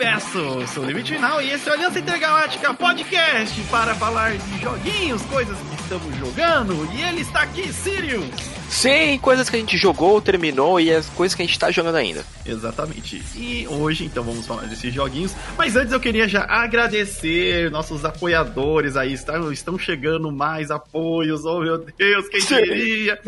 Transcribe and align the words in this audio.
Universo. 0.00 0.66
Sou 0.68 0.82
Limite 0.82 1.12
Final 1.12 1.42
e 1.42 1.50
esse 1.50 1.68
é 1.68 1.72
o 1.72 1.74
Aliança 1.74 1.98
Intergaláctica 1.98 2.72
Podcast 2.72 3.60
para 3.70 3.94
falar 3.94 4.32
de 4.32 4.58
joguinhos, 4.58 5.20
coisas 5.26 5.58
que 5.58 5.74
estamos 5.74 6.16
jogando. 6.16 6.88
E 6.94 7.02
ele 7.02 7.20
está 7.20 7.42
aqui, 7.42 7.70
Sirius. 7.70 8.59
Sim, 8.70 9.18
coisas 9.18 9.50
que 9.50 9.56
a 9.56 9.58
gente 9.58 9.76
jogou, 9.76 10.22
terminou 10.22 10.80
e 10.80 10.94
as 10.94 11.06
coisas 11.10 11.34
que 11.34 11.42
a 11.42 11.44
gente 11.44 11.58
tá 11.58 11.72
jogando 11.72 11.96
ainda. 11.96 12.24
Exatamente. 12.46 13.20
E 13.34 13.66
hoje, 13.68 14.04
então, 14.04 14.22
vamos 14.22 14.46
falar 14.46 14.62
desses 14.62 14.94
joguinhos. 14.94 15.34
Mas 15.58 15.74
antes 15.74 15.92
eu 15.92 15.98
queria 15.98 16.28
já 16.28 16.44
agradecer 16.44 17.68
nossos 17.70 18.04
apoiadores 18.04 18.96
aí. 18.96 19.12
Estão, 19.12 19.52
estão 19.52 19.76
chegando 19.76 20.30
mais 20.30 20.70
apoios. 20.70 21.44
Oh, 21.44 21.60
meu 21.60 21.78
Deus, 21.78 22.28
quem 22.28 22.40
diria? 22.40 23.20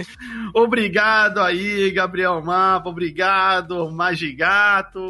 Obrigado 0.55 1.41
aí, 1.41 1.91
Gabriel 1.91 2.41
Mapa. 2.41 2.89
Obrigado, 2.89 3.91
Magigato. 3.91 5.01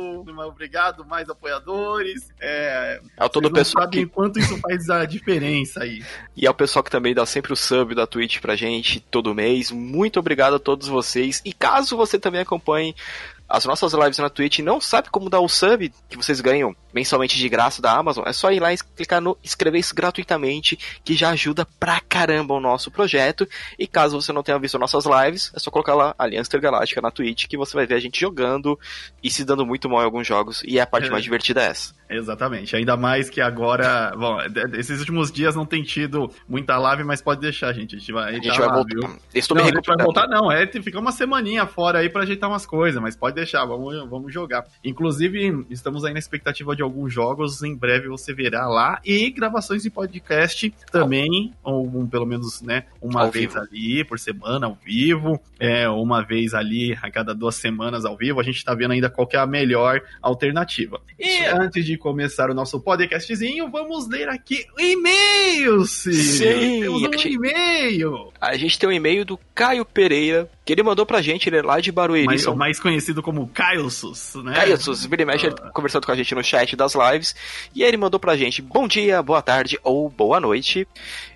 Obrigado, 0.49 1.05
mais 1.05 1.29
apoiadores. 1.29 2.31
É, 2.41 3.01
é 3.19 3.29
todo 3.29 3.47
o 3.47 3.53
pessoal 3.53 3.89
que... 3.89 4.07
quanto 4.07 4.39
isso 4.39 4.59
faz 4.61 4.89
a 4.89 5.05
diferença 5.05 5.83
aí. 5.83 6.03
E 6.35 6.47
é 6.47 6.51
o 6.51 6.55
pessoal 6.55 6.83
que 6.83 6.91
também 6.91 7.15
dá 7.15 7.27
sempre 7.27 7.53
o 7.53 7.57
sub 7.57 7.95
da 7.95 8.07
Twitch 8.07 8.41
pra 8.41 8.57
gente 8.57 8.99
todo 8.99 9.35
mês. 9.35 9.71
Muito 9.71 10.22
obrigado 10.23 10.57
a 10.57 10.59
todos 10.59 10.89
vocês. 10.89 11.43
E 11.45 11.53
caso 11.53 11.97
você 11.97 12.19
também 12.19 12.41
acompanhe 12.41 12.95
as 13.53 13.67
nossas 13.67 13.93
lives 13.93 14.17
na 14.17 14.31
Twitch 14.31 14.61
e 14.61 14.63
não 14.63 14.81
sabe 14.81 15.11
como 15.11 15.29
dar 15.29 15.41
o 15.41 15.49
sub 15.49 15.93
que 16.09 16.17
vocês 16.17 16.41
ganham 16.41 16.75
mensalmente 16.93 17.37
de 17.37 17.49
graça 17.51 17.83
da 17.83 17.93
Amazon, 17.93 18.25
é 18.27 18.33
só 18.33 18.51
ir 18.51 18.61
lá 18.61 18.73
e 18.73 18.79
clicar 18.97 19.21
no 19.21 19.37
inscrever 19.45 19.79
isso 19.79 19.95
gratuitamente, 19.95 20.79
que 21.05 21.15
já 21.15 21.31
ajuda 21.31 21.67
pra 21.79 22.01
caramba 22.01 22.55
o 22.55 22.61
nosso 22.61 22.91
projeto. 22.91 23.47
E 23.79 23.87
caso 23.87 24.21
você 24.21 24.33
não 24.33 24.43
tenha 24.43 24.59
visto 24.59 24.79
nossas 24.79 25.05
lives, 25.05 25.53
é 25.55 25.59
só 25.59 25.71
colocar 25.71 25.95
lá 25.95 26.15
Aliança 26.19 26.49
Intergaláctica 26.49 27.03
na 27.03 27.11
Twitch, 27.11 27.47
que 27.47 27.59
você 27.59 27.75
vai 27.75 27.87
ver 27.87 27.97
a 27.97 28.01
gente 28.01 28.19
jogando 28.19 28.79
e 29.23 29.31
se 29.31 29.45
dando 29.45 29.67
muito 29.67 29.89
mal 29.89 30.01
em 30.01 30.05
alguns 30.05 30.27
jogos. 30.27 30.63
E 30.65 30.79
é 30.79 30.83
a 30.83 30.87
parte 30.87 31.09
é. 31.09 31.11
mais 31.11 31.23
divertida 31.23 31.63
é 31.63 31.67
essa. 31.67 31.95
Exatamente. 32.17 32.77
Ainda 32.77 32.97
mais 32.97 33.31
que 33.31 33.41
agora. 33.41 34.13
Bom, 34.17 34.39
esses 34.75 35.01
últimos 35.01 35.31
dias 35.31 35.55
não 35.55 35.65
tem 35.65 35.83
tido 35.83 36.31
muita 36.49 36.77
live, 36.79 37.05
mas 37.05 37.23
pode 37.23 37.41
deixar, 37.41 37.73
gente. 37.73 37.97
A 37.97 37.99
gente 37.99 38.13
vai, 38.13 38.31
a 38.31 38.33
gente 38.33 38.49
vai 38.49 38.67
lá, 38.67 38.75
voltar. 38.75 38.95
Viu? 38.95 39.19
Estou 39.35 39.57
não, 39.57 39.65
me 39.65 39.71
a 39.71 39.75
gente 39.75 39.87
vai 39.87 39.97
voltar, 39.97 40.27
não. 40.29 40.51
É 40.51 40.67
ficar 40.67 41.01
uma 41.01 41.13
semaninha 41.13 41.67
fora 41.67 41.99
aí 41.99 42.09
pra 42.09 42.23
ajeitar 42.23 42.49
umas 42.49 42.67
coisas, 42.67 43.01
mas 43.01 43.17
pode 43.17 43.37
deixar, 43.37 43.65
vamos, 43.65 44.09
vamos 44.09 44.33
jogar. 44.33 44.65
Inclusive, 44.85 45.67
estamos 45.71 46.05
aí 46.05 46.13
na 46.13 46.19
expectativa 46.19 46.75
de 46.75 46.83
alguns 46.83 47.13
jogos. 47.13 47.63
Em 47.63 47.77
breve 47.77 48.09
você 48.09 48.33
verá 48.35 48.67
lá. 48.67 49.01
E 49.05 49.31
gravações 49.31 49.83
de 49.83 49.91
podcast 49.91 50.73
também, 50.91 51.53
ou 51.63 51.87
um, 51.87 52.07
pelo 52.07 52.27
menos, 52.27 52.63
né, 52.63 52.85
uma 53.01 53.23
ao 53.23 53.31
vez 53.31 53.53
vivo. 53.53 53.61
ali 53.61 54.05
por 54.05 54.19
semana, 54.19 54.67
ao 54.67 54.75
vivo. 54.75 55.41
É, 55.59 55.89
uma 55.89 56.23
vez 56.23 56.55
ali 56.55 56.97
a 57.01 57.11
cada 57.11 57.35
duas 57.35 57.55
semanas 57.55 58.05
ao 58.05 58.17
vivo. 58.17 58.41
A 58.41 58.43
gente 58.43 58.65
tá 58.65 58.75
vendo 58.75 58.93
ainda 58.93 59.09
qual 59.09 59.29
é 59.33 59.37
a 59.37 59.47
melhor 59.47 60.01
alternativa. 60.21 61.01
E 61.19 61.45
antes 61.47 61.85
de 61.85 61.97
começar 62.03 62.51
o 62.51 62.55
nosso 62.55 62.81
podcastzinho, 62.81 63.71
vamos 63.71 64.09
ler 64.09 64.29
aqui 64.29 64.67
e-mails. 64.77 65.91
Sim, 65.91 66.81
temos 66.81 67.03
um 67.03 67.29
e-mail. 67.29 68.33
A 68.41 68.57
gente 68.57 68.79
tem 68.79 68.89
um 68.89 68.93
e-mail 68.93 69.25
do 69.25 69.39
Caio 69.55 69.85
Pereira, 69.85 70.51
que 70.65 70.73
ele 70.73 70.83
mandou 70.83 71.05
pra 71.05 71.21
gente, 71.21 71.49
ele 71.49 71.59
é 71.59 71.63
lá 71.63 71.81
de 71.81 71.91
Barueri. 71.91 72.27
Mais, 72.27 72.43
São... 72.43 72.55
mais 72.55 72.79
conhecido 72.79 73.23
como 73.23 73.49
Caio 73.49 73.91
Sus, 73.91 74.35
né? 74.37 74.55
Caio 74.55 74.77
Sus, 74.81 75.05
vira 75.05 75.23
e 75.23 75.25
mexe, 75.25 75.47
ele 75.47 75.57
conversando 75.73 76.07
com 76.07 76.13
a 76.13 76.17
gente 76.17 76.35
no 76.35 76.43
chat 76.43 76.77
das 76.77 76.95
lives, 76.95 77.35
e 77.75 77.83
ele 77.83 77.97
mandou 77.97 78.21
pra 78.21 78.37
gente, 78.37 78.63
bom 78.63 78.87
dia, 78.87 79.23
boa 79.23 79.43
tarde 79.43 79.79
ou 79.83 80.09
boa 80.09 80.39
noite. 80.39 80.87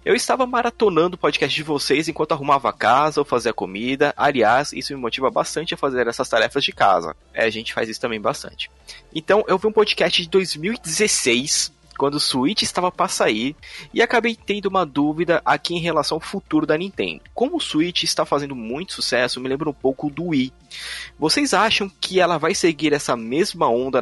Eu 0.05 0.15
estava 0.15 0.47
maratonando 0.47 1.17
o 1.17 1.19
podcast 1.19 1.55
de 1.55 1.65
vocês 1.65 2.07
enquanto 2.07 2.33
arrumava 2.33 2.69
a 2.69 2.73
casa 2.73 3.21
ou 3.21 3.25
fazia 3.25 3.53
comida. 3.53 4.15
Aliás, 4.17 4.73
isso 4.73 4.95
me 4.95 5.01
motiva 5.01 5.29
bastante 5.31 5.75
a 5.75 5.77
fazer 5.77 6.07
essas 6.07 6.29
tarefas 6.29 6.63
de 6.63 6.71
casa. 6.71 7.17
É, 7.35 7.45
a 7.45 7.51
gente 7.51 7.75
faz 7.75 7.89
isso 7.89 8.01
também 8.01 8.21
bastante. 8.21 8.71
Então, 9.13 9.45
eu 9.49 9.59
vi 9.59 9.67
um 9.67 9.73
podcast 9.73 10.23
de 10.23 10.29
2016 10.29 11.73
quando 11.97 12.15
o 12.15 12.21
Switch 12.21 12.63
estava 12.63 12.91
para 12.93 13.09
sair 13.09 13.57
e 13.93 14.03
acabei 14.03 14.37
tendo 14.37 14.67
uma 14.67 14.85
dúvida 14.85 15.41
aqui 15.45 15.75
em 15.75 15.81
relação 15.81 16.17
ao 16.17 16.21
futuro 16.21 16.67
da 16.67 16.77
Nintendo. 16.77 17.23
Como 17.35 17.57
o 17.57 17.61
Switch 17.61 18.03
está 18.03 18.25
fazendo 18.25 18.55
muito 18.55 18.93
sucesso, 18.93 19.41
me 19.41 19.49
lembra 19.49 19.71
um 19.71 19.75
pouco 19.75 20.11
do 20.11 20.27
Wii. 20.29 20.53
Vocês 21.19 21.55
acham 21.55 21.91
que 22.01 22.21
ela 22.21 22.39
vai 22.39 22.55
seguir 22.55 22.93
essa 22.93 23.17
mesma 23.17 23.69
onda 23.69 24.01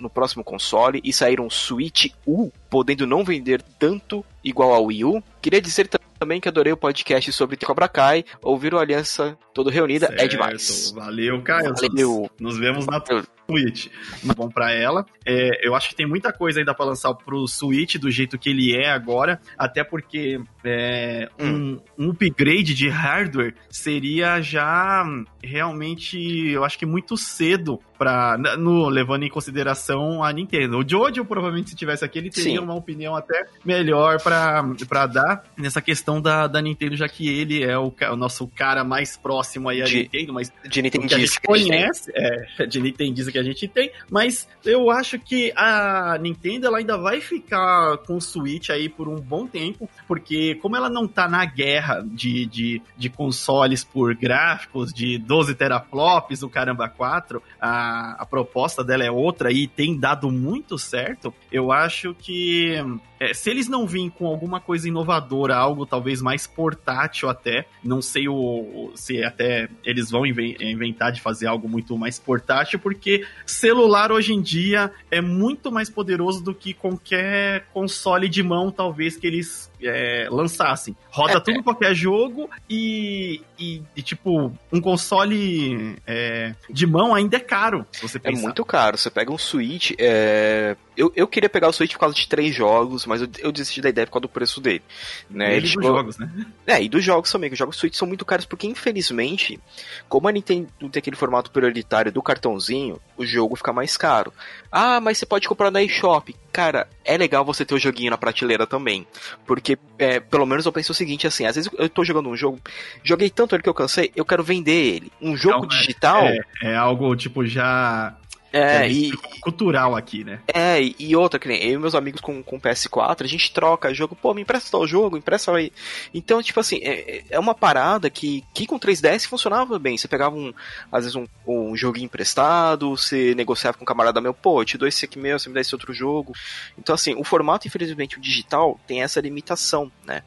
no 0.00 0.08
próximo 0.10 0.44
console 0.44 1.00
e 1.04 1.12
sair 1.12 1.40
um 1.40 1.50
Switch 1.50 2.06
U, 2.26 2.50
podendo 2.70 3.06
não 3.06 3.24
vender 3.24 3.62
tanto 3.78 4.24
igual 4.42 4.72
ao 4.72 4.86
Wii 4.86 5.04
U? 5.04 5.22
Queria 5.42 5.60
dizer 5.60 5.88
também 5.88 6.05
que 6.40 6.48
adorei 6.48 6.72
o 6.72 6.76
podcast 6.76 7.32
sobre 7.32 7.56
Cobra 7.56 7.88
Kai. 7.88 8.24
Ouvir 8.42 8.74
o 8.74 8.78
Aliança 8.78 9.38
todo 9.52 9.70
reunida 9.70 10.06
certo. 10.06 10.20
é 10.20 10.28
demais. 10.28 10.92
Valeu, 10.94 11.42
Caio. 11.42 11.74
Valeu. 11.74 12.30
Nos 12.40 12.58
vemos 12.58 12.86
na 12.86 13.00
Switch. 13.48 13.88
Bom 14.36 14.48
para 14.48 14.72
ela. 14.72 15.06
É, 15.24 15.66
eu 15.66 15.74
acho 15.74 15.90
que 15.90 15.94
tem 15.94 16.06
muita 16.06 16.32
coisa 16.32 16.58
ainda 16.58 16.74
para 16.74 16.86
lançar 16.86 17.14
pro 17.14 17.46
Switch 17.46 17.96
do 17.96 18.10
jeito 18.10 18.38
que 18.38 18.50
ele 18.50 18.74
é 18.74 18.90
agora, 18.90 19.40
até 19.56 19.84
porque 19.84 20.40
é, 20.64 21.28
um, 21.38 21.80
um, 21.98 22.10
upgrade 22.10 22.74
de 22.74 22.88
hardware 22.88 23.54
seria 23.70 24.40
já 24.40 25.04
realmente, 25.42 26.18
eu 26.50 26.64
acho 26.64 26.78
que 26.78 26.86
muito 26.86 27.16
cedo 27.16 27.80
para 27.98 28.36
no 28.58 28.88
levando 28.88 29.24
em 29.24 29.30
consideração 29.30 30.22
a 30.22 30.32
Nintendo. 30.32 30.78
O 30.78 30.88
Jojo 30.88 31.24
provavelmente 31.24 31.70
se 31.70 31.76
tivesse 31.76 32.04
aqui 32.04 32.18
ele 32.18 32.30
teria 32.30 32.58
Sim. 32.58 32.58
uma 32.58 32.74
opinião 32.74 33.14
até 33.16 33.46
melhor 33.64 34.20
para 34.20 35.06
dar 35.06 35.44
nessa 35.56 35.80
questão 35.80 36.20
da, 36.20 36.46
da 36.46 36.60
Nintendo, 36.60 36.96
já 36.96 37.08
que 37.08 37.28
ele 37.28 37.62
é 37.62 37.78
o, 37.78 37.92
o 38.12 38.16
nosso 38.16 38.46
cara 38.48 38.84
mais 38.84 39.16
próximo 39.16 39.68
aí 39.68 39.82
a 39.82 39.84
de, 39.84 39.98
Nintendo, 39.98 40.32
mas 40.32 40.52
de 40.68 40.82
Nintendo 40.82 41.06
que 41.06 41.14
a 41.14 41.18
gente 41.18 41.40
conhece, 41.40 42.12
é, 42.14 42.66
de 42.66 42.80
Nintendo 42.80 43.32
que 43.32 43.38
a 43.38 43.42
gente 43.42 43.66
tem, 43.68 43.90
mas 44.10 44.48
eu 44.64 44.90
acho 44.90 45.18
que 45.18 45.52
a 45.56 46.18
Nintendo 46.20 46.66
ela 46.66 46.78
ainda 46.78 46.96
vai 46.96 47.20
ficar 47.20 47.98
com 47.98 48.16
o 48.16 48.20
Switch 48.20 48.70
aí 48.70 48.88
por 48.88 49.08
um 49.08 49.16
bom 49.16 49.46
tempo, 49.46 49.88
porque 50.06 50.54
como 50.56 50.76
ela 50.76 50.90
não 50.90 51.06
tá 51.08 51.28
na 51.28 51.44
guerra 51.44 52.04
de, 52.04 52.46
de, 52.46 52.82
de 52.96 53.08
consoles 53.08 53.84
por 53.84 54.14
gráficos 54.14 54.92
de 54.92 55.18
12 55.18 55.54
teraflops, 55.54 56.42
o 56.42 56.48
caramba 56.48 56.88
4, 56.88 57.42
a, 57.60 57.85
a 58.18 58.26
proposta 58.28 58.82
dela 58.82 59.04
é 59.04 59.10
outra 59.10 59.52
e 59.52 59.66
tem 59.66 59.98
dado 59.98 60.30
muito 60.30 60.78
certo, 60.78 61.32
eu 61.50 61.72
acho 61.72 62.14
que 62.14 62.74
é, 63.18 63.32
se 63.32 63.50
eles 63.50 63.68
não 63.68 63.86
virem 63.86 64.10
com 64.10 64.26
alguma 64.26 64.60
coisa 64.60 64.88
inovadora, 64.88 65.56
algo 65.56 65.86
talvez 65.86 66.20
mais 66.20 66.46
portátil 66.46 67.28
até, 67.28 67.66
não 67.82 68.02
sei 68.02 68.28
o, 68.28 68.92
se 68.94 69.22
até 69.22 69.68
eles 69.84 70.10
vão 70.10 70.26
inventar 70.26 71.12
de 71.12 71.20
fazer 71.20 71.46
algo 71.46 71.68
muito 71.68 71.96
mais 71.96 72.18
portátil, 72.18 72.78
porque 72.78 73.24
celular 73.46 74.12
hoje 74.12 74.34
em 74.34 74.40
dia 74.40 74.92
é 75.10 75.20
muito 75.20 75.72
mais 75.72 75.88
poderoso 75.88 76.42
do 76.42 76.54
que 76.54 76.74
qualquer 76.74 77.66
console 77.72 78.28
de 78.28 78.42
mão, 78.42 78.70
talvez, 78.70 79.16
que 79.16 79.26
eles 79.26 79.70
é, 79.82 80.28
lançassem. 80.30 80.96
Roda 81.10 81.34
é, 81.34 81.40
tudo 81.40 81.60
é. 81.60 81.62
qualquer 81.62 81.94
jogo 81.94 82.48
e, 82.68 83.42
e, 83.58 83.82
e, 83.94 84.02
tipo, 84.02 84.52
um 84.72 84.80
console 84.80 85.96
é, 86.06 86.54
de 86.70 86.86
mão 86.86 87.14
ainda 87.14 87.36
é 87.36 87.40
caro, 87.40 87.86
você 88.00 88.20
É 88.22 88.30
muito 88.30 88.64
caro. 88.64 88.96
Você 88.96 89.10
pega 89.10 89.32
um 89.32 89.38
Switch, 89.38 89.92
é, 89.98 90.76
eu, 90.96 91.12
eu 91.14 91.28
queria 91.28 91.48
pegar 91.48 91.68
o 91.68 91.72
Switch 91.72 91.92
por 91.92 92.00
causa 92.00 92.14
de 92.14 92.26
três 92.26 92.54
jogos, 92.54 93.04
mas 93.06 93.20
eu, 93.20 93.28
eu 93.38 93.52
desisti 93.52 93.80
da 93.80 93.88
ideia 93.88 94.06
por 94.06 94.14
causa 94.14 94.22
do 94.22 94.28
preço 94.28 94.60
dele. 94.60 94.82
Né? 95.28 95.58
E 95.58 95.60
dos 95.60 95.70
jogos, 95.70 96.18
né? 96.18 96.46
É, 96.66 96.82
e 96.82 96.88
dos 96.88 97.04
jogos 97.04 97.30
também, 97.30 97.50
que 97.50 97.54
os 97.54 97.58
jogos 97.58 97.76
Switch 97.76 97.94
são 97.94 98.08
muito 98.08 98.24
caros, 98.24 98.46
porque 98.46 98.66
infelizmente, 98.66 99.60
como 100.08 100.28
a 100.28 100.32
Nintendo 100.32 100.68
tem 100.78 100.98
aquele 100.98 101.16
formato 101.16 101.50
prioritário 101.50 102.10
do 102.10 102.22
cartãozinho, 102.22 103.00
o 103.16 103.26
jogo 103.26 103.56
fica 103.56 103.72
mais 103.72 103.96
caro. 103.96 104.32
Ah, 104.72 105.00
mas 105.00 105.18
você 105.18 105.26
pode 105.26 105.48
comprar 105.48 105.70
na 105.70 105.82
eShop. 105.82 106.34
Cara, 106.52 106.88
é 107.04 107.16
legal 107.16 107.44
você 107.44 107.64
ter 107.64 107.74
o 107.74 107.78
joguinho 107.78 108.10
na 108.10 108.16
prateleira 108.18 108.66
também. 108.66 109.06
Porque, 109.46 109.78
é, 109.98 110.20
pelo 110.20 110.46
menos 110.46 110.64
eu 110.64 110.72
penso 110.72 110.92
o 110.92 110.94
seguinte, 110.94 111.26
assim, 111.26 111.44
às 111.44 111.56
vezes 111.56 111.70
eu 111.78 111.88
tô 111.88 112.04
jogando 112.04 112.28
um 112.28 112.36
jogo, 112.36 112.58
joguei 113.02 113.28
tanto 113.28 113.54
ele 113.54 113.62
que 113.62 113.68
eu 113.68 113.74
cansei, 113.74 114.10
eu 114.16 114.24
quero 114.24 114.42
vender 114.42 114.94
ele. 114.94 115.12
Um 115.20 115.36
jogo 115.36 115.66
então, 115.66 115.68
digital. 115.68 116.24
É, 116.24 116.40
é, 116.62 116.76
algo 116.76 117.14
tipo 117.14 117.46
já 117.46 118.16
é, 118.56 118.88
e. 118.90 119.12
Cultural 119.40 119.94
aqui, 119.94 120.24
né? 120.24 120.40
É, 120.52 120.80
e 120.98 121.14
outra, 121.14 121.38
que 121.38 121.46
nem 121.46 121.62
eu 121.62 121.74
e 121.74 121.78
meus 121.78 121.94
amigos 121.94 122.20
com, 122.20 122.42
com 122.42 122.60
PS4, 122.60 123.22
a 123.22 123.28
gente 123.28 123.52
troca 123.52 123.94
jogo, 123.94 124.16
pô, 124.16 124.34
me 124.34 124.42
empresta 124.42 124.70
tal 124.70 124.86
jogo, 124.86 125.16
empresta 125.16 125.54
aí. 125.54 125.72
Então, 126.12 126.42
tipo 126.42 126.58
assim, 126.58 126.80
é, 126.82 127.22
é 127.30 127.38
uma 127.38 127.54
parada 127.54 128.10
que, 128.10 128.42
que 128.52 128.66
com 128.66 128.78
3DS 128.78 129.26
funcionava 129.26 129.78
bem. 129.78 129.96
Você 129.96 130.08
pegava 130.08 130.34
um, 130.34 130.52
às 130.90 131.04
vezes, 131.04 131.14
um, 131.14 131.26
um 131.46 131.76
joguinho 131.76 132.06
emprestado, 132.06 132.96
você 132.96 133.34
negociava 133.34 133.76
com 133.76 133.84
um 133.84 133.86
camarada 133.86 134.20
meu, 134.20 134.34
pô, 134.34 134.60
eu 134.60 134.64
te 134.64 134.78
dou 134.78 134.88
esse 134.88 135.04
aqui 135.04 135.18
meu, 135.18 135.38
você 135.38 135.48
me 135.48 135.54
dá 135.54 135.60
esse 135.60 135.74
outro 135.74 135.92
jogo. 135.92 136.32
Então, 136.78 136.94
assim, 136.94 137.14
o 137.14 137.24
formato, 137.24 137.66
infelizmente, 137.66 138.18
o 138.18 138.20
digital 138.20 138.80
tem 138.86 139.02
essa 139.02 139.20
limitação, 139.20 139.90
né? 140.04 140.22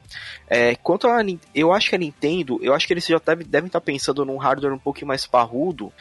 É, 0.48 0.74
quanto 0.76 1.06
a. 1.06 1.20
Eu 1.54 1.72
acho 1.72 1.90
que 1.90 1.94
a 1.94 1.98
Nintendo, 1.98 2.58
eu 2.62 2.74
acho 2.74 2.86
que 2.86 2.92
eles 2.92 3.06
já 3.06 3.20
devem, 3.24 3.46
devem 3.46 3.66
estar 3.66 3.80
pensando 3.80 4.24
num 4.24 4.36
hardware 4.36 4.72
um 4.72 4.78
pouquinho 4.78 5.08
mais 5.08 5.26
parrudo, 5.26 5.92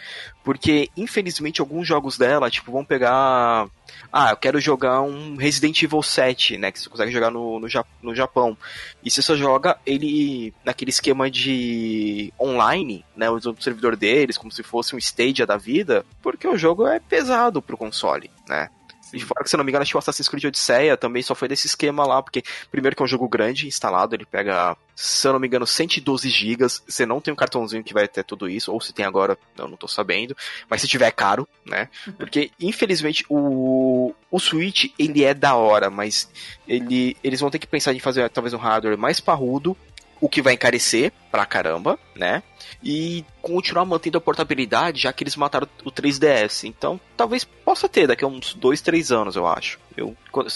porque, 0.44 0.90
infelizmente, 0.96 1.62
alguns 1.62 1.88
jogos 1.88 2.18
dela, 2.19 2.51
tipo, 2.51 2.71
vão 2.71 2.86
pegar. 2.86 3.68
Ah, 4.13 4.30
eu 4.30 4.38
quero 4.38 4.60
jogar 4.60 5.01
um 5.01 5.36
Resident 5.36 5.81
Evil 5.81 6.04
7, 6.04 6.57
né? 6.57 6.71
Que 6.71 6.80
você 6.80 6.89
consegue 6.89 7.12
jogar 7.12 7.31
no, 7.31 7.60
no, 7.60 7.68
no 8.04 8.16
Japão. 8.16 8.57
E 9.04 9.10
você 9.10 9.21
só 9.21 9.36
joga 9.36 9.77
ele 9.86 10.54
naquele 10.63 10.92
esquema 10.92 11.31
de 11.31 12.31
online, 12.39 13.04
né? 13.16 13.30
Usando 13.30 13.57
o 13.57 13.63
servidor 13.63 13.95
deles, 13.95 14.38
como 14.38 14.51
se 14.51 14.62
fosse 14.62 14.95
um 14.95 15.00
Stadia 15.00 15.45
da 15.45 15.57
vida, 15.57 16.06
porque 16.21 16.48
o 16.48 16.57
jogo 16.57 16.86
é 16.88 17.00
pesado 17.00 17.62
pro 17.62 17.77
console, 17.77 18.30
né? 18.48 18.69
Sim. 19.12 19.20
Fora 19.20 19.44
que, 19.44 19.50
se 19.50 19.58
não 19.58 19.64
me 19.64 19.72
engano, 19.72 19.82
acho 19.82 19.92
que 19.92 19.98
o 19.98 20.00
Assassin's 20.00 20.28
Creed 20.28 20.46
Odisseia 20.46 20.96
também 20.96 21.22
só 21.22 21.34
foi 21.34 21.48
desse 21.48 21.68
esquema 21.68 22.06
lá, 22.06 22.22
porque 22.22 22.44
primeiro 22.72 22.96
que 22.96 23.02
é 23.02 23.06
um 23.06 23.08
jogo 23.08 23.28
grande 23.28 23.68
instalado, 23.68 24.16
ele 24.16 24.26
pega, 24.26 24.78
se 24.96 25.28
eu 25.28 25.34
não 25.34 25.40
me 25.40 25.48
engano, 25.48 25.66
112 25.66 26.30
GB. 26.30 26.68
Você 26.68 27.06
não 27.06 27.20
tem 27.20 27.34
um 27.34 27.38
cartãozinho 27.38 27.84
que 27.84 27.94
vai 27.94 28.08
ter 28.08 28.24
tudo 28.24 28.48
isso, 28.48 28.72
ou 28.72 28.80
se 28.80 28.94
tem 28.94 29.06
agora, 29.06 29.38
eu 29.58 29.68
não 29.68 29.78
tô 29.78 29.88
sabendo. 29.88 30.36
Mas 30.70 30.82
se 30.82 30.88
tiver 30.88 31.08
é 31.08 31.12
caro, 31.12 31.48
né? 31.66 31.90
Porque, 32.18 32.52
infelizmente, 32.60 33.26
o, 33.30 34.14
o 34.30 34.40
Switch, 34.40 34.92
ele 34.98 35.24
é 35.24 35.34
da 35.34 35.56
hora, 35.56 35.90
mas 35.90 36.30
ele, 36.68 37.18
eles 37.24 37.40
vão 37.40 37.50
ter 37.50 37.60
que 37.60 37.68
pensar 37.68 37.94
em 37.94 38.00
fazer 38.00 38.30
talvez 38.30 38.54
um 38.54 38.58
hardware 38.58 38.98
mais 38.98 39.20
parrudo, 39.20 39.76
o 40.21 40.27
que 40.27 40.42
vai 40.42 40.54
encarecer 40.54 41.12
pra 41.31 41.45
caramba, 41.45 41.98
né? 42.16 42.44
E 42.83 43.24
continuar 43.42 43.86
mantendo 43.86 44.18
a 44.18 44.21
portabilidade, 44.21 45.01
já 45.01 45.13
que 45.13 45.24
eles 45.24 45.36
mataram 45.36 45.68
o 45.83 45.92
3DS. 45.92 46.68
Então, 46.68 47.00
talvez 47.16 47.44
possa 47.44 47.88
ter 47.88 48.07
daqui 48.07 48.24
a 48.24 48.27
uns 48.27 48.54
2, 48.54 48.81
3 48.81 49.12
anos, 49.12 49.36
eu 49.36 49.48
acho. 49.48 49.80
Eu, 49.95 50.16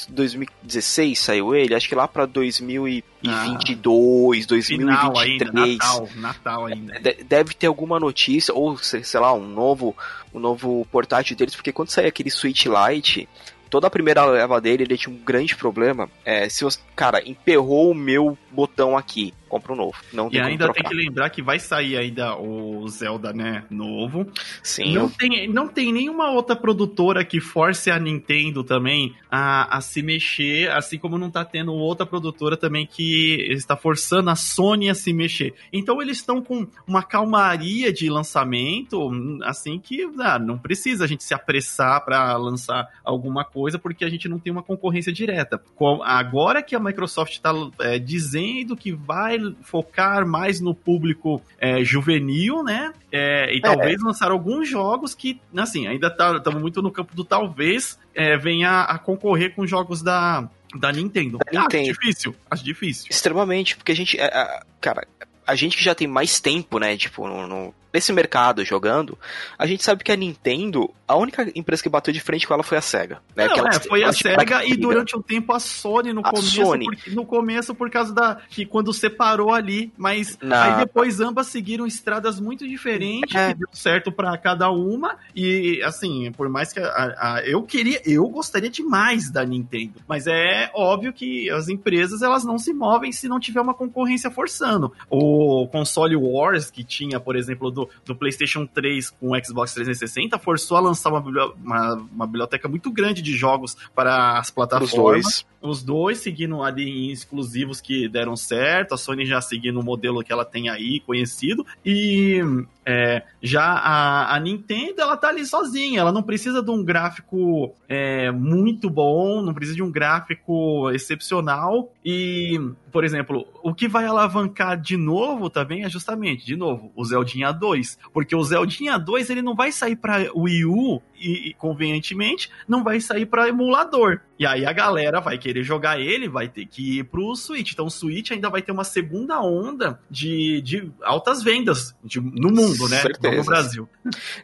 2016 0.09 1.19
saiu 1.19 1.53
ele, 1.53 1.75
acho 1.75 1.87
que 1.87 1.95
lá 1.95 2.07
pra 2.07 2.25
2022, 2.25 4.43
ah, 4.43 4.47
2023. 4.47 4.99
Final 4.99 5.19
ainda, 5.19 5.45
Natal, 5.45 6.09
Natal 6.15 6.65
ainda. 6.65 6.99
Deve 7.25 7.53
ter 7.53 7.67
alguma 7.67 7.99
notícia, 7.99 8.53
ou 8.53 8.77
sei 8.77 9.19
lá, 9.19 9.33
um 9.33 9.47
novo, 9.47 9.95
um 10.33 10.39
novo 10.39 10.87
portátil 10.91 11.35
deles, 11.35 11.55
porque 11.55 11.73
quando 11.73 11.89
sair 11.89 12.07
aquele 12.07 12.31
Switch 12.31 12.65
Lite, 12.65 13.27
toda 13.73 13.87
a 13.87 13.89
primeira 13.89 14.23
leva 14.25 14.61
dele, 14.61 14.83
ele 14.83 14.97
tinha 14.97 15.13
um 15.13 15.17
grande 15.17 15.55
problema. 15.55 16.07
É, 16.23 16.47
se 16.47 16.63
você, 16.63 16.77
cara, 16.95 17.27
emperrou 17.27 17.89
o 17.89 17.95
meu 17.95 18.37
botão 18.51 18.95
aqui, 18.95 19.33
compra 19.53 19.73
um 19.73 19.75
novo. 19.75 19.95
Não 20.11 20.29
e 20.31 20.39
ainda 20.39 20.73
tem 20.73 20.83
que 20.83 20.95
lembrar 20.95 21.29
que 21.29 21.43
vai 21.43 21.59
sair 21.59 21.95
ainda 21.95 22.35
o 22.35 22.87
Zelda, 22.87 23.31
né, 23.31 23.63
novo. 23.69 24.25
Sim. 24.63 24.95
Não, 24.95 25.03
eu... 25.03 25.09
tem, 25.11 25.47
não 25.47 25.67
tem 25.67 25.93
nenhuma 25.93 26.31
outra 26.31 26.55
produtora 26.55 27.23
que 27.23 27.39
force 27.39 27.91
a 27.91 27.99
Nintendo 27.99 28.63
também 28.63 29.13
a, 29.29 29.77
a 29.77 29.81
se 29.81 30.01
mexer, 30.01 30.71
assim 30.71 30.97
como 30.97 31.19
não 31.19 31.29
tá 31.29 31.45
tendo 31.45 31.71
outra 31.71 32.03
produtora 32.03 32.57
também 32.57 32.87
que 32.87 33.45
está 33.51 33.77
forçando 33.77 34.31
a 34.31 34.35
Sony 34.35 34.89
a 34.89 34.95
se 34.95 35.13
mexer. 35.13 35.53
Então 35.71 36.01
eles 36.01 36.17
estão 36.17 36.41
com 36.41 36.65
uma 36.87 37.03
calmaria 37.03 37.93
de 37.93 38.09
lançamento, 38.09 39.11
assim 39.43 39.77
que 39.77 40.09
ah, 40.19 40.39
não 40.39 40.57
precisa 40.57 41.03
a 41.03 41.07
gente 41.07 41.23
se 41.23 41.33
apressar 41.33 42.03
para 42.03 42.35
lançar 42.37 42.87
alguma 43.03 43.45
coisa 43.45 43.77
porque 43.77 44.03
a 44.03 44.09
gente 44.09 44.27
não 44.27 44.39
tem 44.39 44.51
uma 44.51 44.63
concorrência 44.63 45.13
direta. 45.13 45.61
Agora 46.03 46.63
que 46.63 46.75
a 46.75 46.79
Microsoft 46.79 47.33
está 47.33 47.51
é, 47.79 47.99
dizendo 47.99 48.75
que 48.75 48.91
vai 48.91 49.42
focar 49.61 50.25
mais 50.25 50.59
no 50.59 50.73
público 50.73 51.41
é, 51.59 51.83
juvenil, 51.83 52.63
né? 52.63 52.93
É, 53.11 53.53
e 53.53 53.57
é. 53.57 53.61
talvez 53.61 54.01
lançar 54.01 54.31
alguns 54.31 54.69
jogos 54.69 55.13
que, 55.13 55.39
assim, 55.55 55.87
ainda 55.87 56.07
estamos 56.07 56.43
tá, 56.43 56.51
muito 56.51 56.81
no 56.81 56.91
campo 56.91 57.15
do 57.15 57.23
talvez 57.23 57.99
é, 58.13 58.37
venha 58.37 58.81
a 58.81 58.97
concorrer 58.97 59.55
com 59.55 59.65
jogos 59.65 60.01
da, 60.01 60.47
da 60.75 60.91
Nintendo. 60.91 61.37
Da 61.51 61.61
Nintendo. 61.61 61.91
Acho 61.91 61.99
difícil, 61.99 62.35
acho 62.49 62.63
difícil. 62.63 63.07
Extremamente, 63.09 63.75
porque 63.75 63.91
a 63.91 63.95
gente, 63.95 64.19
é, 64.19 64.61
cara, 64.79 65.07
a 65.45 65.55
gente 65.55 65.77
que 65.77 65.83
já 65.83 65.95
tem 65.95 66.07
mais 66.07 66.39
tempo, 66.39 66.79
né, 66.79 66.95
tipo, 66.97 67.27
no, 67.27 67.47
no, 67.47 67.73
nesse 67.93 68.11
mercado 68.11 68.65
jogando, 68.65 69.17
a 69.57 69.67
gente 69.67 69.83
sabe 69.83 70.03
que 70.03 70.11
a 70.11 70.15
Nintendo, 70.15 70.89
a 71.07 71.15
única 71.15 71.49
empresa 71.55 71.83
que 71.83 71.89
bateu 71.89 72.11
de 72.11 72.19
frente 72.19 72.47
com 72.47 72.53
ela 72.53 72.63
foi 72.63 72.77
a 72.77 72.81
SEGA. 72.81 73.21
Né? 73.35 73.47
Não, 73.47 73.67
é, 73.67 73.79
foi 73.79 74.03
a 74.03 74.11
SEGA 74.11 74.65
e 74.65 74.75
durante 74.75 75.15
um 75.15 75.21
tempo 75.21 75.53
a 75.53 75.59
Sony 75.59 76.11
no 76.11 76.21
a 76.21 76.31
começo. 76.31 76.55
Sony. 76.55 76.85
Por, 76.85 77.13
no 77.13 77.25
começo 77.25 77.75
por 77.75 77.89
causa 77.91 78.11
da. 78.11 78.39
que 78.49 78.65
quando 78.65 78.91
separou 78.91 79.53
ali, 79.53 79.93
mas 79.95 80.37
Na... 80.41 80.79
aí 80.79 80.85
depois 80.85 81.19
ambas 81.19 81.47
seguiram 81.47 81.85
estradas 81.85 82.39
muito 82.39 82.67
diferentes, 82.67 83.35
é. 83.35 83.49
que 83.49 83.59
deu 83.59 83.69
certo 83.71 84.11
para 84.11 84.35
cada 84.37 84.71
uma. 84.71 85.17
E 85.35 85.81
assim, 85.83 86.31
por 86.31 86.49
mais 86.49 86.73
que 86.73 86.79
a, 86.79 87.35
a, 87.35 87.41
eu 87.45 87.61
queria, 87.61 88.01
eu 88.05 88.27
gostaria 88.27 88.69
demais 88.69 89.31
da 89.31 89.45
Nintendo, 89.45 90.01
mas 90.07 90.25
é 90.25 90.71
óbvio 90.73 91.13
que 91.13 91.49
as 91.51 91.69
empresas 91.69 92.21
elas 92.23 92.43
não 92.43 92.57
se 92.57 92.73
movem 92.73 93.11
se 93.11 93.27
não 93.27 93.39
tiver 93.39 93.61
uma 93.61 93.73
concorrência 93.73 94.31
forçando. 94.31 94.91
O 95.09 95.67
console 95.67 96.15
Wars 96.15 96.71
que 96.71 96.83
tinha, 96.83 97.19
por 97.19 97.35
exemplo, 97.35 97.69
do 97.69 97.82
do, 98.05 98.15
PlayStation 98.15 98.65
3 98.65 99.09
com 99.11 99.31
o 99.31 99.45
Xbox 99.45 99.73
360 99.73 100.37
forçou 100.39 100.77
a 100.77 100.79
lançar 100.79 101.09
uma, 101.09 101.19
uma, 101.55 101.93
uma 101.93 102.27
biblioteca 102.27 102.67
muito 102.67 102.91
grande 102.91 103.21
de 103.21 103.35
jogos 103.35 103.75
para 103.93 104.37
as 104.39 104.49
plataformas. 104.49 105.45
Os 105.63 105.83
dois. 105.83 106.19
Seguindo 106.19 106.61
ali 106.61 107.07
em 107.07 107.11
exclusivos 107.11 107.81
que 107.81 108.07
deram 108.07 108.35
certo, 108.35 108.93
a 108.93 108.97
Sony 108.97 109.25
já 109.25 109.41
seguindo 109.41 109.79
o 109.79 109.83
modelo 109.83 110.23
que 110.23 110.31
ela 110.31 110.45
tem 110.45 110.69
aí, 110.69 110.99
conhecido, 110.99 111.65
e 111.85 112.41
é, 112.85 113.23
já 113.41 113.63
a, 113.63 114.35
a, 114.35 114.39
Nintendo, 114.39 115.01
ela 115.01 115.15
tá 115.15 115.29
ali 115.29 115.45
sozinha, 115.45 116.01
ela 116.01 116.11
não 116.11 116.21
precisa 116.21 116.61
de 116.61 116.69
um 116.69 116.83
gráfico 116.83 117.73
é, 117.87 118.29
muito 118.31 118.89
bom, 118.89 119.41
não 119.41 119.53
precisa 119.53 119.75
de 119.75 119.83
um 119.83 119.91
gráfico 119.91 120.89
excepcional, 120.91 121.91
e, 122.03 122.59
por 122.91 123.03
exemplo, 123.03 123.47
o 123.63 123.73
que 123.73 123.87
vai 123.87 124.05
alavancar 124.05 124.79
de 124.79 124.97
novo 124.97 125.49
também 125.49 125.83
é 125.83 125.89
justamente, 125.89 126.45
de 126.45 126.55
novo, 126.55 126.91
o 126.95 127.05
Zeldinha 127.05 127.51
2, 127.51 127.99
porque 128.11 128.35
o 128.35 128.43
Zeldinha 128.43 128.97
2 128.97 129.29
ele 129.29 129.41
não 129.41 129.55
vai 129.55 129.71
sair 129.71 129.95
para 129.95 130.29
Wii 130.35 130.65
U 130.65 131.01
e, 131.23 131.49
e 131.49 131.53
convenientemente 131.53 132.49
não 132.67 132.83
vai 132.83 132.99
sair 132.99 133.25
para 133.25 133.47
emulador. 133.47 134.19
E 134.37 134.45
aí 134.45 134.65
a 134.65 134.73
galera 134.73 135.21
vai 135.21 135.37
querer 135.37 135.63
jogar 135.63 135.99
ele, 135.99 136.27
vai 136.27 136.49
ter 136.49 136.65
que 136.65 136.99
ir 136.99 137.03
pro 137.05 137.35
Switch. 137.35 137.71
Então 137.71 137.85
o 137.85 137.91
Switch 137.91 138.31
ainda 138.31 138.49
vai 138.49 138.61
ter 138.61 138.71
uma 138.71 138.83
segunda 138.83 139.39
onda 139.41 139.99
de, 140.09 140.61
de 140.61 140.91
altas 141.01 141.41
vendas 141.41 141.95
de, 142.03 142.19
no 142.19 142.49
mundo, 142.49 142.89
né? 142.89 143.01
Certeza. 143.01 143.37
No 143.37 143.43
Brasil. 143.43 143.89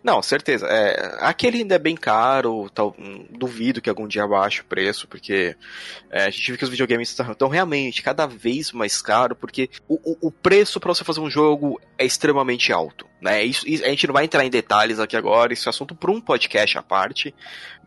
Não, 0.03 0.21
certeza. 0.21 0.67
É, 0.67 1.17
aquele 1.19 1.57
ainda 1.57 1.75
é 1.75 1.79
bem 1.79 1.95
caro, 1.95 2.69
tal, 2.69 2.95
duvido 3.37 3.81
que 3.81 3.89
algum 3.89 4.07
dia 4.07 4.25
baixe 4.25 4.61
o 4.61 4.65
preço, 4.65 5.07
porque 5.07 5.55
é, 6.09 6.25
a 6.25 6.29
gente 6.29 6.51
vê 6.51 6.57
que 6.57 6.63
os 6.63 6.69
videogames 6.69 7.09
estão 7.09 7.49
realmente 7.49 8.01
cada 8.01 8.25
vez 8.25 8.71
mais 8.71 9.01
caro, 9.01 9.35
porque 9.35 9.69
o, 9.87 9.95
o, 9.95 10.27
o 10.27 10.31
preço 10.31 10.79
para 10.79 10.93
você 10.93 11.03
fazer 11.03 11.19
um 11.19 11.29
jogo 11.29 11.81
é 11.97 12.05
extremamente 12.05 12.71
alto. 12.71 13.08
Né? 13.21 13.43
Isso, 13.43 13.65
a 13.67 13.89
gente 13.89 14.07
não 14.07 14.13
vai 14.13 14.25
entrar 14.25 14.45
em 14.45 14.49
detalhes 14.49 14.99
aqui 14.99 15.17
agora, 15.17 15.51
isso 15.51 15.67
é 15.67 15.71
assunto 15.71 15.93
para 15.93 16.11
um 16.11 16.21
podcast 16.21 16.77
à 16.77 16.83
parte, 16.83 17.33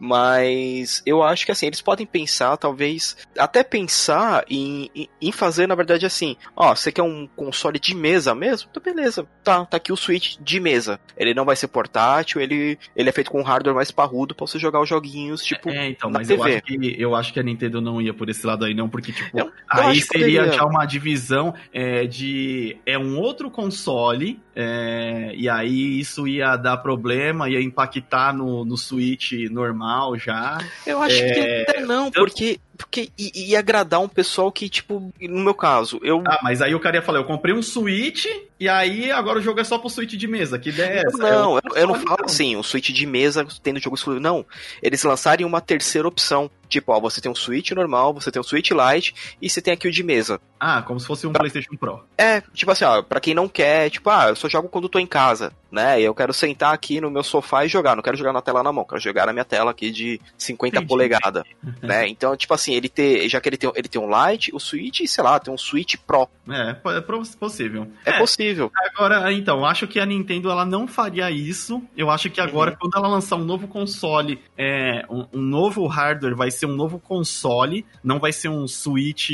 mas 0.02 1.00
eu 1.06 1.22
acho 1.22 1.46
que 1.46 1.52
assim, 1.52 1.66
eles 1.66 1.81
podem 1.81 2.04
pensar, 2.04 2.56
talvez, 2.56 3.16
até 3.38 3.62
pensar 3.62 4.44
em, 4.50 4.90
em, 5.20 5.31
fazer, 5.31 5.69
na 5.69 5.76
verdade, 5.76 6.04
assim, 6.04 6.37
ó, 6.56 6.75
você 6.75 6.90
quer 6.90 7.04
um 7.04 7.28
console 7.37 7.78
de 7.78 7.94
mesa 7.94 8.34
mesmo? 8.34 8.69
Então 8.69 8.82
beleza, 8.82 9.25
tá, 9.44 9.64
tá 9.64 9.76
aqui 9.76 9.93
o 9.93 9.96
Switch 9.96 10.38
de 10.40 10.58
mesa. 10.58 10.99
Ele 11.16 11.32
não 11.32 11.44
vai 11.44 11.54
ser 11.54 11.68
portátil, 11.68 12.40
ele, 12.40 12.76
ele 12.97 13.09
é 13.09 13.12
feito 13.12 13.30
com 13.30 13.38
um 13.38 13.44
hardware 13.44 13.76
mais 13.76 13.92
parrudo 13.92 14.35
para 14.35 14.44
você 14.44 14.59
jogar 14.59 14.80
os 14.80 14.88
joguinhos, 14.88 15.44
tipo, 15.44 15.71
É, 15.71 15.90
então, 15.90 16.11
mas 16.11 16.26
TV. 16.26 16.40
eu 16.40 16.44
acho, 16.44 16.62
que, 16.62 16.97
eu 16.99 17.14
acho 17.14 17.32
que 17.32 17.38
a 17.38 17.44
Nintendo 17.44 17.80
não 17.80 18.02
ia 18.02 18.12
por 18.12 18.28
esse 18.28 18.44
lado 18.44 18.64
aí 18.64 18.75
não, 18.75 18.88
porque, 18.88 19.12
tipo, 19.12 19.38
eu, 19.38 19.47
eu 19.47 19.52
aí 19.68 20.00
seria 20.00 20.50
já 20.50 20.64
uma 20.64 20.85
divisão 20.85 21.54
é, 21.73 22.09
de... 22.09 22.76
é 22.85 22.99
um 22.99 23.21
outro 23.21 23.49
console, 23.52 24.42
é, 24.52 25.32
e 25.37 25.49
aí 25.49 26.00
isso 26.00 26.26
ia 26.26 26.56
dar 26.56 26.78
problema, 26.78 27.49
ia 27.49 27.62
impactar 27.62 28.35
no, 28.35 28.64
no 28.64 28.76
Switch 28.76 29.30
normal 29.49 29.91
já. 30.16 30.58
Eu 30.87 31.02
acho 31.02 31.16
é, 31.16 31.32
que 31.32 31.70
até 31.70 31.80
não, 31.80 32.11
porque 32.11 32.58
porque 32.85 33.11
ia 33.17 33.59
agradar 33.59 34.01
um 34.01 34.09
pessoal 34.09 34.51
que, 34.51 34.69
tipo, 34.69 35.12
no 35.21 35.45
meu 35.45 35.55
caso, 35.55 36.01
eu. 36.03 36.23
Ah, 36.27 36.41
mas 36.43 36.61
aí 36.61 36.75
o 36.75 36.81
cara 36.81 36.97
ia 36.97 37.03
falar, 37.03 37.19
eu 37.19 37.25
comprei 37.25 37.55
um 37.55 37.62
Switch 37.62 38.27
e 38.62 38.69
aí 38.69 39.11
agora 39.11 39.41
o 39.41 39.43
jogo 39.43 39.59
é 39.59 39.65
só 39.65 39.77
pro 39.77 39.91
Switch 39.91 40.12
de 40.12 40.29
mesa. 40.29 40.57
Que 40.57 40.69
ideia 40.69 41.01
é 41.01 41.03
essa? 41.05 41.19
Não, 41.19 41.57
eu, 41.57 41.62
eu, 41.75 41.87
não 41.89 41.97
falo 41.97 42.25
assim, 42.25 42.55
o 42.55 42.62
Switch 42.62 42.91
de 42.91 43.07
mesa 43.07 43.45
tendo 43.61 43.81
jogo 43.81 43.97
exclusivo. 43.97 44.23
Não. 44.23 44.47
Eles 44.81 45.03
lançarem 45.03 45.45
uma 45.45 45.61
terceira 45.61 46.07
opção. 46.07 46.49
Tipo, 46.69 46.93
ó, 46.93 47.01
você 47.01 47.21
tem 47.21 47.31
um 47.31 47.35
Switch 47.35 47.73
normal, 47.73 48.15
você 48.15 48.31
tem 48.31 48.41
um 48.41 48.45
Switch 48.45 48.71
Lite 48.71 49.15
e 49.43 49.51
você 49.51 49.61
tem 49.61 49.75
aqui 49.75 49.89
o 49.89 49.91
de 49.91 50.05
mesa. 50.05 50.41
Ah, 50.61 50.81
como 50.81 50.99
se 50.99 51.07
fosse 51.07 51.27
um 51.27 51.33
pra... 51.33 51.41
PlayStation 51.41 51.77
Pro. 51.77 52.05
É, 52.17 52.41
tipo 52.55 52.71
assim, 52.71 52.85
ó, 52.85 53.03
pra 53.03 53.21
quem 53.21 53.35
não 53.35 53.49
quer, 53.49 53.91
tipo, 53.91 54.09
ah, 54.09 54.29
eu 54.29 54.37
só 54.37 54.49
jogo 54.49 54.69
quando 54.69 54.89
tô 54.89 54.99
em 54.99 55.07
casa, 55.07 55.53
né? 55.71 56.01
E 56.01 56.05
eu 56.05 56.15
quero 56.15 56.33
sentar 56.33 56.73
aqui 56.73 56.99
no 56.99 57.11
meu 57.11 57.23
sofá 57.23 57.67
e 57.67 57.69
jogar. 57.69 57.95
Não 57.97 58.03
quero 58.03 58.17
jogar 58.17 58.33
na 58.33 58.41
tela 58.41 58.62
na 58.62 58.73
mão, 58.73 58.85
quero 58.85 59.03
jogar 59.03 59.27
na 59.27 59.33
minha 59.35 59.45
tela 59.45 59.73
aqui 59.73 59.91
de 59.91 60.19
50 60.39 60.81
polegadas, 60.87 61.43
né? 61.83 62.09
Então, 62.09 62.35
tipo 62.37 62.55
assim, 62.55 62.72
ele 62.73 62.88
ter, 62.88 63.29
já 63.29 63.41
que 63.41 63.49
ele 63.49 63.57
tem, 63.57 63.71
ele 63.75 63.88
tem 63.88 64.00
um 64.00 64.09
Lite, 64.09 64.55
o 64.55 64.61
Switch, 64.61 65.00
sei 65.07 65.25
lá, 65.25 65.38
tem 65.38 65.52
um 65.52 65.59
Switch 65.59 65.97
Pro. 66.07 66.29
É, 66.49 66.76
é 66.97 67.00
possível. 67.38 67.88
É, 68.05 68.11
é 68.11 68.19
possível. 68.19 68.71
Agora, 68.95 69.33
então, 69.33 69.64
acho 69.64 69.87
que 69.87 69.99
a 69.99 70.07
Nintendo 70.07 70.50
ela 70.50 70.64
não 70.64 70.87
faria 70.87 71.31
isso. 71.31 71.83
Eu 71.97 72.11
acho 72.11 72.31
que 72.31 72.41
agora, 72.41 72.73
uhum. 72.73 72.76
quando 72.81 72.97
ela 72.97 73.09
lançar 73.09 73.37
um 73.37 73.45
novo 73.45 73.69
console, 73.69 74.41
é, 74.57 75.05
um, 75.09 75.26
um 75.33 75.41
novo 75.41 75.87
hardware, 75.87 76.37
vai 76.37 76.50
ser 76.50 76.67
um 76.67 76.75
novo 76.75 76.99
console 76.99 77.23
console, 77.43 77.85
não 78.02 78.19
vai 78.19 78.33
ser 78.33 78.49
um 78.49 78.67
Switch 78.67 79.31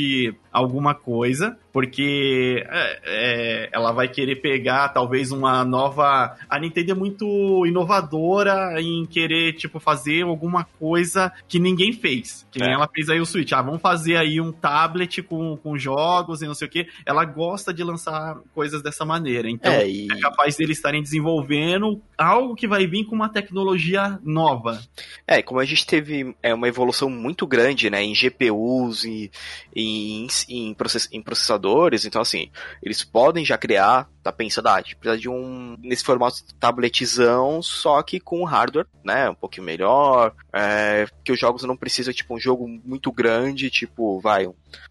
alguma 0.51 0.93
coisa, 0.93 1.57
porque 1.79 2.61
é, 2.69 2.99
é, 3.05 3.69
ela 3.71 3.93
vai 3.93 4.09
querer 4.09 4.35
pegar 4.41 4.89
talvez 4.89 5.31
uma 5.31 5.63
nova. 5.63 6.35
A 6.49 6.59
Nintendo 6.59 6.91
é 6.91 6.93
muito 6.93 7.65
inovadora 7.65 8.81
em 8.81 9.05
querer, 9.05 9.53
tipo, 9.53 9.79
fazer 9.79 10.23
alguma 10.23 10.65
coisa 10.77 11.31
que 11.47 11.57
ninguém 11.57 11.93
fez. 11.93 12.45
Que 12.51 12.59
nem 12.59 12.71
É. 12.71 12.73
ela 12.73 12.89
fez 12.93 13.09
aí 13.09 13.21
o 13.21 13.25
Switch. 13.25 13.53
Ah, 13.53 13.61
vamos 13.61 13.81
fazer 13.81 14.17
aí 14.17 14.41
um 14.41 14.51
tablet 14.51 15.21
com, 15.23 15.55
com 15.55 15.77
jogos 15.77 16.41
e 16.41 16.47
não 16.47 16.53
sei 16.53 16.67
o 16.67 16.71
que. 16.71 16.85
Ela 17.05 17.23
gosta 17.23 17.73
de 17.73 17.81
lançar 17.81 18.37
coisas 18.53 18.81
dessa 18.81 19.05
maneira. 19.05 19.49
Então, 19.49 19.71
É, 19.71 19.87
e... 19.89 20.07
é 20.11 20.19
capaz 20.19 20.57
deles 20.57 20.77
estarem 20.77 21.01
desenvolvendo 21.01 22.01
algo 22.17 22.55
que 22.55 22.67
vai 22.67 22.85
vir 22.87 23.05
com 23.05 23.15
uma 23.15 23.29
tecnologia 23.29 24.19
nova. 24.21 24.81
É, 25.25 25.41
como 25.41 25.61
a 25.61 25.65
gente 25.65 25.85
teve 25.87 26.35
é, 26.43 26.53
uma 26.53 26.67
evolução 26.67 27.09
muito 27.09 27.47
grande, 27.47 27.89
né, 27.89 28.03
em 28.03 28.13
GPUs 28.13 29.05
e 29.05 29.31
em, 29.73 30.27
em, 30.49 30.73
process- 30.73 31.07
em 31.13 31.21
processadores, 31.21 31.68
então 32.05 32.21
assim, 32.21 32.49
eles 32.81 33.03
podem 33.03 33.45
já 33.45 33.57
criar, 33.57 34.09
tá 34.23 34.31
pensando, 34.31 34.67
ah, 34.67 34.75
a 34.75 34.81
gente 34.81 34.95
precisa 34.95 35.19
de 35.19 35.29
um, 35.29 35.75
nesse 35.79 36.03
formato 36.03 36.37
de 36.45 36.53
tabletzão, 36.55 37.61
só 37.61 38.01
que 38.03 38.19
com 38.19 38.43
hardware, 38.43 38.85
né, 39.03 39.29
um 39.29 39.35
pouquinho 39.35 39.65
melhor, 39.65 40.33
é, 40.53 41.07
que 41.23 41.31
os 41.31 41.39
jogos 41.39 41.63
não 41.63 41.75
precisam, 41.75 42.13
tipo, 42.13 42.35
um 42.35 42.39
jogo 42.39 42.67
muito 42.67 43.11
grande, 43.11 43.69
tipo, 43.69 44.19
vai, 44.19 44.47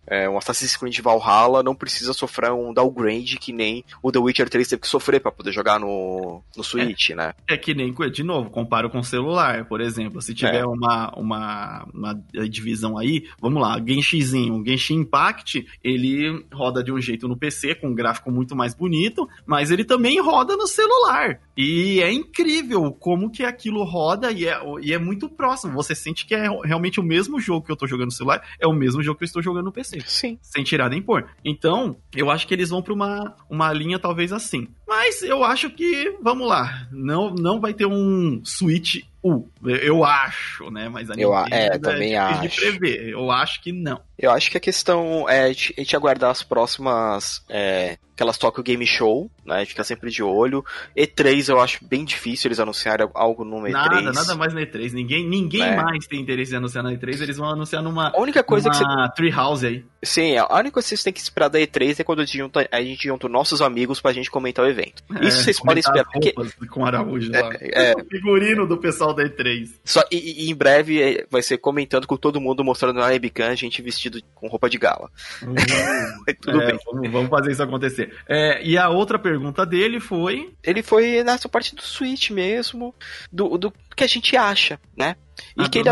é, 0.07 0.29
um 0.29 0.39
Assassin's 0.39 0.77
Creed 0.77 0.99
Valhalla 1.01 1.63
não 1.63 1.75
precisa 1.75 2.13
sofrer 2.13 2.51
um 2.53 2.73
downgrade 2.73 3.39
que 3.39 3.53
nem 3.53 3.85
o 4.03 4.11
The 4.11 4.19
Witcher 4.19 4.49
3 4.49 4.69
teve 4.69 4.83
que 4.83 4.89
sofrer 4.89 5.21
pra 5.21 5.31
poder 5.33 5.53
jogar 5.53 5.79
no, 5.79 6.43
no 6.57 6.65
Switch, 6.65 7.11
né. 7.11 7.35
É 7.49 7.57
que 7.57 7.75
nem, 7.75 7.93
de 8.13 8.23
novo, 8.23 8.51
comparo 8.51 8.91
com 8.91 8.99
o 8.99 9.05
celular, 9.05 9.67
por 9.67 9.81
exemplo. 9.81 10.21
Se 10.23 10.35
tiver 10.35 10.61
É. 10.61 10.67
uma, 10.67 11.13
uma, 11.17 11.87
uma 11.93 12.15
divisão 12.49 12.97
aí, 12.99 13.27
vamos 13.41 13.61
lá, 13.63 13.79
Genshinzinho, 13.85 14.55
o 14.55 14.65
Genshin 14.67 15.01
Impact, 15.01 15.67
ele 15.83 16.45
roda 16.53 16.83
de 16.83 16.93
um 16.93 17.01
jeito 17.01 17.29
no 17.29 17.37
PC, 17.37 17.75
com 17.75 17.89
um 17.89 17.95
gráfico 17.95 18.31
muito 18.31 18.55
mais 18.57 18.75
bonito, 18.75 19.29
mas 19.47 19.71
ele 19.71 19.85
também 19.85 20.21
roda 20.21 20.57
no 20.57 20.67
celular. 20.67 21.41
E 21.57 22.01
é 22.01 22.13
incrível 22.13 22.93
como 22.93 23.31
que 23.31 23.45
aquilo 23.45 23.83
roda 23.85 24.31
e 24.31 24.47
é, 24.47 24.59
e 24.81 24.93
é 24.93 24.99
muito 24.99 25.29
próximo. 25.29 25.73
Você 25.75 25.95
sente 25.95 26.25
que 26.25 26.35
é 26.35 26.49
realmente 26.65 27.01
o 27.01 27.03
mesmo 27.03 27.41
jogo 27.41 27.67
que 27.67 27.73
eu 27.73 27.77
tô 27.77 27.87
jogando 27.87 28.07
no 28.07 28.13
celular, 28.13 28.43
é 28.61 28.67
o 28.67 28.73
mesmo 28.73 29.03
jogo 29.03 29.19
que 29.19 29.25
eu 29.25 29.27
estou 29.27 29.43
jogando 29.43 29.68
no 29.69 29.73
PC 29.73 30.01
Sim. 30.07 30.39
sem 30.43 30.65
tirar 30.65 30.89
nem 30.91 31.01
pôr. 31.03 31.29
Então, 31.45 31.97
eu 32.15 32.31
acho 32.31 32.47
que 32.47 32.55
eles 32.55 32.71
vão 32.71 32.83
pra 32.83 32.93
uma, 32.93 33.37
uma 33.49 33.73
linha 33.73 33.99
talvez 33.99 34.33
assim. 34.33 34.69
Mas 34.87 35.23
eu 35.23 35.45
acho 35.45 35.71
que, 35.71 36.17
vamos 36.23 36.49
lá, 36.49 36.89
não, 36.91 37.35
não 37.35 37.61
vai 37.61 37.73
ter 37.75 37.87
um 37.87 38.41
Switch 38.45 39.03
U. 39.23 39.49
Eu 39.65 40.05
acho, 40.05 40.71
né? 40.71 40.89
Mas 40.89 41.11
a 41.11 41.15
Eu 41.15 41.35
Nintendo 41.35 41.55
é, 41.55 41.79
também 41.79 42.15
difícil 42.19 42.41
de 42.41 42.47
acho. 42.47 42.61
prever. 42.61 43.09
Eu 43.11 43.31
acho 43.31 43.63
que 43.63 43.73
não. 43.73 44.01
Eu 44.19 44.31
acho 44.31 44.51
que 44.51 44.57
a 44.57 44.61
questão 44.61 45.29
é 45.29 45.45
a 45.45 45.53
gente 45.53 45.95
aguardar 45.97 46.31
as 46.31 46.43
próximas. 46.43 47.45
É, 47.49 47.99
aquelas 48.19 48.37
Tokyo 48.37 48.65
Game 48.65 48.85
Show, 48.85 49.31
né? 49.47 49.55
A 49.55 49.59
gente 49.61 49.69
fica 49.69 49.85
sempre 49.85 50.11
de 50.11 50.23
olho. 50.25 50.65
E3 50.97 51.49
eu 51.49 51.61
acho 51.61 51.85
bem 51.85 52.05
difícil 52.05 52.49
eles 52.49 52.59
anunciarem 52.59 53.09
algo 53.15 53.45
no 53.45 53.59
E3. 53.63 53.71
Nada, 53.71 54.13
nada 54.13 54.35
mais 54.35 54.53
na 54.53 54.61
E3. 54.63 54.93
Ninguém, 54.93 55.25
ninguém 55.29 55.63
É. 55.63 55.77
mais 55.77 56.05
tem 56.09 56.21
interesse 56.21 56.53
em 56.53 56.57
anunciar 56.57 56.83
na 56.83 56.93
E3. 56.93 57.21
Eles 57.23 57.37
vão 57.37 57.49
anunciar 57.49 57.81
numa, 57.81 58.09
A 58.11 58.21
única 58.21 58.43
coisa 58.43 58.69
que 58.69 58.77
você. 58.77 58.83
numa 58.83 59.09
Treehouse 59.11 59.65
aí. 59.67 59.85
Sim, 60.03 60.37
a 60.37 60.45
única 60.57 60.73
coisa 60.73 60.87
que 60.87 60.89
vocês 60.91 61.03
têm 61.05 61.13
que 61.13 61.21
esperar 61.21 61.49
da 61.49 61.59
E3 61.61 62.01
é 62.01 62.05
quando 62.05 62.21
a 62.21 62.25
gente 62.25 62.39
junta, 62.39 62.69
a 62.71 62.83
gente 62.83 63.07
junta 63.07 63.29
nossos 63.29 63.63
amigos 63.63 64.01
pra 64.01 64.13
gente 64.13 64.31
comentar 64.31 64.65
o 64.65 64.69
evento. 64.69 65.03
Isso 65.23 65.41
É, 65.41 65.43
vocês 65.45 65.61
podem 65.61 65.81
esperar. 65.81 66.05
Porque 66.13 66.33
Com 66.69 66.85
Araújo 66.85 67.31
lá. 67.31 67.51
É, 67.61 67.91
é. 67.91 67.95
O 67.95 68.05
figurino 68.05 68.67
do 68.67 68.79
pessoal 68.79 69.15
da 69.15 69.23
E3. 69.25 69.71
só, 69.85 70.03
e, 70.11 70.47
e 70.47 70.51
em 70.51 70.55
breve 70.55 71.01
é, 71.03 71.27
vai 71.31 71.43
ser 71.43 71.59
comentando 71.59 72.07
com 72.07 72.17
todo 72.17 72.41
mundo 72.41 72.65
mostrando 72.65 72.99
na 72.99 73.07
webcam 73.07 73.49
a 73.49 73.55
gente 73.55 73.81
vestido 73.81 74.21
com 74.35 74.49
roupa 74.49 74.69
de 74.69 74.77
gala. 74.79 75.09
Tudo 76.41 76.61
É, 76.63 76.67
bem. 76.73 76.79
Vamos, 76.85 77.11
vamos 77.11 77.31
fazer 77.31 77.53
isso 77.53 77.63
acontecer. 77.63 78.08
É, 78.29 78.63
e 78.63 78.77
a 78.77 78.89
outra 78.89 79.19
pergunta 79.19 79.65
dele 79.65 80.01
foi. 80.01 80.55
Ele 80.63 80.83
foi 80.83 81.23
nessa 81.25 81.49
parte 81.49 81.75
do 81.75 81.83
Switch 81.83 82.31
mesmo, 82.31 82.95
do, 83.33 83.57
do 83.59 83.73
que 83.97 84.05
a 84.05 84.09
gente 84.09 84.37
acha, 84.37 84.79
né? 84.97 85.17
E, 85.57 85.63
Ah, 85.63 85.69
que 85.69 85.79
ele, 85.79 85.91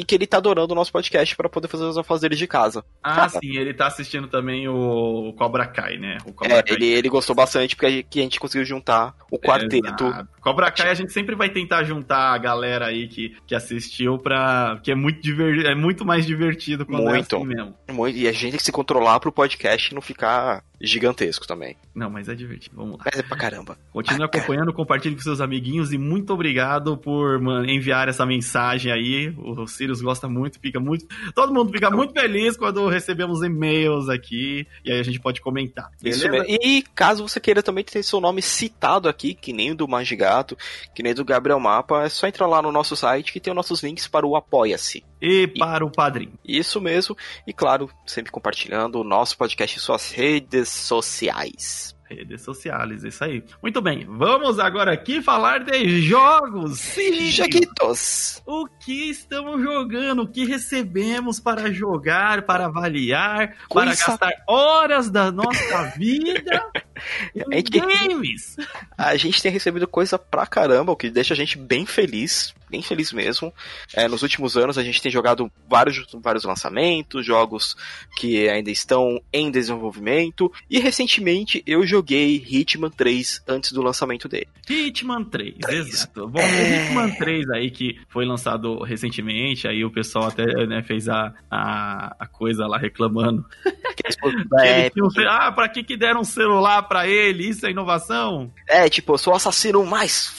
e 0.00 0.04
que 0.04 0.14
ele 0.14 0.26
tá 0.26 0.36
adorando 0.38 0.72
o 0.72 0.76
nosso 0.76 0.92
podcast 0.92 1.34
pra 1.36 1.48
poder 1.48 1.68
fazer 1.68 1.84
os 1.84 1.98
afazeres 1.98 2.38
de 2.38 2.46
casa. 2.46 2.84
Ah, 3.02 3.28
sim, 3.28 3.56
ele 3.56 3.74
tá 3.74 3.86
assistindo 3.86 4.28
também 4.28 4.68
o 4.68 5.32
Cobra 5.36 5.66
Kai, 5.66 5.96
né? 5.98 6.18
O 6.26 6.32
Cobra 6.32 6.54
É, 6.56 6.62
Kai. 6.62 6.76
ele, 6.76 6.86
ele 6.86 7.08
gostou 7.08 7.34
bastante 7.34 7.74
porque 7.76 7.86
a 7.86 7.90
gente, 7.90 8.06
que 8.08 8.20
a 8.20 8.22
gente 8.22 8.40
conseguiu 8.40 8.64
juntar 8.64 9.14
o 9.30 9.38
quarteto. 9.38 10.06
Exato. 10.06 10.28
Cobra 10.40 10.70
Kai 10.70 10.90
a 10.90 10.94
gente 10.94 11.12
sempre 11.12 11.34
vai 11.34 11.48
tentar 11.48 11.84
juntar 11.84 12.32
a 12.34 12.38
galera 12.38 12.86
aí 12.86 13.06
que, 13.08 13.36
que 13.46 13.54
assistiu 13.54 14.18
pra. 14.18 14.80
que 14.82 14.90
é 14.90 14.94
muito, 14.94 15.20
diver... 15.20 15.66
é 15.66 15.74
muito 15.74 16.04
mais 16.04 16.26
divertido 16.26 16.84
quando 16.84 17.04
Muito. 17.04 17.36
é 17.36 17.38
assim 17.38 17.46
mesmo. 17.46 17.74
Muito- 17.92 18.16
E 18.18 18.26
a 18.26 18.32
gente 18.32 18.50
tem 18.50 18.58
que 18.58 18.62
se 18.62 18.72
controlar 18.72 19.20
pro 19.20 19.30
podcast 19.32 19.94
não 19.94 20.00
ficar 20.02 20.64
gigantesco 20.80 21.46
também. 21.46 21.76
Não, 21.94 22.10
mas 22.10 22.28
é 22.28 22.34
divertido. 22.34 22.74
Vamos 22.76 22.98
lá. 22.98 23.04
Mas 23.04 23.20
é 23.20 23.22
pra 23.22 23.36
caramba. 23.36 23.78
Continue 23.92 24.24
acompanhando, 24.24 24.72
compartilhe 24.72 25.14
com 25.14 25.20
seus 25.22 25.40
amiguinhos 25.40 25.92
e 25.92 25.98
muito 25.98 26.32
obrigado 26.32 26.96
por 26.96 27.40
enviar 27.68 28.08
essa 28.08 28.26
mensagem 28.26 28.81
aí. 28.90 29.34
O 29.38 29.66
Sirius 29.66 30.00
gosta 30.00 30.28
muito, 30.28 30.58
fica 30.58 30.80
muito. 30.80 31.06
Todo 31.34 31.52
mundo 31.52 31.72
fica 31.72 31.90
muito 31.90 32.12
feliz 32.12 32.56
quando 32.56 32.88
recebemos 32.88 33.42
e-mails 33.42 34.08
aqui 34.08 34.66
e 34.84 34.92
aí 34.92 35.00
a 35.00 35.02
gente 35.02 35.20
pode 35.20 35.40
comentar. 35.40 35.90
Isso 36.02 36.28
mesmo. 36.28 36.46
E 36.48 36.82
caso 36.94 37.26
você 37.26 37.40
queira 37.40 37.62
também 37.62 37.84
ter 37.84 38.02
seu 38.02 38.20
nome 38.20 38.42
citado 38.42 39.08
aqui, 39.08 39.34
que 39.34 39.52
nem 39.52 39.72
o 39.72 39.74
do 39.74 39.88
Magigato, 39.88 40.56
que 40.94 41.02
nem 41.02 41.14
do 41.14 41.24
Gabriel 41.24 41.60
Mapa, 41.60 42.04
é 42.04 42.08
só 42.08 42.26
entrar 42.26 42.46
lá 42.46 42.62
no 42.62 42.72
nosso 42.72 42.96
site 42.96 43.32
que 43.32 43.40
tem 43.40 43.52
os 43.52 43.56
nossos 43.56 43.82
links 43.82 44.08
para 44.08 44.26
o 44.26 44.36
Apoia-se. 44.36 45.04
E 45.20 45.46
para 45.46 45.84
o 45.84 45.90
padrinho. 45.90 46.32
Isso 46.44 46.80
mesmo. 46.80 47.16
E 47.46 47.52
claro, 47.52 47.88
sempre 48.04 48.32
compartilhando 48.32 49.00
o 49.00 49.04
nosso 49.04 49.38
podcast 49.38 49.76
em 49.76 49.80
suas 49.80 50.10
redes 50.10 50.68
sociais. 50.68 51.91
Redes 52.14 52.42
sociais, 52.42 53.04
isso 53.04 53.24
aí. 53.24 53.44
Muito 53.62 53.80
bem, 53.80 54.06
vamos 54.08 54.58
agora 54.58 54.92
aqui 54.92 55.22
falar 55.22 55.64
de 55.64 56.00
jogos. 56.02 56.78
Sim, 56.78 57.30
Joguitos! 57.30 58.42
o 58.46 58.66
que 58.66 59.10
estamos 59.10 59.62
jogando, 59.62 60.22
o 60.22 60.28
que 60.28 60.44
recebemos 60.44 61.40
para 61.40 61.72
jogar, 61.72 62.42
para 62.42 62.66
avaliar, 62.66 63.56
para 63.68 63.86
gastar 63.90 64.32
horas 64.46 65.10
da 65.10 65.30
nossa 65.30 65.84
vida 65.96 66.62
É 67.34 67.62
games. 67.62 68.56
A 68.96 69.16
gente 69.16 69.42
tem 69.42 69.50
recebido 69.50 69.86
coisa 69.86 70.18
pra 70.18 70.46
caramba, 70.46 70.92
o 70.92 70.96
que 70.96 71.10
deixa 71.10 71.34
a 71.34 71.36
gente 71.36 71.58
bem 71.58 71.84
feliz, 71.86 72.54
bem 72.70 72.82
feliz 72.82 73.12
mesmo. 73.12 73.52
É, 73.92 74.06
nos 74.08 74.22
últimos 74.22 74.56
anos 74.56 74.78
a 74.78 74.82
gente 74.82 75.02
tem 75.02 75.10
jogado 75.10 75.50
vários, 75.68 76.06
vários 76.14 76.44
lançamentos, 76.44 77.24
jogos 77.24 77.76
que 78.16 78.48
ainda 78.48 78.70
estão 78.70 79.20
em 79.32 79.50
desenvolvimento, 79.50 80.52
e 80.70 80.78
recentemente 80.78 81.62
eu 81.66 81.86
joguei 81.86 82.01
Hitman 82.10 82.90
3 82.90 83.42
antes 83.46 83.72
do 83.72 83.82
lançamento 83.82 84.28
dele. 84.28 84.48
Hitman 84.68 85.24
3, 85.24 85.54
Três. 85.60 85.88
exato. 85.88 86.28
Bom, 86.28 86.40
É. 86.40 86.44
o 86.44 86.84
Hitman 86.86 87.10
3 87.16 87.50
aí 87.50 87.70
que 87.70 87.98
foi 88.08 88.24
lançado 88.24 88.82
recentemente, 88.82 89.68
aí 89.68 89.84
o 89.84 89.90
pessoal 89.90 90.26
até 90.26 90.44
né, 90.66 90.82
fez 90.82 91.08
a, 91.08 91.32
a, 91.50 92.16
a 92.18 92.26
coisa 92.26 92.66
lá 92.66 92.78
reclamando. 92.78 93.44
É, 94.62 94.90
um 94.96 95.08
ah, 95.28 95.52
pra 95.52 95.68
que 95.68 95.82
que 95.84 95.96
deram 95.96 96.20
um 96.20 96.24
celular 96.24 96.82
pra 96.84 97.06
ele? 97.06 97.48
Isso 97.48 97.66
é 97.66 97.70
inovação? 97.70 98.52
é, 98.68 98.88
tipo, 98.88 99.12
eu 99.12 99.18
sou 99.18 99.32
o 99.32 99.36
assassino 99.36 99.84
mais 99.84 100.32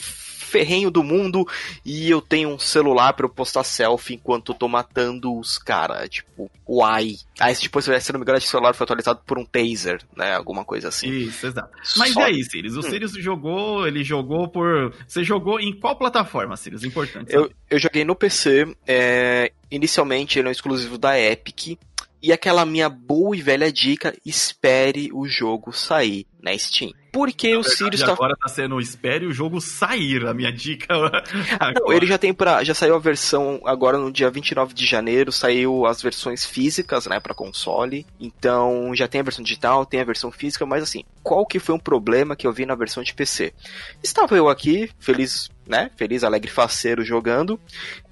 ferrenho 0.54 0.88
do 0.88 1.02
mundo 1.02 1.44
e 1.84 2.08
eu 2.08 2.20
tenho 2.20 2.50
um 2.50 2.58
celular 2.60 3.12
pra 3.12 3.26
eu 3.26 3.28
postar 3.28 3.64
selfie 3.64 4.14
enquanto 4.14 4.52
eu 4.52 4.54
tô 4.54 4.68
matando 4.68 5.36
os 5.36 5.58
caras. 5.58 6.08
Tipo, 6.08 6.48
uai. 6.68 7.16
Aí, 7.40 7.52
tipo, 7.56 7.82
se 7.82 7.90
não 8.12 8.20
me 8.20 8.22
engano, 8.22 8.38
esse 8.38 8.46
celular 8.46 8.72
foi 8.72 8.84
atualizado 8.84 9.20
por 9.26 9.36
um 9.36 9.44
taser, 9.44 10.00
né? 10.16 10.32
Alguma 10.34 10.64
coisa 10.64 10.88
assim. 10.88 11.08
Isso, 11.08 11.44
exato. 11.48 11.70
Mas 11.96 12.12
Só- 12.12 12.20
e 12.20 12.24
aí, 12.24 12.44
Sirius? 12.44 12.76
O 12.76 12.78
Hum. 12.78 12.82
Sirius 12.82 13.12
jogou, 13.14 13.84
ele 13.88 14.04
jogou 14.04 14.46
por. 14.46 14.94
Você 15.08 15.24
jogou 15.24 15.58
em 15.58 15.72
qual 15.76 15.96
plataforma, 15.96 16.56
Sirius? 16.56 16.84
Importante. 16.84 17.34
Eu, 17.34 17.50
eu 17.68 17.78
joguei 17.80 18.04
no 18.04 18.14
PC, 18.14 18.72
é, 18.86 19.50
inicialmente 19.68 20.38
ele 20.38 20.46
é 20.46 20.50
um 20.50 20.52
exclusivo 20.52 20.96
da 20.96 21.18
Epic, 21.18 21.76
e 22.22 22.32
aquela 22.32 22.64
minha 22.64 22.88
boa 22.88 23.36
e 23.36 23.42
velha 23.42 23.72
dica, 23.72 24.16
espere 24.24 25.10
o 25.12 25.26
jogo 25.26 25.72
sair 25.72 26.26
na 26.40 26.56
Steam. 26.56 26.92
Porque 27.14 27.56
o 27.56 27.62
Sirius 27.62 28.00
E 28.00 28.04
tá... 28.04 28.10
agora 28.10 28.34
tá 28.36 28.48
sendo 28.48 28.80
espere 28.80 29.24
o 29.24 29.32
jogo 29.32 29.60
sair, 29.60 30.26
a 30.26 30.34
minha 30.34 30.52
dica. 30.52 30.88
Não, 31.80 31.92
ele 31.92 32.06
já 32.06 32.18
tem 32.18 32.34
pra, 32.34 32.64
já 32.64 32.74
saiu 32.74 32.96
a 32.96 32.98
versão 32.98 33.60
agora 33.64 33.96
no 33.96 34.10
dia 34.10 34.28
29 34.28 34.74
de 34.74 34.84
janeiro, 34.84 35.30
saiu 35.30 35.86
as 35.86 36.02
versões 36.02 36.44
físicas, 36.44 37.06
né, 37.06 37.20
para 37.20 37.32
console. 37.32 38.04
Então, 38.18 38.92
já 38.96 39.06
tem 39.06 39.20
a 39.20 39.24
versão 39.24 39.44
digital, 39.44 39.86
tem 39.86 40.00
a 40.00 40.04
versão 40.04 40.32
física, 40.32 40.66
mas 40.66 40.82
assim, 40.82 41.04
qual 41.22 41.46
que 41.46 41.60
foi 41.60 41.76
um 41.76 41.78
problema 41.78 42.34
que 42.34 42.48
eu 42.48 42.52
vi 42.52 42.66
na 42.66 42.74
versão 42.74 43.00
de 43.00 43.14
PC? 43.14 43.54
Estava 44.02 44.36
eu 44.36 44.48
aqui, 44.48 44.90
feliz, 44.98 45.48
né, 45.66 45.90
feliz, 45.96 46.22
alegre, 46.24 46.50
faceiro 46.50 47.04
jogando, 47.04 47.58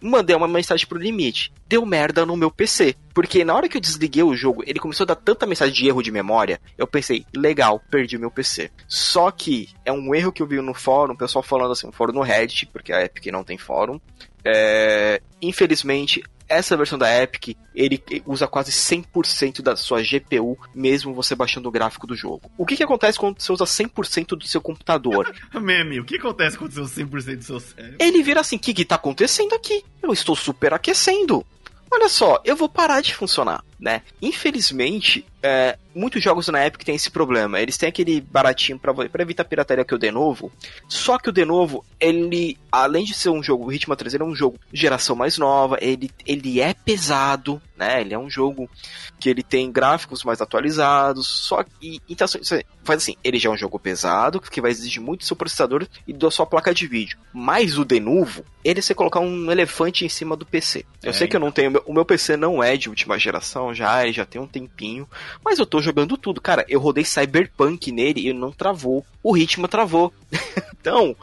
mandei 0.01 0.35
uma 0.35 0.49
mensagem 0.49 0.87
pro 0.87 0.99
limite. 0.99 1.53
Deu 1.69 1.85
merda 1.85 2.27
no 2.27 2.37
meu 2.37 2.51
PC, 2.51 2.95
porque 3.15 3.45
na 3.45 3.55
hora 3.55 3.69
que 3.69 3.77
eu 3.77 3.81
desliguei 3.81 4.23
o 4.23 4.35
jogo, 4.35 4.63
ele 4.67 4.79
começou 4.79 5.05
a 5.05 5.09
dar 5.09 5.17
tanta 5.17 5.47
mensagem 5.47 5.75
de 5.75 5.87
erro 5.87 6.03
de 6.03 6.11
memória, 6.11 6.61
eu 6.77 6.87
pensei, 6.87 7.25
legal, 7.35 7.81
perdi 7.91 8.19
meu 8.19 8.31
PC. 8.31 8.71
Só 8.89 9.31
que 9.31 9.69
é 9.85 9.93
um 9.93 10.15
erro 10.15 10.33
que 10.33 10.43
eu 10.43 10.47
vi 10.47 10.61
no 10.61 10.75
fórum, 10.75 11.15
o 11.15 11.19
pessoal 11.19 11.43
falando 11.43 11.73
assim, 11.73 11.87
um 11.87 11.93
fórum 11.93 12.13
no 12.13 12.23
Reddit, 12.23 12.67
porque 12.67 12.93
a 12.93 13.05
Epic 13.05 13.27
não 13.27 13.45
tem 13.45 13.59
fórum. 13.59 14.01
É, 14.45 15.21
infelizmente, 15.41 16.23
essa 16.49 16.77
versão 16.77 16.99
da 16.99 17.23
Epic, 17.23 17.57
ele 17.75 18.03
usa 18.27 18.47
quase 18.47 18.71
100% 18.71 19.63
da 19.63 19.77
sua 19.77 20.03
GPU, 20.03 20.59
mesmo 20.75 21.15
você 21.15 21.35
baixando 21.35 21.69
o 21.69 21.73
gráfico 21.73 22.07
do 22.07 22.15
jogo. 22.15 22.51
O 22.57 22.67
que, 22.67 22.77
que 22.77 22.83
acontece 22.83 23.19
quando 23.19 23.41
você 23.41 23.53
usa 23.53 23.65
100% 23.65 24.37
do 24.37 24.47
seu 24.47 24.61
computador? 24.61 25.33
Meme, 25.55 26.01
o 26.01 26.05
que 26.05 26.17
acontece 26.17 26.59
quando 26.59 26.73
você 26.73 26.81
usa 26.81 27.05
100% 27.05 27.37
do 27.37 27.45
seu 27.45 27.61
cérebro? 27.61 27.97
Ele 27.99 28.23
vira 28.23 28.41
assim, 28.41 28.57
o 28.57 28.61
que, 28.61 28.75
que 28.75 28.85
tá 28.85 28.97
acontecendo 28.97 29.55
aqui? 29.55 29.85
Eu 30.03 30.13
estou 30.13 30.37
superaquecendo. 30.37 31.45
Olha 31.91 32.09
só, 32.09 32.41
eu 32.45 32.57
vou 32.57 32.71
parar 32.71 33.03
de 33.03 33.15
funcionar, 33.15 33.63
né? 33.83 34.03
Infelizmente, 34.23 35.27
é, 35.43 35.77
muitos 35.93 36.23
jogos 36.23 36.47
na 36.47 36.65
Epic 36.65 36.85
têm 36.85 36.95
esse 36.95 37.11
problema. 37.11 37.61
Eles 37.61 37.77
têm 37.77 37.89
aquele 37.89 38.21
baratinho 38.21 38.79
para 38.79 39.23
evitar 39.23 39.45
pirataria 39.45 39.85
que 39.85 39.93
é 39.93 39.97
o 39.97 39.99
de 39.99 40.13
novo. 40.13 40.53
Só 40.89 41.19
que 41.19 41.29
o 41.29 41.33
de 41.33 41.45
novo, 41.45 41.85
ele, 41.99 42.57
além 42.71 43.05
de 43.05 43.13
ser 43.13 43.31
um 43.31 43.43
jogo, 43.43 43.67
o 43.67 43.73
Hitman 43.73 43.97
3 43.97 44.15
ele 44.15 44.23
é 44.23 44.27
um 44.27 44.37
jogo 44.37 44.57
geração 44.73 45.17
mais 45.17 45.37
nova, 45.37 45.79
ele, 45.81 46.13
ele 46.25 46.61
é 46.61 46.73
pesado, 46.73 47.61
né? 47.77 48.01
Ele 48.01 48.15
é 48.15 48.19
um 48.19 48.31
jogo 48.31 48.71
que 49.19 49.29
ele 49.29 49.43
tem 49.43 49.71
gráficos 49.73 50.23
mais 50.23 50.41
atualizados. 50.41 51.27
Só 51.27 51.65
que, 51.65 52.01
então, 52.09 52.29
você 52.29 52.65
faz 52.85 53.03
assim, 53.03 53.17
ele 53.25 53.39
já 53.39 53.51
é 53.51 53.53
um 53.53 53.57
jogo 53.57 53.81
pesado, 53.81 54.41
que 54.41 54.61
vai 54.61 54.71
exigir 54.71 55.03
muito 55.03 55.21
do 55.21 55.27
seu 55.27 55.37
processador 55.37 55.89
e 56.07 56.13
da 56.13 56.31
sua 56.31 56.47
placa 56.47 56.73
de 56.73 56.87
vídeo. 56.87 57.19
Mas 57.33 57.79
o 57.79 57.85
de 57.85 57.99
novo, 57.99 58.45
ele 58.65 58.79
é 58.79 58.83
você 58.83 58.95
colocar 58.95 59.19
um 59.19 59.51
elefante 59.51 60.05
em 60.05 60.09
cima 60.09 60.37
do 60.37 60.47
PC. 60.47 60.85
Eu 61.03 61.11
é, 61.11 61.13
sei 61.13 61.27
que 61.27 61.35
eu 61.35 61.41
não 61.41 61.51
tenho, 61.51 61.83
o 61.85 61.93
meu 61.93 62.05
PC 62.05 62.37
não 62.37 62.63
é 62.63 62.77
de 62.77 62.89
última 62.89 63.19
geração 63.19 63.72
já, 63.75 64.03
ele 64.03 64.13
já 64.13 64.25
tem 64.25 64.41
um 64.41 64.47
tempinho. 64.47 65.09
Mas 65.45 65.59
eu 65.59 65.67
tô 65.67 65.81
jogando 65.81 66.17
tudo. 66.17 66.41
Cara, 66.41 66.65
eu 66.69 66.81
rodei 66.81 67.05
Cyberpunk 67.05 67.91
nele 67.93 68.29
e 68.29 68.33
não 68.33 68.53
travou. 68.53 69.05
O 69.23 69.33
ritmo 69.33 69.69
travou. 69.69 70.13
então, 70.81 71.15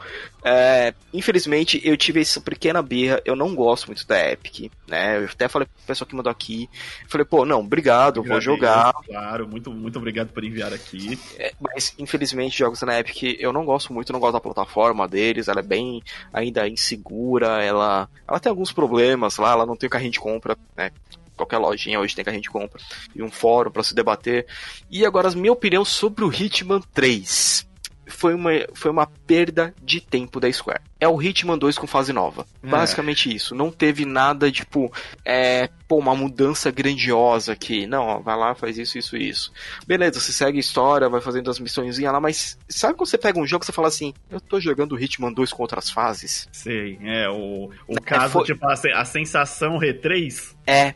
é, 0.42 0.94
infelizmente, 1.12 1.80
eu 1.84 1.96
tive 1.96 2.20
essa 2.20 2.40
pequena 2.40 2.80
birra. 2.80 3.20
Eu 3.24 3.36
não 3.36 3.54
gosto 3.54 3.86
muito 3.88 4.06
da 4.06 4.30
Epic, 4.30 4.72
né? 4.88 5.18
Eu 5.18 5.24
até 5.26 5.48
falei 5.48 5.66
pro 5.66 5.86
pessoal 5.86 6.08
que 6.08 6.14
mandou 6.14 6.30
aqui. 6.30 6.68
Falei, 7.08 7.24
pô, 7.24 7.44
não, 7.44 7.60
obrigado, 7.60 8.22
vou 8.22 8.40
jogar. 8.40 8.92
Claro, 9.04 9.46
muito, 9.46 9.70
muito 9.70 9.98
obrigado 9.98 10.28
por 10.28 10.42
enviar 10.44 10.72
aqui. 10.72 11.18
É, 11.38 11.52
mas, 11.60 11.94
infelizmente, 11.98 12.58
jogos 12.58 12.80
na 12.82 12.98
Epic 12.98 13.36
eu 13.38 13.52
não 13.52 13.64
gosto 13.64 13.92
muito, 13.92 14.12
não 14.12 14.20
gosto 14.20 14.34
da 14.34 14.40
plataforma 14.40 15.06
deles. 15.06 15.48
Ela 15.48 15.60
é 15.60 15.64
bem 15.64 16.02
ainda 16.32 16.66
insegura, 16.68 17.62
ela, 17.62 18.08
ela 18.26 18.40
tem 18.40 18.50
alguns 18.50 18.72
problemas 18.72 19.36
lá, 19.36 19.52
ela 19.52 19.66
não 19.66 19.76
tem 19.76 19.86
o 19.86 19.90
carrinho 19.90 20.12
de 20.12 20.20
compra, 20.20 20.56
né? 20.76 20.90
Qualquer 21.40 21.58
lojinha 21.58 21.98
hoje 22.00 22.14
tem 22.14 22.24
que 22.24 22.30
a 22.30 22.34
gente 22.34 22.50
compra, 22.50 22.80
e 23.14 23.22
um 23.22 23.30
fórum 23.30 23.70
para 23.70 23.82
se 23.82 23.94
debater. 23.94 24.46
E 24.90 25.04
agora, 25.04 25.30
minha 25.30 25.52
opinião 25.52 25.84
sobre 25.84 26.24
o 26.24 26.32
Hitman 26.32 26.80
3 26.92 27.69
foi 28.10 28.34
uma, 28.34 28.50
foi 28.74 28.90
uma 28.90 29.06
perda 29.06 29.74
de 29.82 30.00
tempo 30.00 30.38
da 30.38 30.52
Square. 30.52 30.80
É 30.98 31.08
o 31.08 31.20
Hitman 31.20 31.56
2 31.56 31.78
com 31.78 31.86
fase 31.86 32.12
nova. 32.12 32.46
É. 32.62 32.66
Basicamente 32.66 33.34
isso. 33.34 33.54
Não 33.54 33.70
teve 33.70 34.04
nada, 34.04 34.50
tipo, 34.52 34.92
é, 35.24 35.68
pô, 35.88 35.96
uma 35.96 36.14
mudança 36.14 36.70
grandiosa 36.70 37.52
aqui. 37.52 37.86
Não, 37.86 38.04
ó, 38.04 38.18
vai 38.18 38.36
lá, 38.36 38.54
faz 38.54 38.76
isso, 38.76 38.98
isso, 38.98 39.16
isso. 39.16 39.52
Beleza, 39.86 40.20
você 40.20 40.32
segue 40.32 40.58
a 40.58 40.60
história, 40.60 41.08
vai 41.08 41.20
fazendo 41.20 41.50
as 41.50 41.58
missões 41.58 41.98
lá, 41.98 42.20
mas 42.20 42.58
sabe 42.68 42.94
quando 42.94 43.08
você 43.08 43.18
pega 43.18 43.38
um 43.38 43.46
jogo 43.46 43.64
e 43.64 43.66
você 43.66 43.72
fala 43.72 43.88
assim, 43.88 44.12
eu 44.30 44.40
tô 44.40 44.60
jogando 44.60 45.00
Hitman 45.00 45.32
2 45.32 45.52
com 45.52 45.62
outras 45.62 45.90
fases? 45.90 46.48
Sei, 46.52 46.98
é, 47.02 47.28
o, 47.30 47.70
o 47.88 47.94
é, 47.96 48.00
caso, 48.00 48.32
foi... 48.32 48.44
tipo, 48.44 48.66
a, 48.66 48.74
a 48.74 49.04
sensação 49.04 49.78
R3 49.78 50.54
é. 50.70 50.94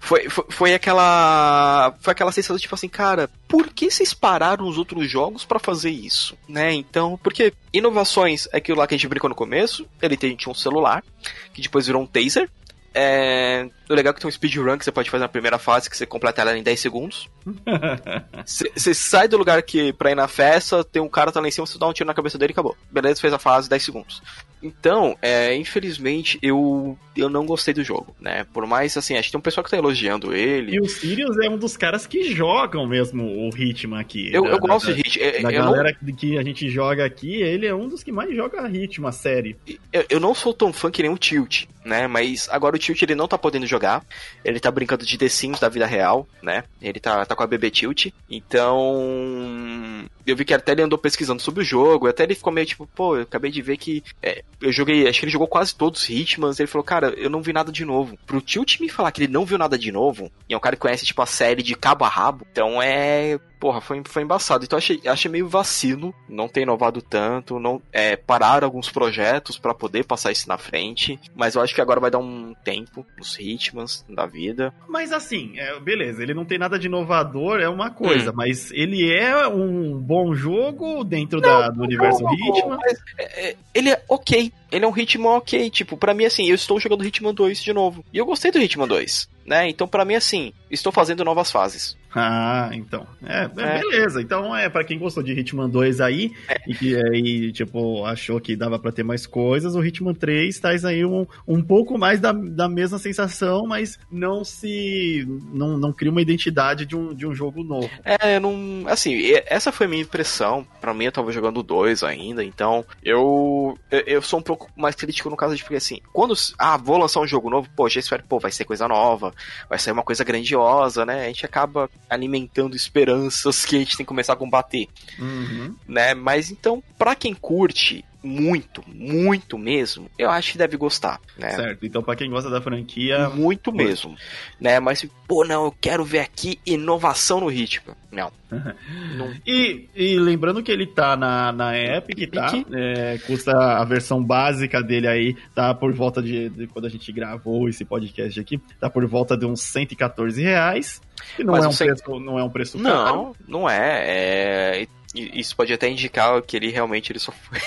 Foi, 0.00 0.28
foi, 0.28 0.44
foi, 0.48 0.74
aquela. 0.74 1.94
Foi 2.00 2.12
aquela 2.12 2.32
sensação 2.32 2.58
tipo 2.58 2.74
assim, 2.74 2.88
cara, 2.88 3.30
por 3.52 3.68
que 3.68 3.90
vocês 3.90 4.14
pararam 4.14 4.66
os 4.66 4.78
outros 4.78 5.10
jogos 5.10 5.44
para 5.44 5.58
fazer 5.58 5.90
isso? 5.90 6.34
Né? 6.48 6.72
Então, 6.72 7.20
porque 7.22 7.52
inovações 7.70 8.48
é 8.50 8.56
aquilo 8.56 8.78
lá 8.78 8.86
que 8.86 8.94
a 8.94 8.96
gente 8.96 9.06
brincou 9.06 9.28
no 9.28 9.36
começo. 9.36 9.86
Ele 10.00 10.16
tem, 10.16 10.34
tinha 10.34 10.50
um 10.50 10.54
celular, 10.54 11.04
que 11.52 11.60
depois 11.60 11.86
virou 11.86 12.00
um 12.00 12.06
taser. 12.06 12.48
É, 12.94 13.68
o 13.90 13.94
legal 13.94 14.12
é 14.12 14.14
que 14.14 14.22
tem 14.22 14.28
um 14.28 14.32
speedrun 14.32 14.78
que 14.78 14.86
você 14.86 14.90
pode 14.90 15.10
fazer 15.10 15.20
na 15.20 15.28
primeira 15.28 15.58
fase, 15.58 15.90
que 15.90 15.96
você 15.98 16.06
completa 16.06 16.40
ela 16.40 16.56
em 16.56 16.62
10 16.62 16.80
segundos. 16.80 17.28
Você 18.44 18.94
sai 18.94 19.28
do 19.28 19.36
lugar 19.36 19.62
que 19.62 19.92
pra 19.92 20.10
ir 20.10 20.14
na 20.14 20.28
festa, 20.28 20.84
tem 20.84 21.02
um 21.02 21.08
cara 21.08 21.32
tá 21.32 21.40
lá 21.40 21.48
em 21.48 21.50
cima, 21.50 21.66
você 21.66 21.78
dá 21.78 21.86
um 21.86 21.92
tiro 21.92 22.06
na 22.06 22.14
cabeça 22.14 22.38
dele 22.38 22.52
e 22.52 22.54
acabou. 22.54 22.76
Beleza, 22.90 23.20
fez 23.20 23.32
a 23.32 23.38
fase 23.38 23.68
10 23.68 23.82
segundos. 23.82 24.22
Então, 24.62 25.16
é, 25.20 25.54
infelizmente, 25.56 26.38
eu, 26.40 26.96
eu 27.16 27.28
não 27.28 27.44
gostei 27.44 27.74
do 27.74 27.82
jogo, 27.82 28.14
né? 28.20 28.46
Por 28.52 28.64
mais, 28.64 28.96
assim, 28.96 29.16
acho 29.16 29.26
que 29.26 29.32
tem 29.32 29.38
um 29.38 29.42
pessoal 29.42 29.64
que 29.64 29.70
tá 29.70 29.76
elogiando 29.76 30.32
ele. 30.32 30.76
E 30.76 30.80
o 30.80 30.88
Sirius 30.88 31.36
é 31.38 31.50
um 31.50 31.58
dos 31.58 31.76
caras 31.76 32.06
que 32.06 32.22
jogam 32.32 32.86
mesmo 32.86 33.24
o 33.24 33.50
Hitman 33.56 33.98
aqui. 33.98 34.30
Eu, 34.32 34.44
da, 34.44 34.50
eu 34.50 34.58
gosto 34.60 34.86
da, 34.86 34.92
de 34.92 35.00
Hitman. 35.00 35.26
É, 35.26 35.42
da 35.42 35.50
galera 35.50 35.96
não... 36.00 36.14
que 36.14 36.38
a 36.38 36.44
gente 36.44 36.68
joga 36.70 37.04
aqui, 37.04 37.42
ele 37.42 37.66
é 37.66 37.74
um 37.74 37.88
dos 37.88 38.04
que 38.04 38.12
mais 38.12 38.34
joga 38.34 38.68
Hitman, 38.68 39.08
a 39.08 39.12
série. 39.12 39.56
Eu, 39.92 40.04
eu 40.08 40.20
não 40.20 40.32
sou 40.32 40.54
tão 40.54 40.72
fã 40.72 40.92
que 40.92 41.02
nem 41.02 41.10
o 41.10 41.18
Tilt, 41.18 41.64
né? 41.84 42.06
Mas 42.06 42.48
agora 42.48 42.76
o 42.76 42.78
Tilt 42.78 43.02
ele 43.02 43.16
não 43.16 43.26
tá 43.26 43.36
podendo 43.36 43.66
jogar. 43.66 44.04
Ele 44.44 44.60
tá 44.60 44.70
brincando 44.70 45.04
de 45.04 45.18
The 45.18 45.28
Sims 45.28 45.58
da 45.58 45.68
vida 45.68 45.86
real, 45.86 46.28
né? 46.40 46.62
Ele 46.80 47.00
tá, 47.00 47.24
tá 47.32 47.36
com 47.36 47.42
a 47.42 47.46
bebê 47.46 47.70
Tilt. 47.70 48.12
Então. 48.30 50.08
Eu 50.26 50.36
vi 50.36 50.44
que 50.44 50.54
até 50.54 50.72
ele 50.72 50.82
andou 50.82 50.98
pesquisando 50.98 51.42
sobre 51.42 51.62
o 51.62 51.64
jogo. 51.64 52.06
Até 52.06 52.24
ele 52.24 52.34
ficou 52.34 52.52
meio 52.52 52.66
tipo, 52.66 52.86
pô, 52.86 53.16
eu 53.16 53.22
acabei 53.22 53.50
de 53.50 53.62
ver 53.62 53.76
que. 53.76 54.02
É, 54.22 54.42
eu 54.60 54.72
joguei. 54.72 55.08
Acho 55.08 55.20
que 55.20 55.24
ele 55.26 55.32
jogou 55.32 55.48
quase 55.48 55.74
todos 55.74 56.02
os 56.02 56.08
Hitmans. 56.08 56.58
Ele 56.58 56.66
falou, 56.66 56.84
cara, 56.84 57.08
eu 57.16 57.30
não 57.30 57.42
vi 57.42 57.52
nada 57.52 57.72
de 57.72 57.84
novo. 57.84 58.16
Pro 58.26 58.40
Tilt 58.40 58.80
me 58.80 58.88
falar 58.88 59.12
que 59.12 59.22
ele 59.22 59.32
não 59.32 59.44
viu 59.44 59.58
nada 59.58 59.78
de 59.78 59.90
novo. 59.90 60.30
E 60.48 60.54
é 60.54 60.56
um 60.56 60.60
cara 60.60 60.76
que 60.76 60.82
conhece, 60.82 61.04
tipo, 61.04 61.22
a 61.22 61.26
série 61.26 61.62
de 61.62 61.74
cabo 61.74 62.04
a 62.04 62.08
rabo. 62.08 62.46
Então 62.50 62.82
é 62.82 63.38
porra, 63.62 63.80
foi, 63.80 64.02
foi 64.04 64.22
embaçado. 64.24 64.64
Então 64.64 64.76
achei, 64.76 65.00
achei 65.06 65.30
meio 65.30 65.46
vacilo 65.46 66.12
não 66.28 66.48
ter 66.48 66.62
inovado 66.62 67.00
tanto, 67.00 67.60
não 67.60 67.80
é, 67.92 68.16
parar 68.16 68.64
alguns 68.64 68.90
projetos 68.90 69.56
para 69.56 69.72
poder 69.72 70.04
passar 70.04 70.32
isso 70.32 70.48
na 70.48 70.58
frente. 70.58 71.16
Mas 71.32 71.54
eu 71.54 71.62
acho 71.62 71.72
que 71.72 71.80
agora 71.80 72.00
vai 72.00 72.10
dar 72.10 72.18
um 72.18 72.54
tempo 72.64 73.06
nos 73.16 73.38
Hitmans 73.38 74.04
da 74.08 74.26
vida. 74.26 74.74
Mas 74.88 75.12
assim, 75.12 75.56
é, 75.60 75.78
beleza, 75.78 76.24
ele 76.24 76.34
não 76.34 76.44
tem 76.44 76.58
nada 76.58 76.76
de 76.76 76.88
inovador, 76.88 77.60
é 77.60 77.68
uma 77.68 77.88
coisa, 77.88 78.32
hum. 78.32 78.34
mas 78.34 78.72
ele 78.72 79.14
é 79.14 79.46
um 79.46 79.96
bom 80.12 80.34
jogo 80.34 81.02
dentro 81.04 81.40
não, 81.40 81.48
da, 81.48 81.70
do 81.70 81.82
universo 81.82 82.22
não, 82.22 82.34
Hitman. 82.34 82.78
É, 83.18 83.48
é, 83.48 83.56
ele 83.72 83.90
é 83.90 84.02
ok. 84.08 84.52
Ele 84.70 84.84
é 84.84 84.88
um 84.88 84.96
Hitman 84.96 85.36
ok. 85.36 85.70
Tipo, 85.70 85.96
para 85.96 86.12
mim, 86.12 86.26
assim, 86.26 86.46
eu 86.46 86.54
estou 86.54 86.78
jogando 86.78 87.04
Hitman 87.04 87.32
2 87.32 87.62
de 87.62 87.72
novo. 87.72 88.04
E 88.12 88.18
eu 88.18 88.26
gostei 88.26 88.50
do 88.50 88.58
Hitman 88.58 88.86
2 88.86 89.28
né? 89.44 89.68
Então, 89.68 89.86
para 89.86 90.04
mim, 90.04 90.14
assim, 90.14 90.52
estou 90.70 90.92
fazendo 90.92 91.24
novas 91.24 91.50
fases. 91.50 91.96
Ah, 92.14 92.70
então. 92.72 93.06
É, 93.24 93.42
é, 93.42 93.44
é. 93.44 93.80
beleza. 93.80 94.20
Então, 94.20 94.54
é 94.54 94.68
para 94.68 94.84
quem 94.84 94.98
gostou 94.98 95.22
de 95.22 95.32
Hitman 95.32 95.68
2 95.68 96.00
aí 96.00 96.32
é. 96.48 96.56
e 96.66 96.74
que 96.74 96.96
aí, 96.96 97.52
tipo, 97.52 98.04
achou 98.04 98.40
que 98.40 98.56
dava 98.56 98.78
para 98.78 98.92
ter 98.92 99.02
mais 99.02 99.26
coisas, 99.26 99.74
o 99.74 99.84
Hitman 99.84 100.14
3 100.14 100.58
traz 100.58 100.84
aí 100.84 101.04
um, 101.04 101.26
um 101.46 101.62
pouco 101.62 101.98
mais 101.98 102.20
da, 102.20 102.32
da 102.32 102.68
mesma 102.68 102.98
sensação, 102.98 103.66
mas 103.66 103.98
não 104.10 104.44
se. 104.44 105.26
não, 105.52 105.78
não 105.78 105.92
cria 105.92 106.10
uma 106.10 106.22
identidade 106.22 106.86
de 106.86 106.96
um, 106.96 107.14
de 107.14 107.26
um 107.26 107.34
jogo 107.34 107.62
novo. 107.62 107.90
É, 108.04 108.38
não. 108.38 108.84
Assim, 108.86 109.32
essa 109.46 109.72
foi 109.72 109.86
a 109.86 109.88
minha 109.88 110.02
impressão. 110.02 110.66
Para 110.80 110.94
mim, 110.94 111.06
eu 111.06 111.12
tava 111.12 111.32
jogando 111.32 111.62
dois 111.62 112.02
ainda, 112.02 112.44
então 112.44 112.84
eu, 113.02 113.78
eu 113.90 114.20
sou 114.22 114.40
um 114.40 114.42
pouco 114.42 114.70
mais 114.76 114.94
crítico 114.94 115.30
no 115.30 115.36
caso 115.36 115.56
de 115.56 115.62
porque 115.62 115.76
assim, 115.76 116.00
quando. 116.12 116.34
Ah, 116.58 116.76
vou 116.76 116.98
lançar 116.98 117.20
um 117.20 117.26
jogo 117.26 117.50
novo, 117.50 117.68
pô, 117.76 117.88
já 117.88 118.00
espero, 118.00 118.24
pô, 118.28 118.38
vai 118.38 118.50
ser 118.50 118.64
coisa 118.64 118.88
nova 118.88 119.32
vai 119.68 119.78
sair 119.78 119.92
uma 119.92 120.02
coisa 120.02 120.24
grandiosa, 120.24 121.04
né? 121.04 121.24
A 121.24 121.26
gente 121.26 121.44
acaba 121.44 121.88
alimentando 122.12 122.76
esperanças 122.76 123.64
que 123.64 123.76
a 123.76 123.78
gente 123.78 123.96
tem 123.96 124.04
que 124.04 124.08
começar 124.08 124.34
a 124.34 124.36
combater, 124.36 124.88
uhum. 125.18 125.74
né? 125.86 126.14
Mas 126.14 126.50
então, 126.50 126.82
para 126.98 127.14
quem 127.14 127.34
curte 127.34 128.04
muito, 128.22 128.82
muito 128.86 129.58
mesmo, 129.58 130.10
eu 130.18 130.30
acho 130.30 130.52
que 130.52 130.58
deve 130.58 130.76
gostar, 130.76 131.20
né? 131.36 131.50
Certo. 131.50 131.84
Então, 131.84 132.02
para 132.02 132.16
quem 132.16 132.30
gosta 132.30 132.48
da 132.48 132.60
franquia, 132.60 133.28
muito 133.28 133.72
mesmo, 133.72 134.16
né? 134.60 134.78
Mas 134.78 135.04
pô, 135.26 135.44
não, 135.44 135.64
eu 135.64 135.74
quero 135.80 136.04
ver 136.04 136.20
aqui 136.20 136.58
inovação 136.64 137.40
no 137.40 137.48
ritmo. 137.48 137.96
Não. 138.10 138.30
não. 139.16 139.32
E, 139.46 139.88
e, 139.94 140.18
lembrando 140.18 140.62
que 140.62 140.70
ele 140.70 140.86
tá 140.86 141.16
na, 141.16 141.50
na 141.52 141.76
Epic, 141.76 142.30
tá? 142.30 142.52
É, 142.72 143.18
custa 143.26 143.52
a 143.52 143.84
versão 143.84 144.22
básica 144.22 144.82
dele 144.82 145.08
aí, 145.08 145.36
tá 145.54 145.74
por 145.74 145.92
volta 145.92 146.22
de, 146.22 146.48
de, 146.50 146.66
quando 146.66 146.84
a 146.84 146.90
gente 146.90 147.10
gravou 147.10 147.68
esse 147.68 147.84
podcast 147.84 148.38
aqui, 148.38 148.60
tá 148.78 148.88
por 148.88 149.04
volta 149.06 149.36
de 149.36 149.46
uns 149.46 149.62
114 149.62 150.40
reais. 150.42 151.00
Que 151.36 151.42
não, 151.42 151.56
é 151.56 151.66
um, 151.66 151.74
preço, 151.74 152.20
não 152.20 152.38
é 152.38 152.44
um 152.44 152.50
preço 152.50 152.78
caro. 152.78 153.16
Não, 153.16 153.34
não 153.48 153.70
é. 153.70 154.04
é. 154.04 154.86
Isso 155.14 155.54
pode 155.54 155.72
até 155.72 155.88
indicar 155.88 156.40
que 156.42 156.56
ele 156.56 156.70
realmente 156.70 157.12
ele 157.12 157.18
só 157.18 157.32
foi 157.32 157.58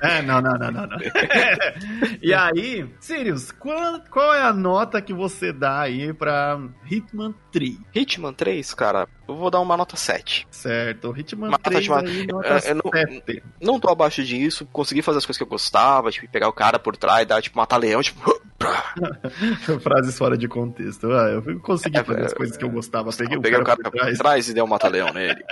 é, 0.00 0.22
não, 0.22 0.40
não, 0.40 0.52
não, 0.58 0.70
não. 0.70 0.86
não. 0.86 0.98
e 2.22 2.32
aí, 2.34 2.88
Sirius, 3.00 3.50
qual, 3.52 4.00
qual 4.10 4.34
é 4.34 4.42
a 4.42 4.52
nota 4.52 5.00
que 5.00 5.12
você 5.12 5.52
dá 5.52 5.80
aí 5.80 6.12
pra 6.12 6.60
Hitman 6.90 7.34
3? 7.52 7.78
Hitman 7.94 8.32
3, 8.32 8.74
cara, 8.74 9.08
eu 9.28 9.36
vou 9.36 9.50
dar 9.50 9.60
uma 9.60 9.76
nota 9.76 9.96
7. 9.96 10.46
Certo, 10.50 11.14
Hitman 11.16 11.50
nota 11.50 11.70
3 11.70 11.84
de... 11.84 11.92
aí, 11.92 12.26
nota 12.26 12.48
eu, 12.48 12.58
eu 12.58 12.74
não, 12.74 12.90
7. 12.92 13.42
Não 13.60 13.80
tô 13.80 13.90
abaixo 13.90 14.22
disso, 14.24 14.66
consegui 14.72 15.02
fazer 15.02 15.18
as 15.18 15.26
coisas 15.26 15.38
que 15.38 15.44
eu 15.44 15.48
gostava, 15.48 16.10
tipo, 16.10 16.28
pegar 16.30 16.48
o 16.48 16.52
cara 16.52 16.78
por 16.78 16.96
trás, 16.96 17.26
dar, 17.26 17.42
tipo, 17.42 17.56
matar 17.58 17.76
leão, 17.76 18.02
tipo... 18.02 18.20
Frases 19.82 20.18
fora 20.18 20.36
de 20.36 20.48
contexto. 20.48 21.10
Ah, 21.12 21.28
eu 21.28 21.60
consegui 21.60 21.98
é, 21.98 22.04
fazer 22.04 22.24
as 22.24 22.34
coisas 22.34 22.56
que 22.56 22.64
eu 22.64 22.70
gostava. 22.70 23.10
Peguei, 23.12 23.38
peguei 23.38 23.58
o 23.58 23.64
cara, 23.64 23.80
o 23.80 23.82
cara 23.82 24.08
por 24.08 24.16
trás. 24.16 24.48
e 24.48 24.54
dei 24.54 24.62
um 24.62 24.66
mata-leão 24.66 25.12
nele. 25.12 25.42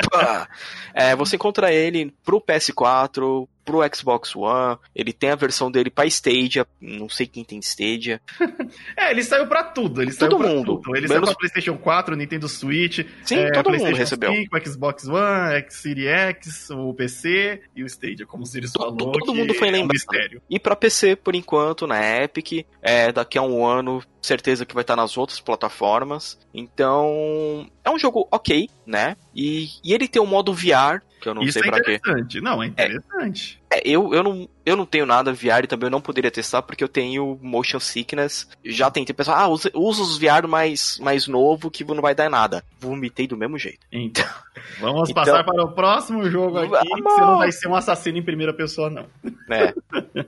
é, 0.92 1.14
você 1.14 1.36
encontra 1.36 1.72
ele 1.72 2.12
pro 2.24 2.40
PS4, 2.40 3.48
pro 3.66 3.80
Xbox 3.92 4.34
One, 4.36 4.78
ele 4.94 5.12
tem 5.12 5.30
a 5.30 5.34
versão 5.34 5.70
dele 5.70 5.90
pra 5.90 6.06
Stadia, 6.06 6.64
não 6.80 7.08
sei 7.08 7.26
quem 7.26 7.44
tem 7.44 7.58
Stadia. 7.58 8.20
é, 8.96 9.10
ele 9.10 9.24
saiu 9.24 9.48
pra 9.48 9.64
tudo, 9.64 10.00
ele 10.00 10.14
todo 10.14 10.38
saiu 10.38 10.54
mundo. 10.54 10.76
Tudo. 10.76 10.96
Ele 10.96 11.08
Menos... 11.08 11.10
saiu 11.10 11.22
pra 11.22 11.34
PlayStation 11.34 11.76
4, 11.76 12.16
Nintendo 12.16 12.48
Switch, 12.48 13.00
Sim, 13.24 13.38
é, 13.38 13.50
todo 13.50 13.70
mundo 13.70 13.96
recebeu. 13.96 14.32
5, 14.32 14.68
Xbox 14.68 15.08
One, 15.08 15.54
X 15.56 15.74
Series 15.74 16.06
X, 16.06 16.70
o 16.70 16.94
PC 16.94 17.60
e 17.74 17.82
o 17.82 17.86
Stadia, 17.86 18.24
como 18.24 18.44
o 18.44 18.46
Sirius 18.46 18.72
falou. 18.72 19.12
Todo 19.12 19.34
mundo 19.34 19.52
foi 19.54 19.70
lembrado. 19.70 19.80
É 19.80 19.84
um 19.84 19.88
mistério. 19.88 20.42
E 20.48 20.60
pra 20.60 20.76
PC, 20.76 21.16
por 21.16 21.34
enquanto, 21.34 21.86
na 21.86 22.00
Epic, 22.22 22.64
é, 22.80 23.10
daqui 23.10 23.36
a 23.36 23.42
um 23.42 23.66
ano, 23.66 24.02
certeza 24.22 24.64
que 24.64 24.74
vai 24.74 24.82
estar 24.82 24.96
nas 24.96 25.16
outras 25.16 25.40
plataformas. 25.40 26.38
Então, 26.54 27.68
é 27.84 27.90
um 27.90 27.98
jogo 27.98 28.28
ok, 28.30 28.68
né? 28.86 29.16
E, 29.34 29.68
e 29.82 29.92
ele 29.92 30.08
tem 30.08 30.20
um 30.20 30.26
modo 30.26 30.54
VR, 30.54 31.02
que 31.26 31.30
eu 31.30 31.34
não 31.34 31.42
Isso 31.42 31.58
sei 31.58 31.62
é 31.68 31.70
pra 31.70 31.82
quê. 31.82 31.94
interessante. 31.96 32.40
Não, 32.40 32.62
é 32.62 32.66
interessante. 32.66 33.60
É, 33.68 33.82
eu, 33.84 34.14
eu, 34.14 34.22
não, 34.22 34.48
eu 34.64 34.76
não 34.76 34.86
tenho 34.86 35.04
nada 35.04 35.32
VR 35.32 35.64
e 35.64 35.66
também 35.66 35.88
eu 35.88 35.90
não 35.90 36.00
poderia 36.00 36.30
testar 36.30 36.62
porque 36.62 36.84
eu 36.84 36.88
tenho 36.88 37.36
motion 37.42 37.80
sickness. 37.80 38.48
Já 38.64 38.88
tentei 38.92 39.12
pensar, 39.12 39.36
ah, 39.36 39.48
usa, 39.48 39.70
usa 39.74 40.02
os 40.02 40.16
VR 40.18 40.46
mais, 40.48 40.98
mais 41.00 41.26
novo 41.26 41.68
que 41.68 41.82
não 41.84 42.00
vai 42.00 42.14
dar 42.14 42.30
nada. 42.30 42.62
Vomitei 42.78 43.26
do 43.26 43.36
mesmo 43.36 43.58
jeito. 43.58 43.80
Então, 43.90 44.24
vamos 44.80 45.10
Então- 45.10 45.24
passar 45.24 45.42
para 45.42 45.64
o 45.64 45.72
próximo 45.72 46.30
jogo 46.30 46.58
aqui, 46.58 46.88
que 46.88 47.02
você 47.02 47.20
não 47.20 47.38
vai 47.38 47.50
ser 47.50 47.66
um 47.68 47.74
assassino 47.74 48.18
em 48.18 48.22
primeira 48.22 48.54
pessoa, 48.54 48.88
não. 48.88 49.06
né? 49.48 49.74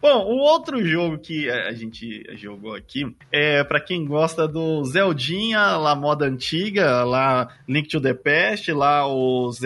Bom, 0.00 0.24
o 0.26 0.36
outro 0.38 0.84
jogo 0.86 1.18
que 1.18 1.50
a 1.50 1.72
gente 1.72 2.24
jogou 2.36 2.74
aqui 2.74 3.04
é 3.32 3.64
para 3.64 3.80
quem 3.80 4.04
gosta 4.04 4.46
do 4.46 4.84
Zeldinha, 4.84 5.76
lá 5.76 5.94
moda 5.96 6.26
antiga, 6.26 7.02
lá 7.02 7.48
Link 7.66 7.88
to 7.88 8.00
the 8.00 8.14
Past, 8.14 8.70
lá 8.72 9.06
os 9.08 9.58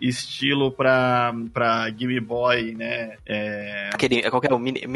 Estilo 0.00 0.70
pra, 0.72 1.34
pra 1.52 1.88
Game 1.90 2.18
Boy, 2.20 2.74
né? 2.74 3.16
É, 3.26 3.90
Aquele, 3.92 4.22
qual 4.30 4.40
que 4.40 4.48
é 4.48 4.54
o 4.54 4.58
mini, 4.58 4.86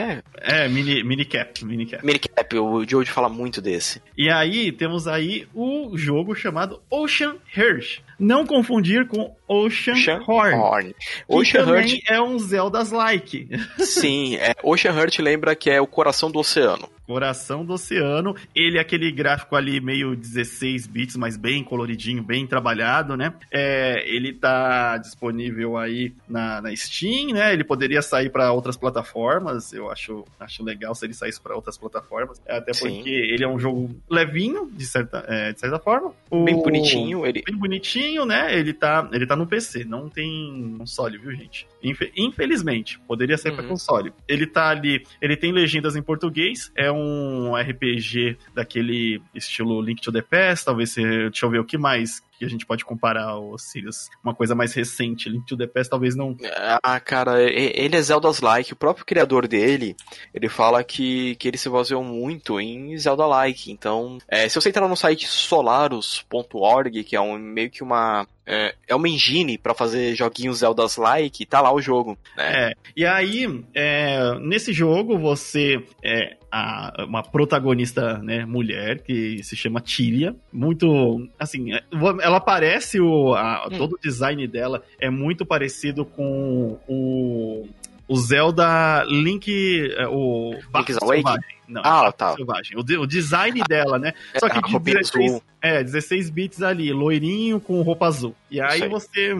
é? 0.00 0.22
é 0.40 0.68
mini, 0.68 1.04
mini 1.04 1.24
cap, 1.24 1.62
mini 1.64 1.84
cap. 1.84 2.04
Minicap, 2.04 2.58
o 2.58 2.82
George 2.88 3.10
fala 3.10 3.28
muito 3.28 3.60
desse. 3.60 4.00
E 4.16 4.30
aí 4.30 4.72
temos 4.72 5.06
aí 5.06 5.46
o 5.54 5.96
jogo 5.98 6.34
chamado 6.34 6.82
Ocean 6.90 7.36
Heart. 7.54 8.00
Não 8.18 8.46
confundir 8.46 9.06
com 9.06 9.36
Ocean, 9.46 9.92
Ocean 9.92 10.22
Horn. 10.26 10.56
Horn. 10.56 10.94
Ocean 11.28 11.68
Heart, 11.68 12.00
é 12.08 12.20
um 12.22 12.38
Zeldas-like. 12.38 13.48
sim, 13.80 14.36
é, 14.36 14.54
Ocean 14.62 14.94
Heart 14.94 15.18
lembra 15.18 15.54
que 15.54 15.68
é 15.68 15.78
o 15.78 15.86
coração 15.86 16.30
do 16.30 16.38
oceano. 16.38 16.88
Coração 17.12 17.64
do 17.64 17.74
Oceano. 17.74 18.34
Ele 18.54 18.78
é 18.78 18.80
aquele 18.80 19.12
gráfico 19.12 19.54
ali 19.54 19.80
meio 19.80 20.16
16 20.16 20.86
bits, 20.86 21.14
mas 21.16 21.36
bem 21.36 21.62
coloridinho, 21.62 22.22
bem 22.22 22.46
trabalhado, 22.46 23.16
né? 23.16 23.34
É, 23.50 24.02
ele 24.06 24.32
tá 24.32 24.96
disponível 24.96 25.76
aí 25.76 26.12
na, 26.26 26.62
na 26.62 26.74
Steam, 26.74 27.34
né? 27.34 27.52
Ele 27.52 27.64
poderia 27.64 28.00
sair 28.00 28.30
para 28.30 28.50
outras 28.50 28.76
plataformas. 28.76 29.72
Eu 29.74 29.90
acho, 29.90 30.24
acho 30.40 30.64
legal 30.64 30.94
se 30.94 31.04
ele 31.04 31.12
saísse 31.14 31.40
para 31.40 31.54
outras 31.54 31.76
plataformas. 31.76 32.40
Até 32.48 32.72
Sim. 32.72 32.94
porque 32.96 33.10
ele 33.10 33.44
é 33.44 33.48
um 33.48 33.58
jogo 33.58 33.94
levinho, 34.08 34.70
de 34.72 34.86
certa, 34.86 35.24
é, 35.28 35.52
de 35.52 35.60
certa 35.60 35.78
forma. 35.78 36.12
O- 36.30 36.44
Bem 36.44 36.56
bonitinho, 36.62 37.26
ele. 37.26 37.42
Bem 37.46 37.56
bonitinho, 37.56 38.24
né? 38.24 38.58
Ele 38.58 38.72
tá, 38.72 39.06
ele 39.12 39.26
tá 39.26 39.36
no 39.36 39.46
PC, 39.46 39.84
não 39.84 40.08
tem 40.08 40.76
console, 40.78 41.18
viu, 41.18 41.32
gente? 41.32 41.66
Infe- 41.82 42.12
Infelizmente, 42.16 42.98
poderia 43.06 43.36
ser 43.36 43.50
Uhum. 43.52 43.68
console. 43.68 44.12
Ele 44.28 44.46
tá 44.46 44.68
ali, 44.68 45.04
ele 45.20 45.36
tem 45.36 45.52
legendas 45.52 45.96
em 45.96 46.02
português, 46.02 46.70
é 46.76 46.90
um 46.92 47.54
RPG 47.56 48.36
daquele 48.54 49.20
estilo 49.34 49.80
Link 49.80 50.00
to 50.00 50.12
the 50.12 50.22
Past, 50.22 50.64
talvez 50.64 50.90
você, 50.92 51.02
deixa 51.30 51.46
eu 51.46 51.50
ver 51.50 51.58
o 51.60 51.64
que 51.64 51.76
mais 51.78 52.22
que 52.42 52.46
a 52.46 52.50
gente 52.50 52.66
pode 52.66 52.84
comparar 52.84 53.38
os 53.38 53.62
Sirius, 53.62 54.08
uma 54.22 54.34
coisa 54.34 54.54
mais 54.54 54.74
recente, 54.74 55.28
Link 55.28 55.46
to 55.46 55.56
the 55.56 55.66
Past 55.66 55.88
talvez 55.90 56.16
não 56.16 56.36
Ah, 56.82 56.98
cara, 56.98 57.40
ele 57.42 57.94
é 57.96 58.02
Zelda-like. 58.02 58.72
O 58.72 58.76
próprio 58.76 59.06
criador 59.06 59.46
dele, 59.46 59.94
ele 60.34 60.48
fala 60.48 60.82
que, 60.82 61.36
que 61.36 61.46
ele 61.48 61.56
se 61.56 61.68
baseou 61.68 62.02
muito 62.02 62.60
em 62.60 62.96
Zelda-like. 62.98 63.70
Então, 63.70 64.18
é, 64.28 64.48
se 64.48 64.54
você 64.56 64.70
entrar 64.70 64.88
no 64.88 64.96
site 64.96 65.28
solaros.org, 65.28 67.04
que 67.04 67.16
é 67.16 67.20
um, 67.20 67.38
meio 67.38 67.70
que 67.70 67.82
uma. 67.82 68.26
É, 68.44 68.74
é 68.88 68.94
uma 68.96 69.08
engine 69.08 69.56
pra 69.56 69.72
fazer 69.72 70.16
joguinhos 70.16 70.58
Zeldas-like, 70.58 71.46
tá 71.46 71.60
lá 71.60 71.72
o 71.72 71.80
jogo. 71.80 72.18
Né? 72.36 72.70
É, 72.70 72.72
e 72.96 73.06
aí, 73.06 73.64
é, 73.72 74.34
nesse 74.40 74.72
jogo, 74.72 75.16
você 75.16 75.80
é 76.02 76.36
a- 76.50 77.04
uma 77.06 77.22
protagonista, 77.22 78.18
né, 78.18 78.44
mulher, 78.44 79.00
que 79.04 79.40
se 79.44 79.54
chama 79.54 79.80
Tilia. 79.80 80.34
Muito, 80.52 81.24
assim, 81.38 81.72
é, 81.72 81.82
ela 82.32 82.40
parece, 82.40 83.00
o, 83.00 83.34
a- 83.34 83.66
Hum. 83.70 83.76
todo 83.78 83.92
o 83.94 83.98
design 83.98 84.46
dela 84.46 84.82
é 85.00 85.08
muito 85.10 85.44
parecido 85.46 86.04
com 86.04 86.78
o, 86.88 87.68
o 88.08 88.16
Zelda 88.16 89.04
Link, 89.08 89.50
é, 89.96 90.06
o 90.08 90.58
Barco 90.70 90.92
Awakening? 90.92 91.22
Selvagem. 91.22 91.44
Não, 91.68 91.82
Ah, 91.84 92.12
tá. 92.12 92.34
Selvagem. 92.34 92.78
O, 92.78 92.82
de- 92.82 92.98
o 92.98 93.06
design 93.06 93.60
dela, 93.68 93.98
né? 93.98 94.12
Só 94.38 94.48
que 94.48 94.60
de 94.60 94.70
roupinha 94.72 94.96
16, 94.98 95.30
azul. 95.30 95.42
é, 95.62 95.82
16 95.82 96.28
bits 96.30 96.62
ali, 96.62 96.92
loirinho 96.92 97.58
com 97.60 97.80
roupa 97.82 98.06
azul. 98.06 98.34
E 98.50 98.60
aí 98.60 98.82
aí. 98.82 98.88
você. 98.88 99.34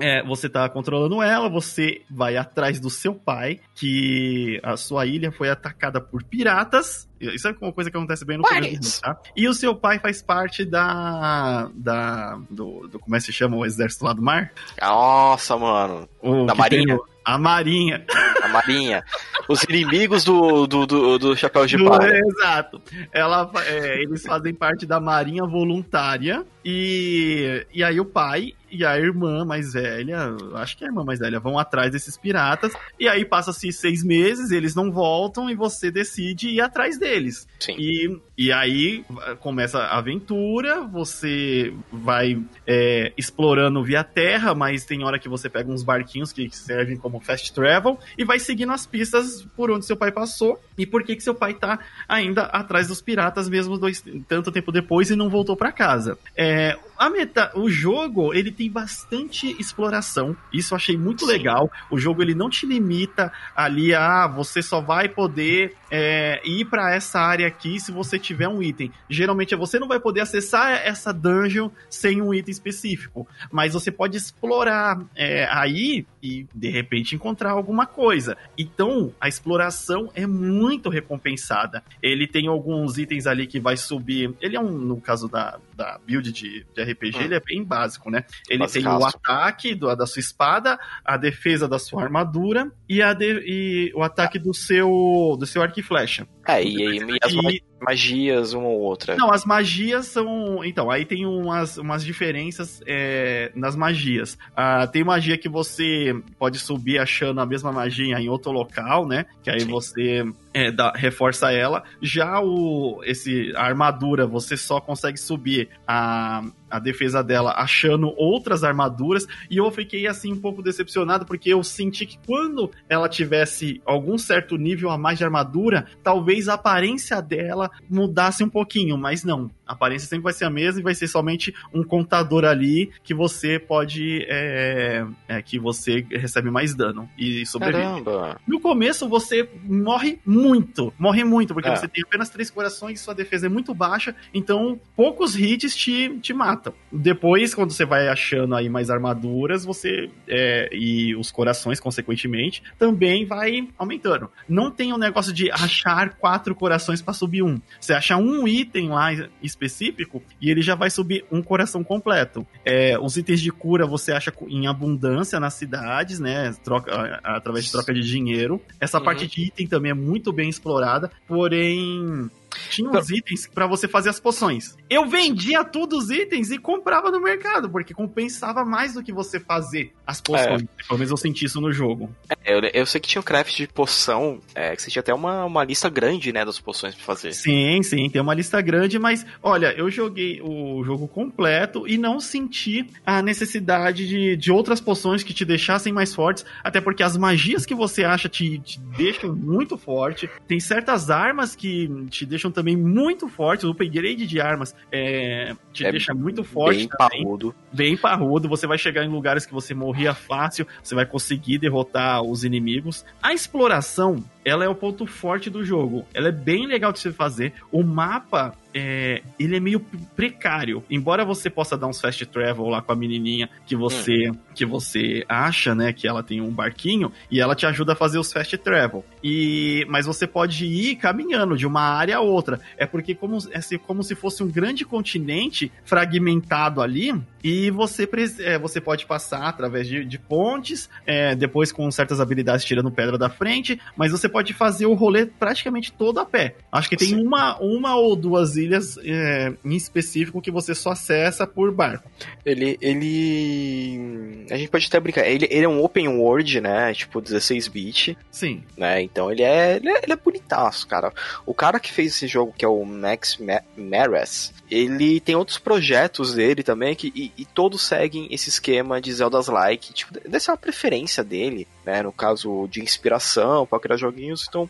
É, 0.00 0.22
você 0.22 0.48
tá 0.48 0.68
controlando 0.68 1.20
ela, 1.22 1.48
você 1.48 2.02
vai 2.10 2.36
atrás 2.36 2.78
do 2.78 2.88
seu 2.88 3.14
pai, 3.14 3.58
que 3.74 4.60
a 4.62 4.76
sua 4.76 5.06
ilha 5.06 5.32
foi 5.32 5.50
atacada 5.50 6.00
por 6.00 6.22
piratas. 6.22 7.08
Isso 7.20 7.48
é 7.48 7.54
uma 7.60 7.72
coisa 7.72 7.90
que 7.90 7.96
acontece 7.96 8.24
bem 8.24 8.36
no 8.38 8.44
começo 8.44 8.60
do 8.62 8.68
Pirates. 8.68 9.00
jogo, 9.04 9.16
tá? 9.16 9.20
E 9.36 9.48
o 9.48 9.54
seu 9.54 9.74
pai 9.74 9.98
faz 9.98 10.22
parte 10.22 10.64
da. 10.64 11.68
da 11.74 12.38
do, 12.48 12.86
do- 12.86 12.98
Como 13.00 13.16
é 13.16 13.18
que 13.18 13.24
se 13.24 13.32
chama 13.32 13.56
o 13.56 13.66
exército 13.66 14.04
lá 14.04 14.12
do 14.12 14.22
mar? 14.22 14.52
Nossa, 14.80 15.56
mano. 15.56 16.08
O 16.22 16.46
Da 16.46 16.52
tem 16.54 16.86
Marinha? 16.86 16.98
a 17.24 17.36
Marinha. 17.36 18.04
A 18.42 18.48
marinha. 18.48 19.04
Os 19.48 19.64
inimigos 19.64 20.22
do, 20.24 20.66
do, 20.68 20.86
do, 20.86 21.18
do 21.18 21.36
Chapéu 21.36 21.66
de 21.66 21.76
Palha. 21.84 22.20
Exato. 22.24 22.80
Ela, 23.12 23.50
é, 23.66 24.00
eles 24.02 24.22
fazem 24.24 24.54
parte 24.54 24.86
da 24.86 25.00
Marinha 25.00 25.44
Voluntária. 25.44 26.46
E, 26.64 27.66
e 27.74 27.82
aí 27.82 27.98
o 27.98 28.04
pai 28.04 28.52
e 28.70 28.84
a 28.84 28.98
irmã 28.98 29.44
mais 29.44 29.72
velha, 29.72 30.36
acho 30.54 30.76
que 30.76 30.84
é 30.84 30.86
a 30.86 30.90
irmã 30.90 31.04
mais 31.04 31.18
velha, 31.18 31.40
vão 31.40 31.58
atrás 31.58 31.90
desses 31.92 32.16
piratas. 32.16 32.72
E 32.98 33.08
aí 33.08 33.24
passa-se 33.24 33.72
seis 33.72 34.04
meses, 34.04 34.50
eles 34.50 34.74
não 34.74 34.90
voltam 34.90 35.50
e 35.50 35.54
você 35.54 35.90
decide 35.90 36.48
ir 36.48 36.60
atrás 36.60 36.98
deles. 36.98 37.46
Sim. 37.58 37.76
E, 37.78 38.20
e 38.36 38.52
aí 38.52 39.04
eh, 39.26 39.34
começa 39.36 39.78
a 39.78 39.98
aventura, 39.98 40.82
você 40.82 41.72
vai 41.92 42.42
é, 42.66 43.12
explorando 43.16 43.82
via 43.82 44.04
terra, 44.04 44.54
mas 44.54 44.84
tem 44.84 45.04
hora 45.04 45.18
que 45.18 45.28
você 45.28 45.48
pega 45.48 45.70
uns 45.70 45.82
barquinhos 45.82 46.32
que 46.32 46.48
servem 46.50 46.96
como 46.96 47.20
fast 47.20 47.52
travel 47.52 47.98
e 48.16 48.24
vai 48.24 48.38
seguindo 48.38 48.72
as 48.72 48.86
pistas 48.86 49.46
por 49.56 49.70
onde 49.70 49.86
seu 49.86 49.96
pai 49.96 50.12
passou 50.12 50.60
e 50.76 50.86
por 50.86 51.02
que, 51.02 51.16
que 51.16 51.22
seu 51.22 51.34
pai 51.34 51.54
tá 51.54 51.78
ainda 52.08 52.42
atrás 52.42 52.88
dos 52.88 53.00
piratas 53.00 53.48
mesmo 53.48 53.78
dois, 53.78 54.04
tanto 54.26 54.52
tempo 54.52 54.72
depois 54.72 55.10
e 55.10 55.16
não 55.16 55.28
voltou 55.28 55.56
para 55.56 55.72
casa. 55.72 56.18
É, 56.36 56.76
a 56.98 57.08
meta, 57.08 57.52
o 57.54 57.70
jogo 57.70 58.34
ele 58.34 58.50
tem 58.50 58.70
bastante 58.70 59.54
exploração, 59.60 60.36
isso 60.52 60.74
eu 60.74 60.76
achei 60.76 60.96
muito 60.96 61.24
Sim. 61.24 61.32
legal. 61.32 61.70
O 61.90 61.96
jogo 61.96 62.22
ele 62.22 62.34
não 62.34 62.50
te 62.50 62.66
limita 62.66 63.32
ali 63.54 63.94
a 63.94 64.26
você 64.26 64.60
só 64.60 64.80
vai 64.80 65.08
poder 65.08 65.76
é, 65.90 66.40
ir 66.44 66.64
para 66.64 66.94
essa 66.94 67.20
área 67.20 67.46
aqui 67.46 67.78
se 67.78 67.92
você 67.92 68.18
tiver 68.18 68.48
um 68.48 68.62
item. 68.62 68.90
Geralmente 69.08 69.54
você 69.54 69.78
não 69.78 69.86
vai 69.86 70.00
poder 70.00 70.22
acessar 70.22 70.72
essa 70.84 71.12
dungeon 71.12 71.70
sem 71.88 72.20
um 72.20 72.34
item 72.34 72.50
específico, 72.50 73.26
mas 73.50 73.74
você 73.74 73.90
pode 73.90 74.16
explorar 74.16 75.00
é, 75.14 75.46
aí 75.50 76.04
e 76.20 76.46
de 76.52 76.68
repente 76.68 77.14
encontrar 77.14 77.52
alguma 77.52 77.86
coisa. 77.86 78.36
Então 78.56 79.14
a 79.20 79.28
exploração 79.28 80.10
é 80.14 80.26
muito 80.26 80.88
recompensada. 80.88 81.82
Ele 82.02 82.26
tem 82.26 82.48
alguns 82.48 82.98
itens 82.98 83.26
ali 83.26 83.46
que 83.46 83.60
vai 83.60 83.76
subir. 83.76 84.34
Ele 84.40 84.56
é 84.56 84.60
um, 84.60 84.70
no 84.70 85.00
caso 85.00 85.28
da, 85.28 85.58
da 85.76 86.00
build 86.04 86.32
de, 86.32 86.66
de 86.74 86.87
RPG, 86.90 87.18
Hum. 87.18 87.22
ele 87.22 87.34
é 87.34 87.40
bem 87.40 87.64
básico, 87.64 88.10
né? 88.10 88.24
Ele 88.48 88.66
tem 88.66 88.82
Basicaço. 88.82 88.98
o 89.04 89.06
ataque 89.06 89.74
do, 89.74 89.94
da 89.94 90.06
sua 90.06 90.20
espada, 90.20 90.78
a 91.04 91.16
defesa 91.16 91.68
da 91.68 91.78
sua 91.78 92.02
armadura 92.02 92.70
e, 92.88 93.00
de- 93.14 93.42
e 93.46 93.92
o 93.94 94.02
ataque 94.02 94.38
do 94.38 94.52
seu 94.54 95.36
do 95.38 95.46
seu 95.46 95.62
arco 95.62 95.78
e 95.80 95.82
flecha. 95.82 96.26
É, 96.46 96.62
e, 96.62 96.76
e, 96.76 96.98
e 96.98 97.18
as 97.22 97.32
magias, 97.80 98.52
uma 98.52 98.68
ou 98.68 98.80
outra. 98.80 99.16
Não, 99.16 99.30
as 99.32 99.44
magias 99.44 100.06
são. 100.06 100.64
Então, 100.64 100.90
aí 100.90 101.04
tem 101.04 101.26
umas, 101.26 101.78
umas 101.78 102.04
diferenças 102.04 102.82
é, 102.86 103.50
nas 103.54 103.76
magias. 103.76 104.36
Ah, 104.56 104.86
tem 104.86 105.04
magia 105.04 105.38
que 105.38 105.48
você 105.48 106.14
pode 106.38 106.58
subir 106.58 106.98
achando 106.98 107.40
a 107.40 107.46
mesma 107.46 107.72
magia 107.72 108.18
em 108.18 108.28
outro 108.28 108.50
local, 108.52 109.06
né? 109.06 109.26
Que 109.42 109.50
aí 109.50 109.60
Sim. 109.60 109.68
você 109.68 110.24
é, 110.52 110.70
dá- 110.70 110.92
reforça 110.94 111.52
ela. 111.52 111.84
Já 112.02 112.40
o, 112.40 113.00
esse, 113.04 113.52
a 113.54 113.64
armadura, 113.64 114.26
você 114.26 114.56
só 114.56 114.80
consegue 114.80 115.18
subir 115.18 115.68
a, 115.86 116.42
a 116.70 116.78
defesa 116.78 117.22
dela 117.22 117.54
achando 117.56 118.12
outras 118.16 118.64
armaduras. 118.64 119.26
E 119.50 119.56
eu 119.56 119.70
fiquei 119.70 120.06
assim 120.06 120.32
um 120.32 120.40
pouco 120.40 120.62
decepcionado, 120.62 121.24
porque 121.24 121.52
eu 121.52 121.62
senti 121.62 122.06
que 122.06 122.18
quando 122.26 122.70
ela 122.88 123.08
tivesse 123.08 123.80
algum 123.84 124.18
certo 124.18 124.56
nível 124.56 124.90
a 124.90 124.98
mais 124.98 125.18
de 125.18 125.24
armadura, 125.24 125.86
talvez 126.02 126.48
a 126.48 126.54
aparência 126.54 127.20
dela 127.22 127.67
ela 127.68 127.70
mudasse 127.88 128.42
um 128.42 128.48
pouquinho, 128.48 128.96
mas 128.96 129.24
não. 129.24 129.50
A 129.66 129.72
aparência 129.74 130.08
sempre 130.08 130.24
vai 130.24 130.32
ser 130.32 130.44
a 130.44 130.50
mesma 130.50 130.80
e 130.80 130.82
vai 130.82 130.94
ser 130.94 131.08
somente 131.08 131.54
um 131.72 131.82
contador 131.82 132.44
ali 132.44 132.90
que 133.04 133.14
você 133.14 133.58
pode. 133.58 134.24
É, 134.28 135.06
é, 135.28 135.42
que 135.42 135.58
você 135.58 136.04
recebe 136.10 136.50
mais 136.50 136.74
dano 136.74 137.08
e 137.18 137.44
sobrevive. 137.44 137.82
Caramba. 137.82 138.40
No 138.46 138.60
começo 138.60 139.08
você 139.08 139.48
morre 139.64 140.18
muito, 140.24 140.92
morre 140.98 141.24
muito, 141.24 141.52
porque 141.52 141.68
é. 141.68 141.76
você 141.76 141.86
tem 141.86 142.02
apenas 142.02 142.30
três 142.30 142.50
corações 142.50 143.00
e 143.00 143.02
sua 143.02 143.14
defesa 143.14 143.46
é 143.46 143.48
muito 143.48 143.74
baixa, 143.74 144.14
então 144.32 144.80
poucos 144.96 145.36
hits 145.36 145.76
te, 145.76 146.18
te 146.20 146.32
matam. 146.32 146.72
Depois, 146.90 147.54
quando 147.54 147.72
você 147.72 147.84
vai 147.84 148.08
achando 148.08 148.54
aí 148.54 148.68
mais 148.68 148.90
armaduras, 148.90 149.64
você. 149.64 150.10
É, 150.26 150.68
e 150.72 151.14
os 151.16 151.30
corações, 151.30 151.80
consequentemente, 151.80 152.62
também 152.78 153.26
vai 153.26 153.68
aumentando. 153.76 154.30
Não 154.48 154.70
tem 154.70 154.92
o 154.92 154.96
um 154.96 154.98
negócio 154.98 155.32
de 155.32 155.50
achar 155.50 156.14
quatro 156.14 156.54
corações 156.54 157.02
para 157.02 157.14
subir 157.14 157.42
um. 157.42 157.57
Você 157.80 157.92
acha 157.92 158.16
um 158.16 158.46
item 158.46 158.88
lá 158.88 159.08
específico 159.42 160.22
e 160.40 160.50
ele 160.50 160.62
já 160.62 160.74
vai 160.74 160.90
subir 160.90 161.24
um 161.30 161.42
coração 161.42 161.82
completo. 161.84 162.46
É, 162.64 162.98
os 162.98 163.16
itens 163.16 163.40
de 163.40 163.50
cura 163.50 163.86
você 163.86 164.12
acha 164.12 164.32
em 164.48 164.66
abundância 164.66 165.38
nas 165.40 165.54
cidades, 165.54 166.18
né? 166.18 166.54
Troca, 166.64 167.20
através 167.22 167.66
de 167.66 167.72
troca 167.72 167.92
de 167.92 168.00
dinheiro. 168.00 168.60
Essa 168.80 168.98
uhum. 168.98 169.04
parte 169.04 169.26
de 169.26 169.42
item 169.42 169.66
também 169.66 169.90
é 169.90 169.94
muito 169.94 170.32
bem 170.32 170.48
explorada, 170.48 171.10
porém 171.26 172.30
tinha 172.70 172.90
uns 172.90 173.10
itens 173.10 173.46
para 173.46 173.66
você 173.66 173.86
fazer 173.88 174.08
as 174.10 174.20
poções. 174.20 174.76
Eu 174.88 175.06
vendia 175.06 175.64
todos 175.64 176.04
os 176.04 176.10
itens 176.10 176.50
e 176.50 176.58
comprava 176.58 177.10
no 177.10 177.20
mercado, 177.20 177.68
porque 177.68 177.94
compensava 177.94 178.64
mais 178.64 178.94
do 178.94 179.02
que 179.02 179.12
você 179.12 179.38
fazer 179.38 179.92
as 180.06 180.20
poções. 180.20 180.62
É. 180.62 180.82
Pelo 180.86 180.98
menos 180.98 181.10
eu 181.10 181.16
senti 181.16 181.44
isso 181.44 181.60
no 181.60 181.72
jogo. 181.72 182.10
É, 182.44 182.54
eu, 182.54 182.60
eu, 182.72 182.86
sei 182.86 183.00
que 183.00 183.08
tinha 183.08 183.20
um 183.20 183.24
craft 183.24 183.56
de 183.56 183.68
poção, 183.68 184.40
é, 184.54 184.74
que 184.74 184.82
você 184.82 184.90
tinha 184.90 185.00
até 185.00 185.12
uma, 185.12 185.44
uma 185.44 185.64
lista 185.64 185.88
grande, 185.88 186.32
né, 186.32 186.44
das 186.44 186.58
poções 186.58 186.94
pra 186.94 187.04
fazer. 187.04 187.32
Sim, 187.32 187.82
sim, 187.82 188.08
tem 188.08 188.20
uma 188.20 188.34
lista 188.34 188.60
grande, 188.60 188.98
mas 188.98 189.26
olha, 189.42 189.72
eu 189.76 189.90
joguei 189.90 190.40
o 190.42 190.82
jogo 190.84 191.06
completo 191.08 191.86
e 191.86 191.98
não 191.98 192.20
senti 192.20 192.88
a 193.04 193.20
necessidade 193.20 194.06
de, 194.08 194.36
de 194.36 194.52
outras 194.52 194.80
poções 194.80 195.22
que 195.22 195.34
te 195.34 195.44
deixassem 195.44 195.92
mais 195.92 196.14
fortes, 196.14 196.44
até 196.62 196.80
porque 196.80 197.02
as 197.02 197.16
magias 197.16 197.66
que 197.66 197.74
você 197.74 198.04
acha 198.04 198.28
te, 198.28 198.58
te 198.58 198.80
deixam 198.80 199.34
muito 199.34 199.76
forte. 199.76 200.28
Tem 200.46 200.60
certas 200.60 201.10
armas 201.10 201.54
que 201.54 201.88
te 202.08 202.24
deixam 202.24 202.37
deixam 202.38 202.52
também 202.52 202.76
muito 202.76 203.28
fortes. 203.28 203.64
O 203.64 203.70
upgrade 203.70 204.26
de 204.26 204.40
armas 204.40 204.74
é, 204.92 205.54
te 205.72 205.84
é 205.84 205.90
deixa 205.90 206.14
muito 206.14 206.44
forte. 206.44 206.78
Bem 206.78 206.88
também. 206.88 207.22
parrudo. 207.22 207.54
Bem 207.72 207.96
parrudo. 207.96 208.48
Você 208.48 208.66
vai 208.66 208.78
chegar 208.78 209.04
em 209.04 209.08
lugares 209.08 209.44
que 209.44 209.52
você 209.52 209.74
morria 209.74 210.14
fácil. 210.14 210.66
Você 210.82 210.94
vai 210.94 211.04
conseguir 211.04 211.58
derrotar 211.58 212.22
os 212.22 212.44
inimigos. 212.44 213.04
A 213.20 213.34
exploração 213.34 214.24
ela 214.44 214.64
é 214.64 214.68
o 214.68 214.74
ponto 214.74 215.04
forte 215.06 215.50
do 215.50 215.64
jogo. 215.64 216.06
Ela 216.14 216.28
é 216.28 216.32
bem 216.32 216.66
legal 216.66 216.92
de 216.92 217.00
se 217.00 217.12
fazer. 217.12 217.52
O 217.70 217.82
mapa 217.82 218.54
é, 218.74 219.22
ele 219.38 219.56
é 219.56 219.60
meio 219.60 219.80
precário. 220.14 220.82
Embora 220.90 221.24
você 221.24 221.48
possa 221.48 221.76
dar 221.76 221.86
uns 221.86 222.00
fast 222.00 222.24
travel 222.26 222.66
lá 222.66 222.82
com 222.82 222.92
a 222.92 222.96
menininha 222.96 223.48
que 223.66 223.74
você 223.74 224.30
hum. 224.30 224.36
que 224.54 224.66
você 224.66 225.24
acha, 225.28 225.74
né, 225.74 225.92
que 225.92 226.06
ela 226.06 226.22
tem 226.22 226.40
um 226.40 226.50
barquinho 226.50 227.12
e 227.30 227.40
ela 227.40 227.54
te 227.54 227.66
ajuda 227.66 227.92
a 227.92 227.96
fazer 227.96 228.18
os 228.18 228.32
fast 228.32 228.56
travel. 228.58 229.04
E 229.22 229.86
mas 229.88 230.06
você 230.06 230.26
pode 230.26 230.66
ir 230.66 230.96
caminhando 230.96 231.56
de 231.56 231.66
uma 231.66 231.82
área 231.82 232.16
a 232.16 232.20
outra. 232.20 232.60
É 232.76 232.86
porque 232.86 233.14
como 233.14 233.38
é 233.50 233.78
como 233.78 234.02
se 234.02 234.14
fosse 234.14 234.42
um 234.42 234.50
grande 234.50 234.84
continente 234.84 235.72
fragmentado 235.84 236.82
ali 236.82 237.14
e 237.42 237.70
você 237.70 238.08
é, 238.40 238.58
você 238.58 238.80
pode 238.80 239.06
passar 239.06 239.44
através 239.44 239.86
de, 239.86 240.04
de 240.04 240.18
pontes, 240.18 240.90
é, 241.06 241.34
depois 241.34 241.70
com 241.72 241.90
certas 241.90 242.20
habilidades 242.20 242.64
tirando 242.64 242.90
pedra 242.90 243.16
da 243.16 243.30
frente, 243.30 243.80
mas 243.96 244.10
você 244.10 244.28
pode 244.28 244.52
fazer 244.52 244.86
o 244.86 244.94
rolê 244.94 245.26
praticamente 245.26 245.92
todo 245.92 246.18
a 246.18 246.24
pé. 246.24 246.56
Acho 246.70 246.88
que 246.88 246.96
tem 246.96 247.14
uma, 247.14 247.56
uma 247.58 247.96
ou 247.96 248.16
duas 248.16 248.57
ilhas 248.58 248.98
é, 249.02 249.52
em 249.64 249.74
específico 249.74 250.42
que 250.42 250.50
você 250.50 250.74
só 250.74 250.90
acessa 250.90 251.46
por 251.46 251.72
barco. 251.72 252.10
Ele. 252.44 252.76
ele... 252.80 254.46
A 254.50 254.56
gente 254.56 254.68
pode 254.68 254.86
até 254.86 255.00
brincar. 255.00 255.26
Ele, 255.26 255.48
ele 255.50 255.64
é 255.64 255.68
um 255.68 255.82
open 255.82 256.08
world, 256.08 256.60
né? 256.60 256.92
Tipo 256.92 257.22
16-bit. 257.22 258.18
Sim. 258.30 258.62
Né? 258.76 259.02
Então 259.02 259.32
ele 259.32 259.42
é, 259.42 259.76
ele 259.76 259.88
é, 259.88 260.00
ele 260.02 260.12
é 260.12 260.16
bonitaço, 260.16 260.86
cara. 260.86 261.12
O 261.46 261.54
cara 261.54 261.80
que 261.80 261.92
fez 261.92 262.14
esse 262.14 262.26
jogo, 262.26 262.54
que 262.56 262.64
é 262.64 262.68
o 262.68 262.84
Max 262.84 263.38
Mares, 263.76 264.52
ele 264.70 265.20
tem 265.20 265.34
outros 265.34 265.58
projetos 265.58 266.34
dele 266.34 266.62
também 266.62 266.94
que, 266.94 267.10
e, 267.14 267.32
e, 267.36 267.44
todos 267.44 267.82
seguem 267.82 268.28
esse 268.30 268.50
esquema 268.50 269.00
de 269.00 269.12
Zelda's 269.12 269.48
Like. 269.48 269.92
Tipo, 269.92 270.12
deve 270.14 270.40
ser 270.40 270.50
uma 270.50 270.56
preferência 270.56 271.24
dele, 271.24 271.66
né? 271.84 272.02
No 272.02 272.12
caso 272.12 272.68
de 272.68 272.82
inspiração 272.82 273.66
para 273.66 273.80
criar 273.80 273.96
joguinhos. 273.96 274.46
Então, 274.48 274.68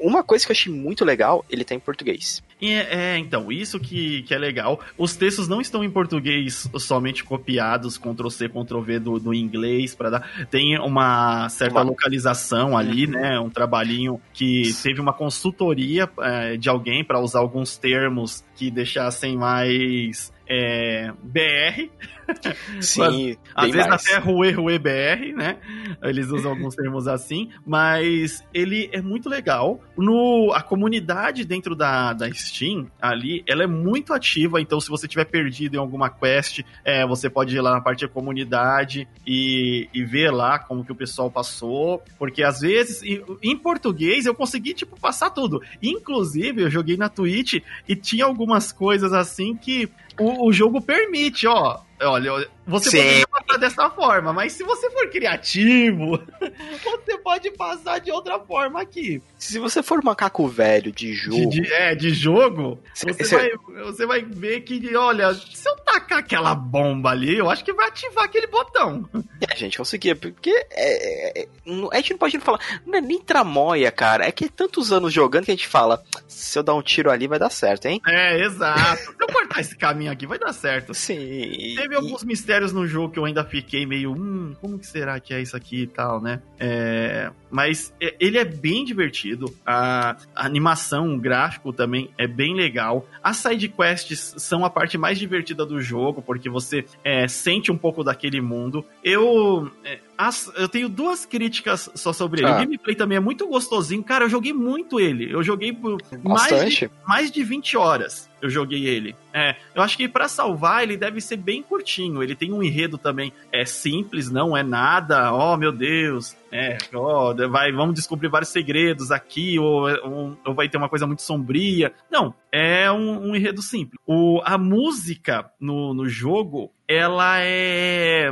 uma 0.00 0.22
coisa 0.22 0.44
que 0.44 0.52
eu 0.52 0.54
achei 0.54 0.72
muito 0.72 1.04
legal, 1.04 1.44
ele 1.50 1.64
tá 1.64 1.74
em 1.74 1.80
português. 1.80 2.42
É, 2.62 3.14
é, 3.14 3.18
então, 3.18 3.50
isso 3.50 3.80
que, 3.80 4.22
que 4.22 4.32
é 4.32 4.38
legal. 4.38 4.80
Os 4.96 5.16
textos 5.16 5.48
não 5.48 5.60
estão 5.60 5.82
em 5.82 5.90
português 5.90 6.68
somente 6.78 7.24
copiados, 7.24 7.98
Ctrl-C, 7.98 8.48
Ctrl-V 8.48 9.00
do, 9.00 9.18
do 9.18 9.34
inglês, 9.34 9.94
para 9.96 10.10
dar. 10.10 10.46
Tem 10.48 10.78
uma 10.78 11.48
certa 11.48 11.80
uma... 11.80 11.90
localização 11.90 12.76
ali, 12.76 13.06
uhum. 13.06 13.12
né? 13.12 13.40
Um 13.40 13.50
trabalhinho 13.50 14.20
que 14.32 14.70
teve 14.80 15.00
uma 15.00 15.12
consultoria 15.12 16.08
é, 16.20 16.56
de 16.56 16.68
alguém 16.68 17.04
para 17.04 17.18
usar 17.18 17.40
alguns 17.40 17.76
termos 17.76 18.44
que 18.54 18.70
deixassem 18.70 19.36
mais 19.36 20.32
é, 20.48 21.12
BR. 21.22 21.90
Sim, 22.80 23.36
às 23.54 23.70
vezes 23.70 23.88
mais. 23.88 24.06
até 24.06 24.18
Rue 24.18 24.52
Rue 24.52 24.78
BR, 24.78 25.34
né? 25.34 25.56
Eles 26.02 26.28
usam 26.28 26.52
alguns 26.52 26.74
termos 26.74 27.08
assim, 27.08 27.50
mas 27.66 28.44
ele 28.52 28.88
é 28.92 29.00
muito 29.00 29.28
legal. 29.28 29.80
No, 29.96 30.52
a 30.54 30.62
comunidade 30.62 31.44
dentro 31.44 31.74
da, 31.74 32.12
da 32.12 32.28
Steam, 32.52 32.86
ali, 33.00 33.42
ela 33.46 33.64
é 33.64 33.66
muito 33.66 34.12
ativa, 34.12 34.60
então 34.60 34.80
se 34.80 34.88
você 34.88 35.08
tiver 35.08 35.24
perdido 35.24 35.74
em 35.74 35.78
alguma 35.78 36.10
quest, 36.10 36.60
é, 36.84 37.06
você 37.06 37.30
pode 37.30 37.56
ir 37.56 37.60
lá 37.60 37.72
na 37.72 37.80
parte 37.80 38.06
da 38.06 38.12
comunidade 38.12 39.08
e, 39.26 39.88
e 39.92 40.04
ver 40.04 40.30
lá 40.30 40.58
como 40.58 40.84
que 40.84 40.92
o 40.92 40.94
pessoal 40.94 41.30
passou, 41.30 42.02
porque 42.18 42.42
às 42.42 42.60
vezes, 42.60 43.02
em 43.42 43.56
português, 43.56 44.26
eu 44.26 44.34
consegui, 44.34 44.74
tipo, 44.74 44.98
passar 45.00 45.30
tudo. 45.30 45.62
Inclusive, 45.82 46.62
eu 46.62 46.70
joguei 46.70 46.96
na 46.96 47.08
Twitch 47.08 47.62
e 47.88 47.96
tinha 47.96 48.24
algumas 48.24 48.72
coisas 48.72 49.12
assim 49.12 49.56
que 49.56 49.88
o, 50.18 50.48
o 50.48 50.52
jogo 50.52 50.80
permite, 50.80 51.46
ó. 51.46 51.80
Olha, 52.04 52.48
você 52.66 52.90
Sim. 52.90 52.98
poderia 52.98 53.26
passar 53.28 53.58
dessa 53.58 53.90
forma, 53.90 54.32
mas 54.32 54.52
se 54.52 54.64
você 54.64 54.90
for 54.90 55.08
criativo, 55.08 56.20
você 56.82 57.18
pode 57.18 57.50
passar 57.52 58.00
de 58.00 58.10
outra 58.10 58.40
forma 58.40 58.80
aqui. 58.80 59.22
Se 59.38 59.58
você 59.58 59.82
for 59.82 60.02
macaco 60.02 60.46
velho 60.48 60.90
de 60.90 61.12
jogo. 61.12 61.50
De, 61.50 61.60
de, 61.62 61.72
é, 61.72 61.94
de 61.94 62.10
jogo, 62.10 62.80
você, 62.92 63.12
você, 63.12 63.36
vai, 63.36 63.50
você 63.84 64.06
vai 64.06 64.22
ver 64.22 64.62
que, 64.62 64.96
olha, 64.96 65.32
se 65.34 65.68
eu 65.68 65.76
tacar 65.76 66.18
aquela 66.18 66.54
bomba 66.54 67.10
ali, 67.10 67.38
eu 67.38 67.48
acho 67.48 67.64
que 67.64 67.72
vai 67.72 67.88
ativar 67.88 68.24
aquele 68.24 68.48
botão. 68.48 69.08
É, 69.40 69.56
gente, 69.56 69.78
conseguia, 69.78 70.16
porque 70.16 70.50
é, 70.70 71.40
é, 71.40 71.42
é 71.42 71.48
a 71.92 71.96
gente 71.96 72.12
não 72.12 72.18
pode 72.18 72.38
falar, 72.40 72.60
não 72.84 72.98
é 72.98 73.00
nem 73.00 73.20
tramóia, 73.20 73.90
cara, 73.92 74.26
é 74.26 74.32
que 74.32 74.46
é 74.46 74.48
tantos 74.48 74.92
anos 74.92 75.12
jogando 75.12 75.44
que 75.44 75.52
a 75.52 75.54
gente 75.54 75.68
fala, 75.68 76.02
se 76.26 76.58
eu 76.58 76.62
dar 76.62 76.74
um 76.74 76.82
tiro 76.82 77.10
ali 77.10 77.28
vai 77.28 77.38
dar 77.38 77.50
certo, 77.50 77.86
hein? 77.86 78.00
É, 78.06 78.42
exato. 78.42 78.96
se 78.96 79.14
eu 79.20 79.26
cortar 79.28 79.60
esse 79.60 79.76
caminho 79.76 80.01
aqui 80.08 80.26
vai 80.26 80.38
dar 80.38 80.52
certo. 80.52 80.94
Sim. 80.94 81.74
Teve 81.76 81.94
alguns 81.94 82.24
mistérios 82.24 82.72
no 82.72 82.86
jogo 82.86 83.12
que 83.12 83.18
eu 83.18 83.24
ainda 83.24 83.44
fiquei 83.44 83.86
meio, 83.86 84.12
hum, 84.12 84.54
como 84.60 84.78
que 84.78 84.86
será 84.86 85.18
que 85.20 85.34
é 85.34 85.40
isso 85.40 85.56
aqui 85.56 85.82
e 85.82 85.86
tal, 85.86 86.20
né? 86.20 86.40
É, 86.58 87.30
mas 87.50 87.94
é, 88.00 88.14
ele 88.18 88.38
é 88.38 88.44
bem 88.44 88.84
divertido. 88.84 89.54
A, 89.66 90.16
a 90.34 90.46
animação, 90.46 91.14
o 91.14 91.18
gráfico 91.18 91.72
também 91.72 92.10
é 92.18 92.26
bem 92.26 92.54
legal. 92.54 93.06
As 93.22 93.36
side 93.36 93.68
quests 93.68 94.34
são 94.38 94.64
a 94.64 94.70
parte 94.70 94.96
mais 94.96 95.18
divertida 95.18 95.66
do 95.66 95.80
jogo, 95.80 96.22
porque 96.22 96.48
você 96.48 96.84
é, 97.04 97.28
sente 97.28 97.70
um 97.70 97.76
pouco 97.76 98.02
daquele 98.02 98.40
mundo. 98.40 98.84
Eu. 99.04 99.70
É, 99.84 99.98
as, 100.28 100.50
eu 100.56 100.68
tenho 100.68 100.88
duas 100.88 101.26
críticas 101.26 101.90
só 101.94 102.12
sobre 102.12 102.40
ele. 102.40 102.50
Ah. 102.50 102.56
O 102.56 102.58
gameplay 102.60 102.94
também 102.94 103.16
é 103.16 103.20
muito 103.20 103.46
gostosinho. 103.46 104.02
Cara, 104.02 104.24
eu 104.24 104.28
joguei 104.28 104.52
muito 104.52 105.00
ele. 105.00 105.32
Eu 105.32 105.42
joguei 105.42 105.72
por 105.72 105.98
mais 106.22 106.74
de, 106.74 106.90
mais 107.06 107.30
de 107.30 107.42
20 107.42 107.76
horas. 107.76 108.30
Eu 108.40 108.50
joguei 108.50 108.86
ele. 108.86 109.14
É, 109.32 109.54
eu 109.72 109.82
acho 109.82 109.96
que 109.96 110.08
para 110.08 110.28
salvar 110.28 110.82
ele 110.82 110.96
deve 110.96 111.20
ser 111.20 111.36
bem 111.36 111.62
curtinho. 111.62 112.22
Ele 112.22 112.34
tem 112.34 112.52
um 112.52 112.62
enredo 112.62 112.98
também 112.98 113.32
é 113.52 113.64
simples, 113.64 114.30
não 114.30 114.56
é 114.56 114.62
nada. 114.62 115.32
Oh 115.32 115.56
meu 115.56 115.70
Deus, 115.70 116.36
é, 116.50 116.76
oh, 116.92 117.34
vai, 117.48 117.72
vamos 117.72 117.94
descobrir 117.94 118.28
vários 118.28 118.50
segredos 118.50 119.12
aqui 119.12 119.58
ou, 119.58 119.88
ou, 119.88 120.38
ou 120.44 120.54
vai 120.54 120.68
ter 120.68 120.76
uma 120.76 120.88
coisa 120.88 121.06
muito 121.06 121.22
sombria. 121.22 121.92
Não, 122.10 122.34
é 122.50 122.90
um, 122.90 123.30
um 123.30 123.36
enredo 123.36 123.62
simples. 123.62 123.98
O, 124.06 124.40
a 124.44 124.58
música 124.58 125.50
no, 125.60 125.94
no 125.94 126.08
jogo 126.08 126.72
ela 126.88 127.38
é 127.40 128.30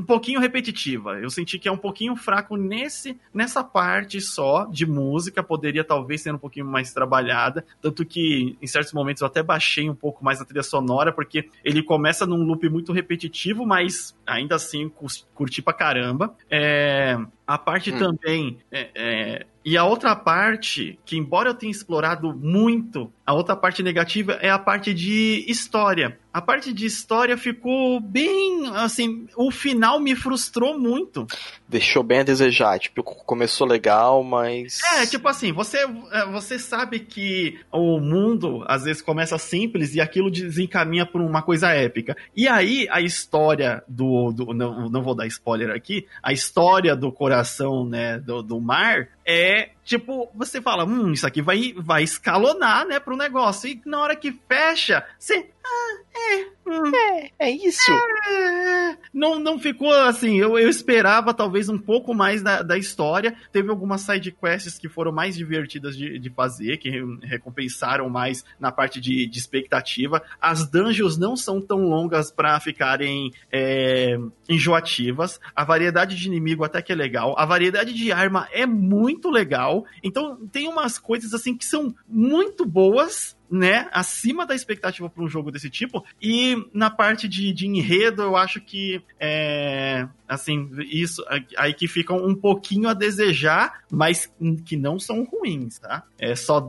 um 0.00 0.04
pouquinho 0.04 0.40
repetitiva. 0.40 1.18
Eu 1.20 1.28
senti 1.28 1.58
que 1.58 1.68
é 1.68 1.72
um 1.72 1.76
pouquinho 1.76 2.16
fraco 2.16 2.56
nesse 2.56 3.18
nessa 3.32 3.62
parte 3.62 4.20
só 4.20 4.64
de 4.64 4.86
música, 4.86 5.42
poderia 5.42 5.84
talvez 5.84 6.22
ser 6.22 6.34
um 6.34 6.38
pouquinho 6.38 6.66
mais 6.66 6.92
trabalhada, 6.92 7.64
tanto 7.80 8.04
que 8.04 8.56
em 8.60 8.66
certos 8.66 8.92
momentos 8.92 9.20
eu 9.20 9.26
até 9.26 9.42
baixei 9.42 9.88
um 9.88 9.94
pouco 9.94 10.24
mais 10.24 10.40
a 10.40 10.44
trilha 10.44 10.62
sonora, 10.62 11.12
porque 11.12 11.48
ele 11.62 11.82
começa 11.82 12.26
num 12.26 12.42
loop 12.42 12.68
muito 12.68 12.92
repetitivo, 12.92 13.66
mas 13.66 14.16
ainda 14.26 14.54
assim 14.54 14.90
curti 15.34 15.60
pra 15.60 15.74
caramba. 15.74 16.34
É, 16.50 17.18
a 17.46 17.58
parte 17.58 17.92
hum. 17.92 17.98
também 17.98 18.58
é, 18.70 18.90
é, 18.94 19.46
e 19.64 19.76
a 19.76 19.84
outra 19.84 20.16
parte, 20.16 20.98
que 21.04 21.18
embora 21.18 21.50
eu 21.50 21.54
tenha 21.54 21.70
explorado 21.70 22.34
muito, 22.34 23.12
a 23.26 23.34
outra 23.34 23.54
parte 23.54 23.82
negativa 23.82 24.32
é 24.40 24.48
a 24.48 24.58
parte 24.58 24.94
de 24.94 25.44
história. 25.46 26.18
A 26.32 26.40
parte 26.40 26.72
de 26.72 26.86
história 26.86 27.36
ficou 27.36 28.00
bem, 28.00 28.70
assim, 28.76 29.26
o 29.36 29.50
final 29.50 29.98
me 29.98 30.14
frustrou 30.14 30.78
muito. 30.78 31.26
Deixou 31.68 32.02
bem 32.02 32.20
a 32.20 32.22
desejar, 32.22 32.78
tipo, 32.78 33.02
começou 33.02 33.66
legal, 33.66 34.22
mas 34.22 34.80
É, 34.94 35.06
tipo 35.06 35.26
assim, 35.26 35.52
você 35.52 35.78
é, 36.12 36.26
você 36.26 36.58
sabe 36.58 37.00
que 37.00 37.58
o 37.72 37.98
mundo 37.98 38.64
às 38.68 38.84
vezes 38.84 39.02
começa 39.02 39.38
simples 39.38 39.94
e 39.94 40.00
aquilo 40.00 40.30
desencaminha 40.30 41.04
por 41.04 41.20
uma 41.20 41.42
coisa 41.42 41.70
épica. 41.70 42.16
E 42.36 42.46
aí 42.46 42.86
a 42.90 43.00
história 43.00 43.82
do, 43.88 44.30
do 44.30 44.54
não, 44.54 44.88
não 44.88 45.02
vou 45.02 45.14
dar 45.14 45.26
spoiler 45.26 45.70
aqui, 45.70 46.06
a 46.22 46.32
história 46.32 46.94
do 46.94 47.10
coração, 47.10 47.84
né, 47.84 48.18
do, 48.18 48.42
do 48.42 48.60
mar 48.60 49.08
é 49.26 49.70
tipo, 49.84 50.30
você 50.34 50.60
fala, 50.60 50.84
hum, 50.84 51.12
isso 51.12 51.26
aqui 51.26 51.42
vai, 51.42 51.74
vai 51.76 52.02
escalonar, 52.02 52.86
né, 52.86 53.00
pro 53.00 53.16
negócio. 53.16 53.68
E 53.68 53.80
na 53.84 54.00
hora 54.00 54.16
que 54.16 54.32
fecha, 54.48 55.06
você. 55.18 55.50
Ah, 55.64 55.98
é. 56.14 56.46
Hum, 56.70 56.92
é, 56.94 57.30
é 57.36 57.50
isso. 57.50 57.90
é. 57.92 58.96
Não, 59.12 59.40
não 59.40 59.58
ficou 59.58 59.92
assim. 59.92 60.38
Eu, 60.38 60.56
eu 60.56 60.68
esperava 60.68 61.34
talvez 61.34 61.68
um 61.68 61.78
pouco 61.78 62.14
mais 62.14 62.42
da, 62.42 62.62
da 62.62 62.78
história. 62.78 63.34
Teve 63.50 63.70
algumas 63.70 64.02
side 64.02 64.30
quests 64.30 64.78
que 64.78 64.88
foram 64.88 65.10
mais 65.10 65.34
divertidas 65.34 65.96
de, 65.96 66.16
de 66.18 66.30
fazer, 66.30 66.76
que 66.76 66.90
recompensaram 67.22 68.08
mais 68.08 68.44
na 68.60 68.70
parte 68.70 69.00
de, 69.00 69.26
de 69.26 69.38
expectativa. 69.38 70.22
As 70.40 70.70
dungeons 70.70 71.18
não 71.18 71.36
são 71.36 71.60
tão 71.60 71.88
longas 71.88 72.30
para 72.30 72.60
ficarem 72.60 73.32
é, 73.50 74.16
enjoativas. 74.48 75.40
A 75.56 75.64
variedade 75.64 76.14
de 76.14 76.28
inimigo 76.28 76.62
até 76.62 76.80
que 76.80 76.92
é 76.92 76.94
legal. 76.94 77.34
A 77.36 77.44
variedade 77.44 77.92
de 77.92 78.12
arma 78.12 78.48
é 78.52 78.64
muito 78.64 79.28
legal. 79.28 79.84
Então 80.04 80.46
tem 80.52 80.68
umas 80.68 80.98
coisas 80.98 81.34
assim 81.34 81.56
que 81.56 81.64
são 81.64 81.92
muito 82.08 82.64
boas 82.64 83.36
né, 83.50 83.88
acima 83.92 84.46
da 84.46 84.54
expectativa 84.54 85.10
para 85.10 85.24
um 85.24 85.28
jogo 85.28 85.50
desse 85.50 85.68
tipo. 85.68 86.04
E 86.22 86.56
na 86.72 86.88
parte 86.88 87.28
de, 87.28 87.52
de 87.52 87.66
enredo, 87.66 88.22
eu 88.22 88.36
acho 88.36 88.60
que 88.60 89.02
é, 89.18 90.06
assim, 90.30 90.70
isso 90.88 91.24
aí 91.56 91.74
que 91.74 91.88
ficam 91.88 92.24
um 92.24 92.36
pouquinho 92.36 92.88
a 92.88 92.94
desejar, 92.94 93.80
mas 93.90 94.32
que 94.64 94.76
não 94.76 94.96
são 94.96 95.24
ruins, 95.24 95.80
tá? 95.80 96.04
É 96.16 96.36
só 96.36 96.60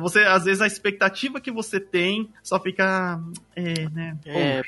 você 0.00 0.20
às 0.20 0.44
vezes 0.44 0.62
a 0.62 0.66
expectativa 0.66 1.38
que 1.38 1.50
você 1.50 1.78
tem 1.78 2.30
só 2.42 2.58
fica 2.58 3.20
é, 3.54 3.88
né? 3.90 4.16
É, 4.24 4.62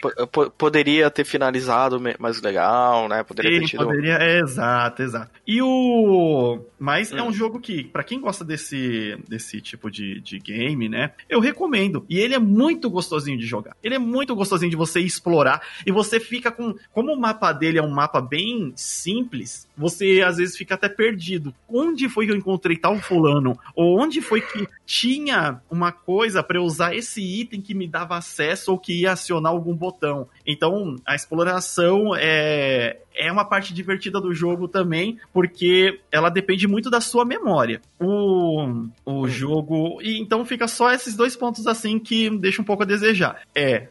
poderia 0.58 1.10
ter 1.10 1.24
finalizado 1.24 1.98
mais 2.18 2.42
legal, 2.42 3.08
né? 3.08 3.22
Poderia 3.22 3.52
Sim, 3.52 3.60
ter 3.60 3.66
tido 3.70 3.86
poderia, 3.86 4.18
é, 4.18 4.40
exato, 4.40 5.02
exato. 5.02 5.30
E 5.46 5.62
o 5.62 6.60
mas 6.78 7.10
hum. 7.10 7.18
é 7.18 7.22
um 7.22 7.32
jogo 7.32 7.58
que 7.58 7.84
para 7.84 8.04
quem 8.04 8.20
gosta 8.20 8.44
desse 8.44 9.16
desse 9.26 9.62
tipo 9.62 9.90
de, 9.90 10.20
de 10.20 10.38
game, 10.38 10.90
né? 10.90 11.12
Eu 11.26 11.40
recomendo. 11.40 12.04
E 12.06 12.18
ele 12.18 12.34
é 12.34 12.38
muito 12.38 12.90
gostosinho 12.90 13.38
de 13.38 13.46
jogar. 13.46 13.74
Ele 13.82 13.94
é 13.94 13.98
muito 13.98 14.34
gostosinho 14.34 14.70
de 14.70 14.76
você 14.76 15.00
explorar 15.00 15.62
e 15.86 15.90
você 15.90 16.20
fica 16.20 16.52
com 16.52 16.74
como 16.92 17.12
o 17.12 17.18
mapa 17.18 17.50
dele 17.52 17.78
é 17.78 17.82
um 17.82 17.90
mapa 17.90 18.20
bem 18.20 18.41
bem 18.42 18.72
simples, 18.74 19.68
você 19.76 20.20
às 20.26 20.36
vezes 20.36 20.56
fica 20.56 20.74
até 20.74 20.88
perdido. 20.88 21.54
Onde 21.68 22.08
foi 22.08 22.26
que 22.26 22.32
eu 22.32 22.36
encontrei 22.36 22.76
tal 22.76 22.98
fulano? 22.98 23.56
Ou 23.76 24.00
onde 24.00 24.20
foi 24.20 24.40
que 24.40 24.66
tinha 24.84 25.60
uma 25.70 25.92
coisa 25.92 26.42
para 26.42 26.58
eu 26.58 26.64
usar 26.64 26.94
esse 26.94 27.22
item 27.22 27.60
que 27.60 27.74
me 27.74 27.86
dava 27.86 28.16
acesso 28.16 28.72
ou 28.72 28.78
que 28.78 29.02
ia 29.02 29.12
acionar 29.12 29.52
algum 29.52 29.74
botão? 29.74 30.28
Então, 30.44 30.96
a 31.06 31.14
exploração 31.14 32.14
é, 32.16 32.98
é 33.14 33.30
uma 33.30 33.44
parte 33.44 33.72
divertida 33.72 34.20
do 34.20 34.34
jogo 34.34 34.66
também, 34.66 35.18
porque 35.32 36.00
ela 36.10 36.28
depende 36.28 36.66
muito 36.66 36.90
da 36.90 37.00
sua 37.00 37.24
memória. 37.24 37.80
O, 38.00 38.86
o 39.04 39.28
jogo. 39.28 40.00
E 40.02 40.20
então 40.20 40.44
fica 40.44 40.66
só 40.66 40.92
esses 40.92 41.14
dois 41.14 41.36
pontos 41.36 41.66
assim 41.66 41.98
que 41.98 42.28
deixa 42.38 42.60
um 42.60 42.64
pouco 42.64 42.82
a 42.82 42.86
desejar. 42.86 43.40
É 43.54 43.88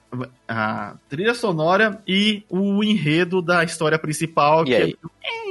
a 0.48 0.96
trilha 1.08 1.34
sonora 1.34 2.02
e 2.08 2.44
o 2.50 2.84
enredo 2.84 3.42
da 3.42 3.64
história 3.64 3.98
principal. 3.98 4.41
E 4.64 4.66
que 4.66 4.76
aí? 4.76 4.98
É... 5.24 5.42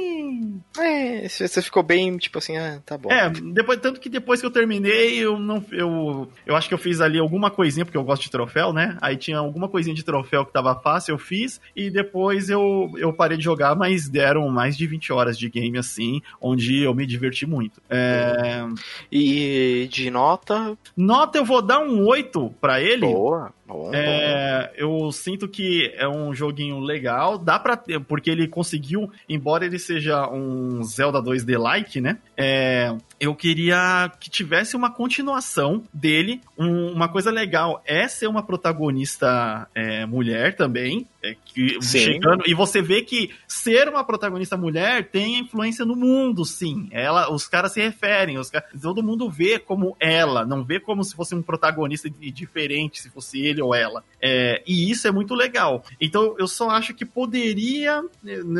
É, 0.79 1.27
você 1.27 1.61
ficou 1.61 1.83
bem, 1.83 2.17
tipo 2.17 2.37
assim, 2.37 2.55
ah, 2.57 2.81
tá 2.85 2.97
bom. 2.97 3.11
É, 3.11 3.29
depois, 3.29 3.79
tanto 3.79 3.99
que 3.99 4.09
depois 4.09 4.39
que 4.39 4.45
eu 4.45 4.51
terminei, 4.51 5.17
eu 5.17 5.37
não. 5.37 5.63
Eu, 5.71 6.29
eu 6.45 6.55
acho 6.55 6.69
que 6.69 6.73
eu 6.73 6.77
fiz 6.77 7.01
ali 7.01 7.19
alguma 7.19 7.51
coisinha, 7.51 7.83
porque 7.83 7.97
eu 7.97 8.03
gosto 8.03 8.23
de 8.23 8.31
troféu, 8.31 8.71
né? 8.71 8.97
Aí 9.01 9.17
tinha 9.17 9.37
alguma 9.37 9.67
coisinha 9.67 9.93
de 9.93 10.03
troféu 10.03 10.45
que 10.45 10.53
tava 10.53 10.73
fácil, 10.75 11.13
eu 11.13 11.17
fiz, 11.17 11.59
e 11.75 11.89
depois 11.89 12.49
eu, 12.49 12.89
eu 12.97 13.11
parei 13.11 13.37
de 13.37 13.43
jogar, 13.43 13.75
mas 13.75 14.07
deram 14.07 14.47
mais 14.47 14.77
de 14.77 14.87
20 14.87 15.11
horas 15.11 15.37
de 15.37 15.49
game 15.49 15.77
assim, 15.77 16.21
onde 16.39 16.81
eu 16.81 16.93
me 16.95 17.05
diverti 17.05 17.45
muito. 17.45 17.81
É... 17.89 18.65
E 19.11 19.89
de 19.91 20.09
nota? 20.09 20.77
Nota 20.95 21.37
eu 21.37 21.45
vou 21.45 21.61
dar 21.61 21.79
um 21.79 22.05
8 22.05 22.53
pra 22.61 22.81
ele. 22.81 23.07
Boa. 23.07 23.53
É, 23.93 24.71
eu 24.75 25.11
sinto 25.11 25.47
que 25.47 25.91
é 25.95 26.07
um 26.07 26.33
joguinho 26.33 26.79
legal, 26.79 27.37
dá 27.37 27.59
para 27.59 27.77
ter, 27.77 27.99
porque 28.01 28.29
ele 28.29 28.47
conseguiu, 28.47 29.09
embora 29.27 29.65
ele 29.65 29.79
seja 29.79 30.27
um 30.29 30.83
Zelda 30.83 31.21
2D-like, 31.21 32.01
né? 32.01 32.17
É, 32.37 32.95
eu 33.19 33.35
queria 33.35 34.11
que 34.19 34.29
tivesse 34.29 34.75
uma 34.75 34.91
continuação 34.91 35.83
dele. 35.93 36.41
Um, 36.57 36.91
uma 36.91 37.07
coisa 37.07 37.31
legal 37.31 37.81
é 37.85 38.07
ser 38.07 38.27
uma 38.27 38.43
protagonista 38.43 39.67
é, 39.75 40.05
mulher 40.05 40.55
também. 40.55 41.07
É, 41.23 41.35
que, 41.45 41.79
chegando, 41.81 42.43
e 42.47 42.53
você 42.53 42.81
vê 42.81 43.01
que 43.03 43.31
ser 43.47 43.87
uma 43.87 44.03
protagonista 44.03 44.57
mulher 44.57 45.09
tem 45.09 45.39
influência 45.39 45.85
no 45.85 45.95
mundo, 45.95 46.43
sim. 46.43 46.89
Ela, 46.91 47.31
os 47.31 47.47
caras 47.47 47.73
se 47.73 47.81
referem, 47.81 48.39
os 48.39 48.51
todo 48.81 49.03
mundo 49.03 49.29
vê 49.29 49.59
como 49.59 49.95
ela, 49.99 50.45
não 50.45 50.63
vê 50.63 50.79
como 50.79 51.03
se 51.03 51.15
fosse 51.15 51.35
um 51.35 51.41
protagonista 51.41 52.09
diferente, 52.09 52.99
se 52.99 53.09
fosse 53.09 53.39
ele 53.39 53.61
ou 53.61 53.75
ela. 53.75 54.03
É, 54.19 54.63
e 54.65 54.89
isso 54.89 55.07
é 55.07 55.11
muito 55.11 55.35
legal. 55.35 55.83
Então 55.99 56.35
eu 56.39 56.47
só 56.47 56.69
acho 56.69 56.93
que 56.93 57.05
poderia, 57.05 58.03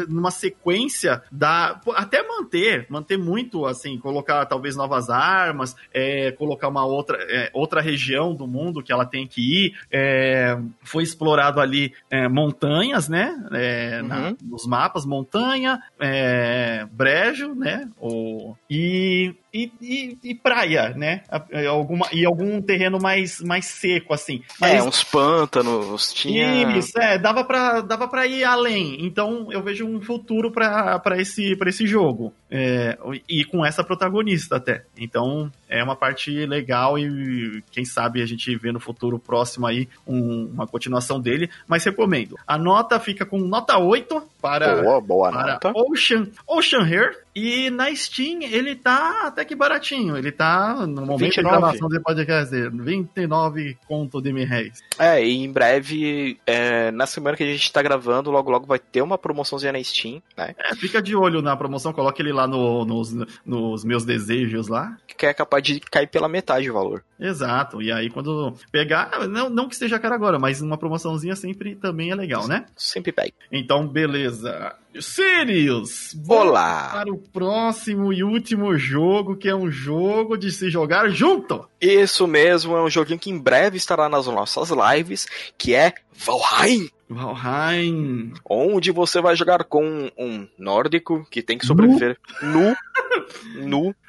numa 0.07 0.29
sequência, 0.31 1.23
dar, 1.31 1.81
até 1.95 2.25
manter, 2.27 2.85
manter 2.89 3.17
muito, 3.17 3.65
assim, 3.65 3.97
colocar 3.97 4.45
talvez 4.45 4.75
novas 4.75 5.09
armas, 5.09 5.75
é, 5.93 6.31
colocar 6.31 6.67
uma 6.67 6.85
outra, 6.85 7.17
é, 7.21 7.49
outra 7.53 7.81
região 7.81 8.35
do 8.35 8.47
mundo 8.47 8.83
que 8.83 8.91
ela 8.91 9.05
tem 9.05 9.25
que 9.27 9.41
ir. 9.41 9.77
É, 9.91 10.57
foi 10.83 11.03
explorado 11.03 11.59
ali 11.59 11.93
é, 12.09 12.27
montanhas, 12.51 13.07
né? 13.07 13.35
É, 13.51 13.99
uhum. 14.01 14.07
na, 14.07 14.35
nos 14.43 14.67
mapas, 14.67 15.05
montanha, 15.05 15.79
é, 15.99 16.85
brejo, 16.91 17.53
né? 17.55 17.89
O, 17.99 18.55
e 18.69 19.35
e, 19.53 19.69
e, 19.81 20.17
e, 20.23 20.35
praia, 20.35 20.93
né? 20.95 21.23
Alguma, 21.69 22.07
e 22.13 22.25
algum 22.25 22.61
terreno 22.61 22.99
mais, 23.01 23.41
mais 23.41 23.65
seco, 23.65 24.13
assim. 24.13 24.37
É, 24.37 24.55
Mas, 24.61 24.73
é, 24.75 24.83
uns 24.83 25.03
pântanos, 25.03 26.13
tinha... 26.13 26.77
Isso, 26.77 26.97
é, 26.97 27.17
dava 27.17 27.43
pra, 27.43 27.81
dava 27.81 28.07
pra 28.07 28.25
ir 28.25 28.45
além. 28.45 29.05
Então, 29.05 29.51
eu 29.51 29.61
vejo 29.61 29.85
um 29.85 30.01
futuro 30.01 30.51
pra, 30.51 31.01
esse, 31.17 31.55
pra 31.57 31.69
esse 31.69 31.85
jogo. 31.85 32.33
É, 32.53 32.97
e 33.29 33.45
com 33.45 33.65
essa 33.65 33.81
protagonista 33.81 34.57
até. 34.57 34.83
Então, 34.97 35.49
é 35.69 35.81
uma 35.81 35.95
parte 35.95 36.45
legal 36.45 36.99
e 36.99 37.63
quem 37.71 37.85
sabe 37.85 38.21
a 38.21 38.25
gente 38.25 38.53
vê 38.57 38.73
no 38.73 38.79
futuro 38.79 39.17
próximo 39.17 39.65
aí 39.65 39.87
um, 40.05 40.47
uma 40.47 40.67
continuação 40.67 41.19
dele. 41.19 41.49
Mas 41.65 41.85
recomendo. 41.85 42.37
A 42.45 42.57
nota 42.57 42.99
fica 42.99 43.25
com 43.25 43.39
nota 43.39 43.77
8 43.77 44.21
para, 44.41 44.81
boa, 44.81 44.99
boa 44.99 45.31
para 45.31 45.53
nota. 45.53 45.71
Ocean, 45.73 46.27
Ocean 46.45 46.83
Hair. 46.83 47.23
E 47.35 47.69
na 47.69 47.93
Steam 47.95 48.41
ele 48.43 48.75
tá 48.75 49.27
até 49.27 49.45
que 49.45 49.55
baratinho. 49.55 50.17
Ele 50.17 50.31
tá, 50.31 50.85
no 50.85 51.05
momento 51.05 51.19
29. 51.19 51.31
de 51.31 51.41
gravação 51.41 51.89
do 51.89 52.01
podcast, 52.01 52.69
29 52.69 53.77
conto 53.87 54.21
de 54.21 54.33
mil 54.33 54.45
reais. 54.45 54.81
É, 54.99 55.23
e 55.23 55.37
em 55.43 55.51
breve, 55.51 56.39
é, 56.45 56.91
na 56.91 57.05
semana 57.05 57.37
que 57.37 57.43
a 57.43 57.47
gente 57.47 57.71
tá 57.71 57.81
gravando, 57.81 58.31
logo 58.31 58.51
logo 58.51 58.65
vai 58.65 58.79
ter 58.79 59.01
uma 59.01 59.17
promoçãozinha 59.17 59.71
na 59.71 59.83
Steam, 59.83 60.21
né? 60.37 60.53
É, 60.57 60.75
fica 60.75 61.01
de 61.01 61.15
olho 61.15 61.41
na 61.41 61.55
promoção, 61.55 61.93
coloque 61.93 62.21
ele 62.21 62.33
lá 62.33 62.47
no, 62.47 62.85
nos, 62.85 63.13
nos 63.45 63.83
meus 63.83 64.03
desejos 64.03 64.67
lá. 64.67 64.97
Que 65.17 65.25
é 65.25 65.33
capaz 65.33 65.63
de 65.63 65.79
cair 65.79 66.07
pela 66.07 66.27
metade 66.27 66.69
o 66.69 66.73
valor. 66.73 67.03
Exato, 67.19 67.81
e 67.81 67.91
aí 67.91 68.09
quando 68.09 68.55
pegar, 68.71 69.27
não, 69.27 69.49
não 69.49 69.67
que 69.67 69.75
esteja 69.75 69.99
caro 69.99 70.15
agora, 70.15 70.39
mas 70.39 70.61
uma 70.61 70.77
promoçãozinha 70.77 71.35
sempre 71.35 71.75
também 71.75 72.11
é 72.11 72.15
legal, 72.15 72.47
né? 72.47 72.65
Sempre 72.75 73.11
pega. 73.11 73.31
Então, 73.51 73.87
beleza. 73.87 74.75
Sirius! 74.99 76.15
Olá! 76.27 76.89
Para 76.91 77.11
o 77.11 77.17
próximo 77.17 78.11
e 78.11 78.23
último 78.23 78.77
jogo, 78.77 79.37
que 79.37 79.47
é 79.47 79.55
um 79.55 79.71
jogo 79.71 80.35
de 80.37 80.51
se 80.51 80.69
jogar 80.69 81.09
junto! 81.09 81.65
Isso 81.79 82.27
mesmo, 82.27 82.75
é 82.75 82.83
um 82.83 82.89
joguinho 82.89 83.19
que 83.19 83.29
em 83.29 83.37
breve 83.37 83.77
estará 83.77 84.09
nas 84.09 84.25
nossas 84.27 84.69
lives, 84.69 85.27
que 85.57 85.73
é 85.73 85.93
Valheim! 86.13 86.89
Valheim! 87.09 88.33
Onde 88.47 88.91
você 88.91 89.21
vai 89.21 89.35
jogar 89.35 89.63
com 89.63 90.11
um 90.17 90.47
nórdico 90.57 91.25
que 91.31 91.41
tem 91.41 91.57
que 91.57 91.65
sobreviver 91.65 92.17
nu. 92.41 92.69
nu. 92.69 92.75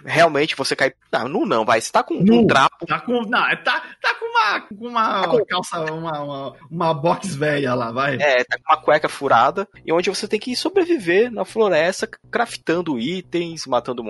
Realmente 0.05 0.57
você 0.57 0.75
cai. 0.75 0.93
Não, 1.13 1.29
nu 1.29 1.47
não, 1.47 1.65
vai. 1.65 1.81
Você 1.81 1.93
tá 1.93 2.03
com 2.03 2.15
nu. 2.15 2.41
um 2.41 2.47
trapo. 2.47 2.87
Tá 2.87 3.01
com. 3.01 3.23
Não, 3.23 3.57
tá, 3.63 3.83
tá 4.01 4.15
com 4.15 4.27
uma, 4.27 4.61
com 4.61 4.89
uma 4.89 5.45
calça, 5.45 5.81
uma, 5.93 6.21
uma, 6.21 6.57
uma 6.71 6.95
box 6.95 7.35
velha 7.35 7.75
lá, 7.75 7.93
vai. 7.93 8.17
É, 8.17 8.45
tá 8.45 8.57
com 8.57 8.73
uma 8.73 8.81
cueca 8.81 9.09
furada, 9.09 9.69
e 9.85 9.93
onde 9.93 10.11
você 10.11 10.27
tem 10.27 10.41
que 10.41 10.57
sobreviver 10.57 11.31
na 11.31 11.45
floresta, 11.45 12.09
craftando 12.31 12.99
itens, 12.99 13.67
matando, 13.67 14.03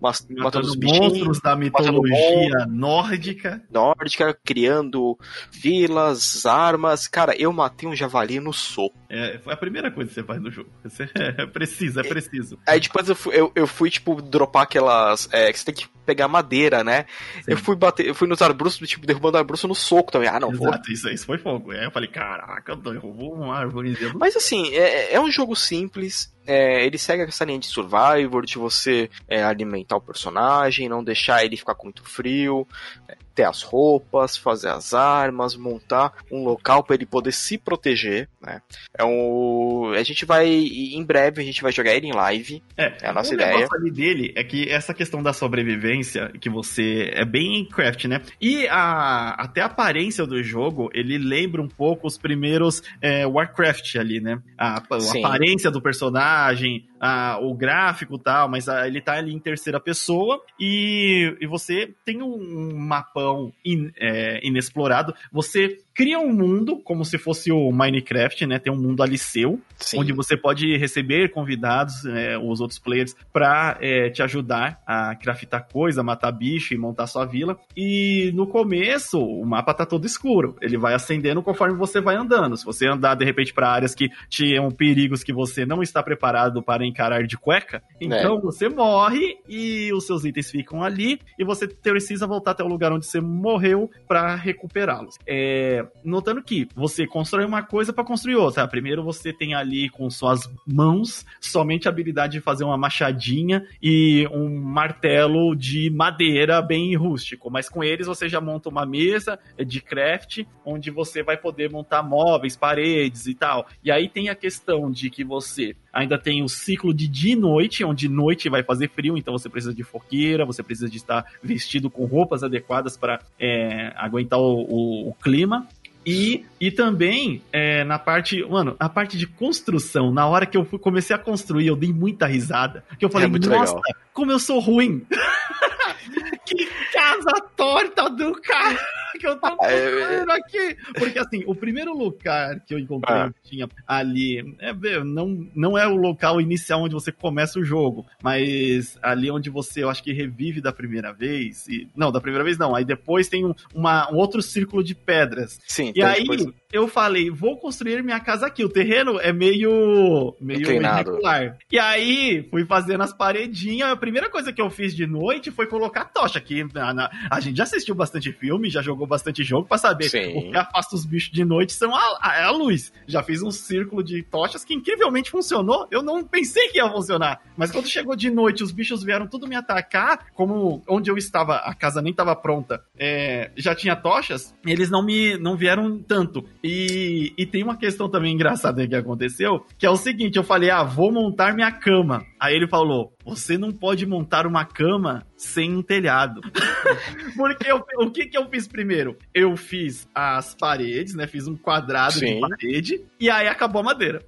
matando, 0.00 0.42
matando 0.42 0.66
os 0.66 0.76
monstros 0.76 1.40
da 1.40 1.56
mitologia 1.56 2.66
nórdica. 2.68 3.62
Nórdica, 3.70 4.38
criando 4.44 5.18
vilas, 5.50 6.44
armas. 6.44 7.06
Cara, 7.06 7.34
eu 7.36 7.52
matei 7.52 7.88
um 7.88 7.96
javali 7.96 8.40
no 8.40 8.52
soco. 8.52 8.96
É, 9.08 9.38
foi 9.38 9.52
a 9.52 9.56
primeira 9.56 9.90
coisa 9.90 10.08
que 10.08 10.14
você 10.14 10.22
faz 10.22 10.40
no 10.40 10.50
jogo. 10.50 10.70
Você 10.82 11.08
é 11.14 11.46
preciso, 11.46 12.00
é 12.00 12.02
preciso. 12.02 12.58
Aí 12.66 12.80
depois 12.80 13.08
eu 13.08 13.14
fui, 13.14 13.34
eu, 13.34 13.52
eu 13.54 13.66
fui 13.66 13.90
tipo, 13.90 14.20
dropar 14.38 14.62
aquelas. 14.62 15.28
É, 15.32 15.52
que 15.52 15.58
você 15.58 15.64
tem 15.66 15.74
que 15.74 15.88
pegar 16.06 16.26
madeira, 16.26 16.82
né? 16.82 17.04
Sim. 17.42 17.52
Eu 17.52 17.58
fui 17.58 17.76
bater, 17.76 18.06
eu 18.06 18.14
fui 18.14 18.26
nos 18.26 18.40
arbustos, 18.40 18.88
tipo, 18.88 19.06
derrubando 19.06 19.36
arbustos 19.36 19.68
no 19.68 19.74
soco 19.74 20.10
também. 20.10 20.28
Ah, 20.28 20.40
não, 20.40 20.50
Exato, 20.50 20.64
vou. 20.64 20.94
Isso, 20.94 21.08
isso 21.10 21.26
foi 21.26 21.36
fogo. 21.36 21.72
Aí 21.72 21.84
eu 21.84 21.90
falei, 21.90 22.08
caraca, 22.08 22.74
derrubou 22.76 23.34
uma 23.34 23.54
árvore. 23.54 23.94
Mas 24.14 24.34
assim, 24.34 24.74
é, 24.74 25.14
é 25.14 25.20
um 25.20 25.30
jogo 25.30 25.54
simples, 25.54 26.32
é, 26.46 26.86
ele 26.86 26.96
segue 26.96 27.24
essa 27.24 27.44
linha 27.44 27.58
de 27.58 27.66
Survivor, 27.66 28.46
de 28.46 28.56
você 28.56 29.10
é, 29.28 29.42
alimentar 29.42 29.96
o 29.96 30.00
personagem, 30.00 30.88
não 30.88 31.04
deixar 31.04 31.44
ele 31.44 31.58
ficar 31.58 31.74
com 31.74 31.88
muito 31.88 32.02
frio, 32.02 32.66
é, 33.06 33.16
ter 33.38 33.44
as 33.44 33.62
roupas, 33.62 34.36
fazer 34.36 34.68
as 34.68 34.92
armas, 34.92 35.54
montar 35.54 36.12
um 36.28 36.42
local 36.42 36.82
para 36.82 36.96
ele 36.96 37.06
poder 37.06 37.30
se 37.30 37.56
proteger, 37.56 38.28
né? 38.42 38.60
É 38.92 39.04
um, 39.04 39.92
a 39.92 40.02
gente 40.02 40.24
vai, 40.24 40.48
em 40.48 41.04
breve, 41.04 41.40
a 41.40 41.44
gente 41.44 41.62
vai 41.62 41.70
jogar 41.70 41.94
ele 41.94 42.08
em 42.08 42.12
live. 42.12 42.60
É, 42.76 42.96
é 43.00 43.08
a 43.08 43.12
nossa 43.12 43.30
o 43.30 43.34
ideia. 43.34 43.68
O 43.70 43.76
ali 43.76 43.92
dele 43.92 44.32
é 44.34 44.42
que 44.42 44.68
essa 44.68 44.92
questão 44.92 45.22
da 45.22 45.32
sobrevivência, 45.32 46.32
que 46.40 46.50
você 46.50 47.12
é 47.14 47.24
bem 47.24 47.64
craft, 47.64 48.06
né? 48.06 48.22
E 48.40 48.66
a, 48.66 49.36
até 49.38 49.60
a 49.60 49.66
aparência 49.66 50.26
do 50.26 50.42
jogo, 50.42 50.90
ele 50.92 51.16
lembra 51.16 51.62
um 51.62 51.68
pouco 51.68 52.08
os 52.08 52.18
primeiros 52.18 52.82
é, 53.00 53.24
Warcraft 53.24 53.94
ali, 53.94 54.20
né? 54.20 54.42
A, 54.58 54.78
a 54.78 55.18
aparência 55.18 55.70
do 55.70 55.80
personagem, 55.80 56.87
a, 57.00 57.38
o 57.40 57.54
gráfico 57.54 58.16
e 58.16 58.18
tal, 58.18 58.48
mas 58.48 58.68
a, 58.68 58.86
ele 58.86 59.00
tá 59.00 59.14
ali 59.14 59.34
em 59.34 59.38
terceira 59.38 59.80
pessoa 59.80 60.42
e, 60.58 61.36
e 61.40 61.46
você 61.46 61.94
tem 62.04 62.22
um, 62.22 62.34
um 62.34 62.76
mapão 62.76 63.52
in, 63.64 63.90
é, 63.96 64.40
inexplorado. 64.46 65.14
Você 65.32 65.78
cria 65.98 66.20
um 66.20 66.32
mundo 66.32 66.76
como 66.76 67.04
se 67.04 67.18
fosse 67.18 67.50
o 67.50 67.72
Minecraft, 67.72 68.46
né? 68.46 68.60
Tem 68.60 68.72
um 68.72 68.80
mundo 68.80 69.02
ali 69.02 69.18
seu, 69.18 69.60
Sim. 69.76 69.98
onde 69.98 70.12
você 70.12 70.36
pode 70.36 70.76
receber 70.76 71.32
convidados, 71.32 72.04
é, 72.04 72.38
os 72.38 72.60
outros 72.60 72.78
players, 72.78 73.16
pra 73.32 73.76
é, 73.80 74.08
te 74.08 74.22
ajudar 74.22 74.80
a 74.86 75.16
craftar 75.16 75.66
coisa, 75.66 76.00
matar 76.00 76.30
bicho 76.30 76.72
e 76.72 76.78
montar 76.78 77.08
sua 77.08 77.24
vila. 77.24 77.58
E 77.76 78.30
no 78.32 78.46
começo, 78.46 79.18
o 79.18 79.44
mapa 79.44 79.74
tá 79.74 79.84
todo 79.84 80.06
escuro. 80.06 80.54
Ele 80.62 80.78
vai 80.78 80.94
acendendo 80.94 81.42
conforme 81.42 81.76
você 81.76 82.00
vai 82.00 82.14
andando. 82.14 82.56
Se 82.56 82.64
você 82.64 82.86
andar, 82.86 83.16
de 83.16 83.24
repente, 83.24 83.52
para 83.52 83.68
áreas 83.68 83.92
que 83.92 84.08
tinham 84.28 84.70
perigos 84.70 85.24
que 85.24 85.32
você 85.32 85.66
não 85.66 85.82
está 85.82 86.00
preparado 86.00 86.62
para 86.62 86.86
encarar 86.86 87.24
de 87.26 87.36
cueca, 87.36 87.82
então 88.00 88.36
é. 88.36 88.40
você 88.40 88.68
morre 88.68 89.36
e 89.48 89.92
os 89.92 90.06
seus 90.06 90.24
itens 90.24 90.48
ficam 90.48 90.80
ali 90.80 91.18
e 91.36 91.44
você 91.44 91.66
precisa 91.66 92.24
voltar 92.24 92.52
até 92.52 92.62
o 92.62 92.68
lugar 92.68 92.92
onde 92.92 93.04
você 93.04 93.20
morreu 93.20 93.90
para 94.06 94.36
recuperá-los. 94.36 95.16
É, 95.26 95.87
notando 96.04 96.42
que 96.42 96.68
você 96.74 97.06
constrói 97.06 97.44
uma 97.44 97.62
coisa 97.62 97.92
para 97.92 98.04
construir 98.04 98.36
outra. 98.36 98.66
Primeiro 98.66 99.02
você 99.02 99.32
tem 99.32 99.54
ali 99.54 99.88
com 99.88 100.08
suas 100.10 100.48
mãos 100.66 101.24
somente 101.40 101.88
a 101.88 101.90
habilidade 101.90 102.34
de 102.34 102.40
fazer 102.40 102.64
uma 102.64 102.76
machadinha 102.76 103.66
e 103.82 104.26
um 104.32 104.60
martelo 104.60 105.54
de 105.54 105.90
madeira 105.90 106.60
bem 106.60 106.94
rústico, 106.96 107.50
mas 107.50 107.68
com 107.68 107.82
eles 107.82 108.06
você 108.06 108.28
já 108.28 108.40
monta 108.40 108.68
uma 108.68 108.86
mesa 108.86 109.38
de 109.66 109.80
craft 109.80 110.44
onde 110.64 110.90
você 110.90 111.22
vai 111.22 111.36
poder 111.36 111.70
montar 111.70 112.02
móveis, 112.02 112.56
paredes 112.56 113.26
e 113.26 113.34
tal. 113.34 113.66
E 113.82 113.90
aí 113.90 114.08
tem 114.08 114.28
a 114.28 114.34
questão 114.34 114.90
de 114.90 115.10
que 115.10 115.24
você 115.24 115.74
ainda 115.92 116.18
tem 116.18 116.42
o 116.42 116.48
ciclo 116.48 116.94
de 116.94 117.08
dia 117.08 117.32
e 117.32 117.36
noite, 117.36 117.84
onde 117.84 118.08
noite 118.08 118.48
vai 118.48 118.62
fazer 118.62 118.88
frio, 118.88 119.16
então 119.16 119.32
você 119.32 119.48
precisa 119.48 119.74
de 119.74 119.82
fogueira, 119.82 120.44
você 120.44 120.62
precisa 120.62 120.88
de 120.88 120.96
estar 120.96 121.24
vestido 121.42 121.90
com 121.90 122.04
roupas 122.04 122.42
adequadas 122.42 122.96
para 122.96 123.20
é, 123.38 123.92
aguentar 123.96 124.38
o, 124.38 124.62
o, 124.62 125.08
o 125.08 125.14
clima. 125.14 125.66
E, 126.08 126.46
e 126.60 126.70
também 126.70 127.42
é, 127.52 127.84
na 127.84 127.98
parte, 127.98 128.42
mano, 128.44 128.74
a 128.78 128.88
parte 128.88 129.18
de 129.18 129.26
construção, 129.26 130.10
na 130.10 130.26
hora 130.26 130.46
que 130.46 130.56
eu 130.56 130.64
comecei 130.64 131.14
a 131.14 131.18
construir, 131.18 131.66
eu 131.66 131.76
dei 131.76 131.92
muita 131.92 132.26
risada. 132.26 132.84
Que 132.98 133.04
eu 133.04 133.10
falei, 133.10 133.26
é 133.26 133.30
nossa, 133.30 133.74
legal. 133.74 133.94
como 134.14 134.32
eu 134.32 134.38
sou 134.38 134.58
ruim. 134.58 135.04
que 136.46 136.66
casa 136.92 137.42
torta 137.56 138.08
do 138.08 138.32
cara 138.40 138.97
que 139.18 139.26
eu 139.26 139.36
tô 139.36 139.56
fazendo 139.56 140.30
aqui. 140.30 140.76
Porque 140.96 141.18
assim, 141.18 141.42
o 141.46 141.54
primeiro 141.54 141.96
lugar 141.96 142.60
que 142.60 142.74
eu 142.74 142.78
encontrei 142.78 143.16
ah. 143.16 143.30
tinha 143.42 143.68
ali, 143.86 144.56
é, 144.60 144.72
não, 145.04 145.46
não 145.54 145.76
é 145.76 145.86
o 145.86 145.96
local 145.96 146.40
inicial 146.40 146.82
onde 146.82 146.94
você 146.94 147.12
começa 147.12 147.58
o 147.58 147.64
jogo, 147.64 148.06
mas 148.22 148.98
ali 149.02 149.30
onde 149.30 149.50
você, 149.50 149.82
eu 149.82 149.90
acho 149.90 150.02
que 150.02 150.12
revive 150.12 150.60
da 150.60 150.72
primeira 150.72 151.12
vez. 151.12 151.66
E, 151.68 151.88
não, 151.96 152.12
da 152.12 152.20
primeira 152.20 152.44
vez 152.44 152.56
não. 152.56 152.74
Aí 152.74 152.84
depois 152.84 153.28
tem 153.28 153.44
um, 153.44 153.54
uma, 153.74 154.10
um 154.12 154.16
outro 154.16 154.40
círculo 154.40 154.82
de 154.82 154.94
pedras. 154.94 155.58
Sim. 155.66 155.92
E 155.94 156.02
aí 156.02 156.20
depois... 156.20 156.46
eu 156.70 156.86
falei, 156.86 157.30
vou 157.30 157.56
construir 157.56 158.02
minha 158.02 158.20
casa 158.20 158.46
aqui. 158.46 158.62
O 158.62 158.68
terreno 158.68 159.18
é 159.18 159.32
meio, 159.32 160.36
meio 160.38 160.70
irregular. 160.70 161.56
E 161.72 161.78
aí 161.78 162.46
fui 162.50 162.66
fazendo 162.66 163.02
as 163.02 163.12
paredinhas. 163.12 163.90
A 163.90 163.96
primeira 163.96 164.28
coisa 164.28 164.52
que 164.52 164.60
eu 164.60 164.68
fiz 164.68 164.94
de 164.94 165.06
noite 165.06 165.50
foi 165.50 165.66
colocar 165.66 166.04
tocha 166.04 166.38
aqui. 166.38 166.62
Na, 166.74 166.92
na, 166.92 167.10
a 167.30 167.40
gente 167.40 167.56
já 167.56 167.62
assistiu 167.62 167.94
bastante 167.94 168.32
filme, 168.32 168.68
já 168.68 168.82
jogou 168.82 169.06
bastante 169.06 169.42
jogo 169.42 169.66
para 169.66 169.78
saber 169.78 170.10
Sim. 170.10 170.36
o 170.36 170.50
que 170.50 170.56
afasta 170.58 170.94
os 170.94 171.06
bichos 171.06 171.32
de 171.32 171.42
noite 171.42 171.72
são 171.72 171.94
a, 171.94 172.18
a, 172.20 172.46
a, 172.46 172.50
luz. 172.50 172.92
Já 173.06 173.22
fiz 173.22 173.42
um 173.42 173.50
círculo 173.50 174.04
de 174.04 174.22
tochas 174.22 174.62
que 174.62 174.74
incrivelmente 174.74 175.30
funcionou. 175.30 175.88
Eu 175.90 176.02
não 176.02 176.22
pensei 176.22 176.68
que 176.68 176.76
ia 176.76 176.90
funcionar, 176.90 177.40
mas 177.56 177.70
quando 177.70 177.88
chegou 177.88 178.14
de 178.14 178.30
noite, 178.30 178.62
os 178.62 178.72
bichos 178.72 179.02
vieram 179.02 179.26
tudo 179.26 179.48
me 179.48 179.56
atacar, 179.56 180.26
como 180.34 180.82
onde 180.86 181.10
eu 181.10 181.16
estava, 181.16 181.56
a 181.56 181.74
casa 181.74 182.02
nem 182.02 182.10
estava 182.10 182.36
pronta, 182.36 182.84
é, 182.98 183.50
já 183.56 183.74
tinha 183.74 183.96
tochas, 183.96 184.54
eles 184.66 184.90
não 184.90 185.02
me 185.02 185.38
não 185.38 185.56
vieram 185.56 185.98
tanto. 185.98 186.44
E, 186.62 187.32
e 187.36 187.46
tem 187.46 187.62
uma 187.62 187.76
questão 187.76 188.08
também 188.08 188.34
engraçada 188.34 188.86
que 188.86 188.94
aconteceu, 188.94 189.64
que 189.78 189.86
é 189.86 189.90
o 189.90 189.96
seguinte, 189.96 190.36
eu 190.36 190.44
falei, 190.44 190.70
ah, 190.70 190.82
vou 190.82 191.12
montar 191.12 191.54
minha 191.54 191.70
cama. 191.70 192.24
Aí 192.38 192.54
ele 192.54 192.66
falou, 192.66 193.12
você 193.28 193.58
não 193.58 193.70
pode 193.70 194.06
montar 194.06 194.46
uma 194.46 194.64
cama 194.64 195.26
sem 195.36 195.76
um 195.76 195.82
telhado. 195.82 196.40
Porque 197.36 197.70
eu, 197.70 197.84
o 197.98 198.10
que, 198.10 198.26
que 198.26 198.38
eu 198.38 198.48
fiz 198.48 198.66
primeiro? 198.66 199.16
Eu 199.34 199.56
fiz 199.56 200.08
as 200.14 200.54
paredes, 200.54 201.14
né? 201.14 201.26
Fiz 201.26 201.46
um 201.46 201.56
quadrado 201.56 202.14
Sim. 202.14 202.34
de 202.34 202.40
parede 202.40 203.04
e 203.20 203.28
aí 203.28 203.46
acabou 203.46 203.80
a 203.80 203.84
madeira. 203.84 204.24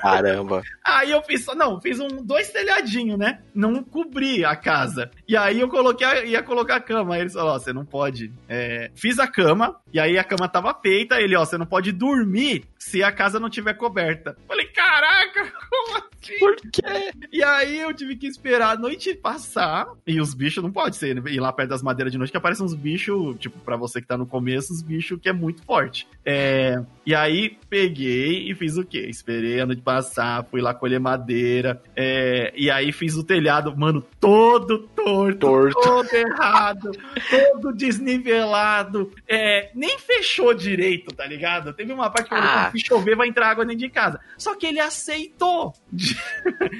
Caramba. 0.00 0.62
aí 0.84 1.10
eu 1.10 1.22
fiz, 1.22 1.46
não, 1.56 1.80
fiz 1.80 2.00
um 2.00 2.08
dois 2.08 2.50
telhadinhos, 2.50 3.18
né? 3.18 3.40
Não 3.54 3.82
cobri 3.82 4.44
a 4.44 4.56
casa. 4.56 5.10
E 5.26 5.36
aí 5.36 5.60
eu 5.60 5.68
coloquei, 5.68 6.26
ia 6.26 6.42
colocar 6.42 6.76
a 6.76 6.80
cama. 6.80 7.14
Aí 7.14 7.22
eles 7.22 7.32
falaram, 7.32 7.56
ó, 7.56 7.58
você 7.58 7.72
não 7.72 7.84
pode. 7.84 8.32
É... 8.48 8.90
Fiz 8.94 9.18
a 9.18 9.26
cama, 9.26 9.76
e 9.92 10.00
aí 10.00 10.18
a 10.18 10.24
cama 10.24 10.48
tava 10.48 10.74
feita. 10.74 11.20
Ele, 11.20 11.36
ó, 11.36 11.44
você 11.44 11.58
não 11.58 11.66
pode 11.66 11.92
dormir 11.92 12.64
se 12.80 13.02
a 13.02 13.12
casa 13.12 13.38
não 13.38 13.50
tiver 13.50 13.74
coberta. 13.74 14.36
Falei, 14.48 14.66
caraca, 14.68 15.52
como 15.68 15.98
assim? 15.98 16.38
Por 16.38 16.56
quê? 16.56 17.12
E 17.30 17.42
aí 17.42 17.78
eu 17.78 17.92
tive 17.92 18.16
que 18.16 18.26
esperar 18.26 18.76
a 18.76 18.80
noite 18.80 19.14
passar. 19.14 19.86
E 20.06 20.18
os 20.18 20.32
bichos 20.32 20.62
não 20.62 20.72
pode 20.72 20.96
ser, 20.96 21.16
ir 21.28 21.40
lá 21.40 21.52
perto 21.52 21.68
das 21.68 21.82
madeiras 21.82 22.10
de 22.10 22.18
noite, 22.18 22.30
que 22.30 22.36
aparecem 22.38 22.64
uns 22.64 22.74
bichos, 22.74 23.36
tipo, 23.38 23.58
pra 23.60 23.76
você 23.76 24.00
que 24.00 24.06
tá 24.06 24.16
no 24.16 24.26
começo, 24.26 24.72
os 24.72 24.80
bichos 24.80 25.20
que 25.20 25.28
é 25.28 25.32
muito 25.32 25.62
forte. 25.62 26.08
É... 26.24 26.82
E 27.04 27.14
aí 27.14 27.58
peguei 27.68 28.50
e 28.50 28.54
fiz 28.54 28.78
o 28.78 28.84
quê? 28.84 29.06
Esperei 29.08 29.60
a 29.60 29.66
noite 29.66 29.82
passar, 29.82 30.44
fui 30.44 30.62
lá 30.62 30.72
colher 30.72 30.98
madeira. 30.98 31.82
É... 31.94 32.52
E 32.56 32.70
aí 32.70 32.92
fiz 32.92 33.14
o 33.14 33.24
telhado, 33.24 33.76
mano, 33.76 34.02
todo 34.18 34.88
torto, 35.04 35.38
torto. 35.38 35.80
todo 35.80 36.14
errado, 36.14 36.90
todo 37.30 37.72
desnivelado. 37.72 39.12
É... 39.28 39.70
Nem 39.74 39.98
fechou 39.98 40.54
direito, 40.54 41.14
tá 41.14 41.26
ligado? 41.26 41.72
Teve 41.72 41.92
uma 41.92 42.10
parte 42.10 42.28
que 42.28 42.34
ah. 42.34 42.70
se 42.70 42.80
chover 42.80 43.16
vai 43.16 43.28
entrar 43.28 43.50
água 43.50 43.64
dentro 43.64 43.80
de 43.80 43.90
casa. 43.90 44.20
Só 44.36 44.54
que 44.56 44.66
ele 44.66 44.80
aceitou. 44.80 45.72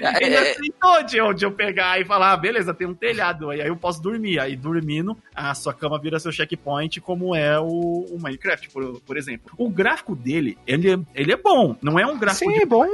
É, 0.00 0.24
ele 0.24 0.34
é... 0.34 0.52
aceitou 0.52 1.02
de, 1.02 1.34
de 1.34 1.44
eu 1.44 1.52
pegar 1.52 2.00
e 2.00 2.04
falar, 2.04 2.32
ah, 2.32 2.36
beleza, 2.36 2.72
tem 2.72 2.86
um 2.86 2.94
telhado, 2.94 3.50
aí 3.50 3.60
eu 3.60 3.76
posso 3.76 4.02
dormir. 4.02 4.38
Aí 4.38 4.56
dormindo, 4.56 5.16
a 5.34 5.54
sua 5.54 5.74
cama 5.74 5.98
vira 5.98 6.18
seu 6.18 6.32
checkpoint, 6.32 7.00
como 7.00 7.34
é 7.34 7.58
o, 7.58 8.06
o 8.10 8.18
Minecraft, 8.20 8.70
por, 8.70 9.00
por 9.00 9.16
exemplo. 9.16 9.52
O 9.56 9.68
gráfico 9.68 10.14
dele, 10.14 10.56
ele, 10.66 10.92
é, 10.92 10.98
ele 11.14 11.32
é 11.32 11.36
bom. 11.36 11.76
Não 11.82 11.98
é 11.98 12.06
um 12.06 12.18
gráfico 12.18 12.50
Sim, 12.50 12.56
de 12.56 12.62
é 12.62 12.66
bom. 12.66 12.86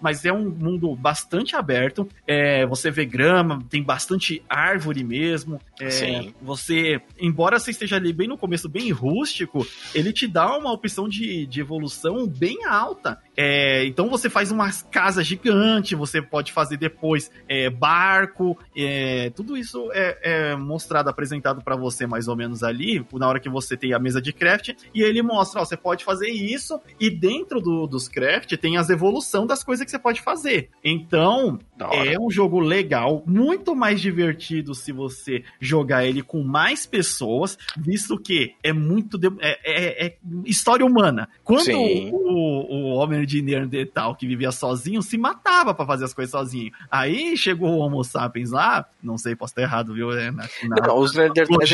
mas 0.00 0.24
é 0.24 0.32
um 0.32 0.48
mundo 0.48 0.94
bastante 0.96 1.56
aberto. 1.56 2.08
É, 2.26 2.66
você 2.66 2.90
vê 2.90 3.04
grama, 3.04 3.62
tem 3.70 3.82
bastante 3.82 4.42
árvore 4.48 5.04
mesmo. 5.04 5.60
É, 5.80 5.90
Sim. 5.90 6.34
Você, 6.40 7.00
embora 7.18 7.58
você 7.58 7.70
esteja 7.70 7.96
ali 7.96 8.12
bem 8.12 8.28
no 8.28 8.38
começo, 8.38 8.68
bem 8.68 8.90
rústico, 8.90 9.66
ele 9.94 10.12
te 10.12 10.26
dá 10.26 10.56
uma 10.56 10.72
opção 10.72 11.08
de, 11.08 11.46
de 11.46 11.60
evolução 11.60 12.26
bem 12.26 12.64
alta 12.64 13.20
É, 13.40 13.84
então 13.86 14.08
você 14.08 14.28
faz 14.28 14.50
uma 14.50 14.68
casa 14.90 15.22
gigante, 15.22 15.94
você 15.94 16.20
pode 16.20 16.52
fazer 16.52 16.76
depois 16.76 17.30
é, 17.48 17.70
barco, 17.70 18.58
é, 18.76 19.30
tudo 19.30 19.56
isso 19.56 19.88
é, 19.92 20.18
é 20.22 20.56
mostrado, 20.56 21.08
apresentado 21.08 21.62
para 21.62 21.76
você 21.76 22.04
mais 22.04 22.26
ou 22.26 22.34
menos 22.34 22.64
ali, 22.64 23.06
na 23.12 23.28
hora 23.28 23.38
que 23.38 23.48
você 23.48 23.76
tem 23.76 23.94
a 23.94 23.98
mesa 24.00 24.20
de 24.20 24.32
craft, 24.32 24.70
e 24.92 25.02
ele 25.02 25.22
mostra, 25.22 25.60
ó, 25.60 25.64
você 25.64 25.76
pode 25.76 26.04
fazer 26.04 26.28
isso, 26.28 26.80
e 26.98 27.08
dentro 27.08 27.60
do, 27.60 27.86
dos 27.86 28.08
craft 28.08 28.56
tem 28.56 28.76
as 28.76 28.90
evolução 28.90 29.46
das 29.46 29.62
coisas 29.62 29.84
que 29.84 29.90
você 29.92 29.98
pode 30.00 30.20
fazer. 30.20 30.70
Então, 30.82 31.60
é 31.92 32.18
um 32.18 32.28
jogo 32.30 32.58
legal, 32.58 33.22
muito 33.24 33.76
mais 33.76 34.00
divertido 34.00 34.74
se 34.74 34.90
você 34.90 35.44
jogar 35.60 36.04
ele 36.04 36.22
com 36.22 36.42
mais 36.42 36.86
pessoas, 36.86 37.56
visto 37.76 38.18
que 38.18 38.54
é 38.64 38.72
muito. 38.72 39.16
De, 39.16 39.28
é, 39.40 39.58
é, 39.64 40.06
é, 40.06 40.16
história 40.44 40.84
humana. 40.84 41.28
Quando 41.44 41.70
o, 41.70 42.74
o 42.74 42.94
homem 42.96 43.27
de 43.28 43.42
Neandertal 43.42 44.16
que 44.16 44.26
vivia 44.26 44.50
sozinho 44.50 45.02
se 45.02 45.18
matava 45.18 45.74
para 45.74 45.86
fazer 45.86 46.06
as 46.06 46.14
coisas 46.14 46.32
sozinho. 46.32 46.72
Aí 46.90 47.36
chegou 47.36 47.70
o 47.70 47.78
Homo 47.78 48.02
sapiens 48.02 48.50
lá, 48.50 48.86
não 49.02 49.18
sei, 49.18 49.36
posso 49.36 49.52
estar 49.52 49.62
errado, 49.62 49.94
viu? 49.94 50.10
É, 50.12 50.30
na, 50.30 50.48
na, 50.64 50.86
não, 50.86 50.98
os 50.98 51.14
Neandertais 51.14 51.72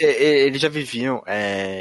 é, 0.00 0.04
é, 0.04 0.46
eles 0.46 0.60
já 0.60 0.68
viviam 0.68 1.22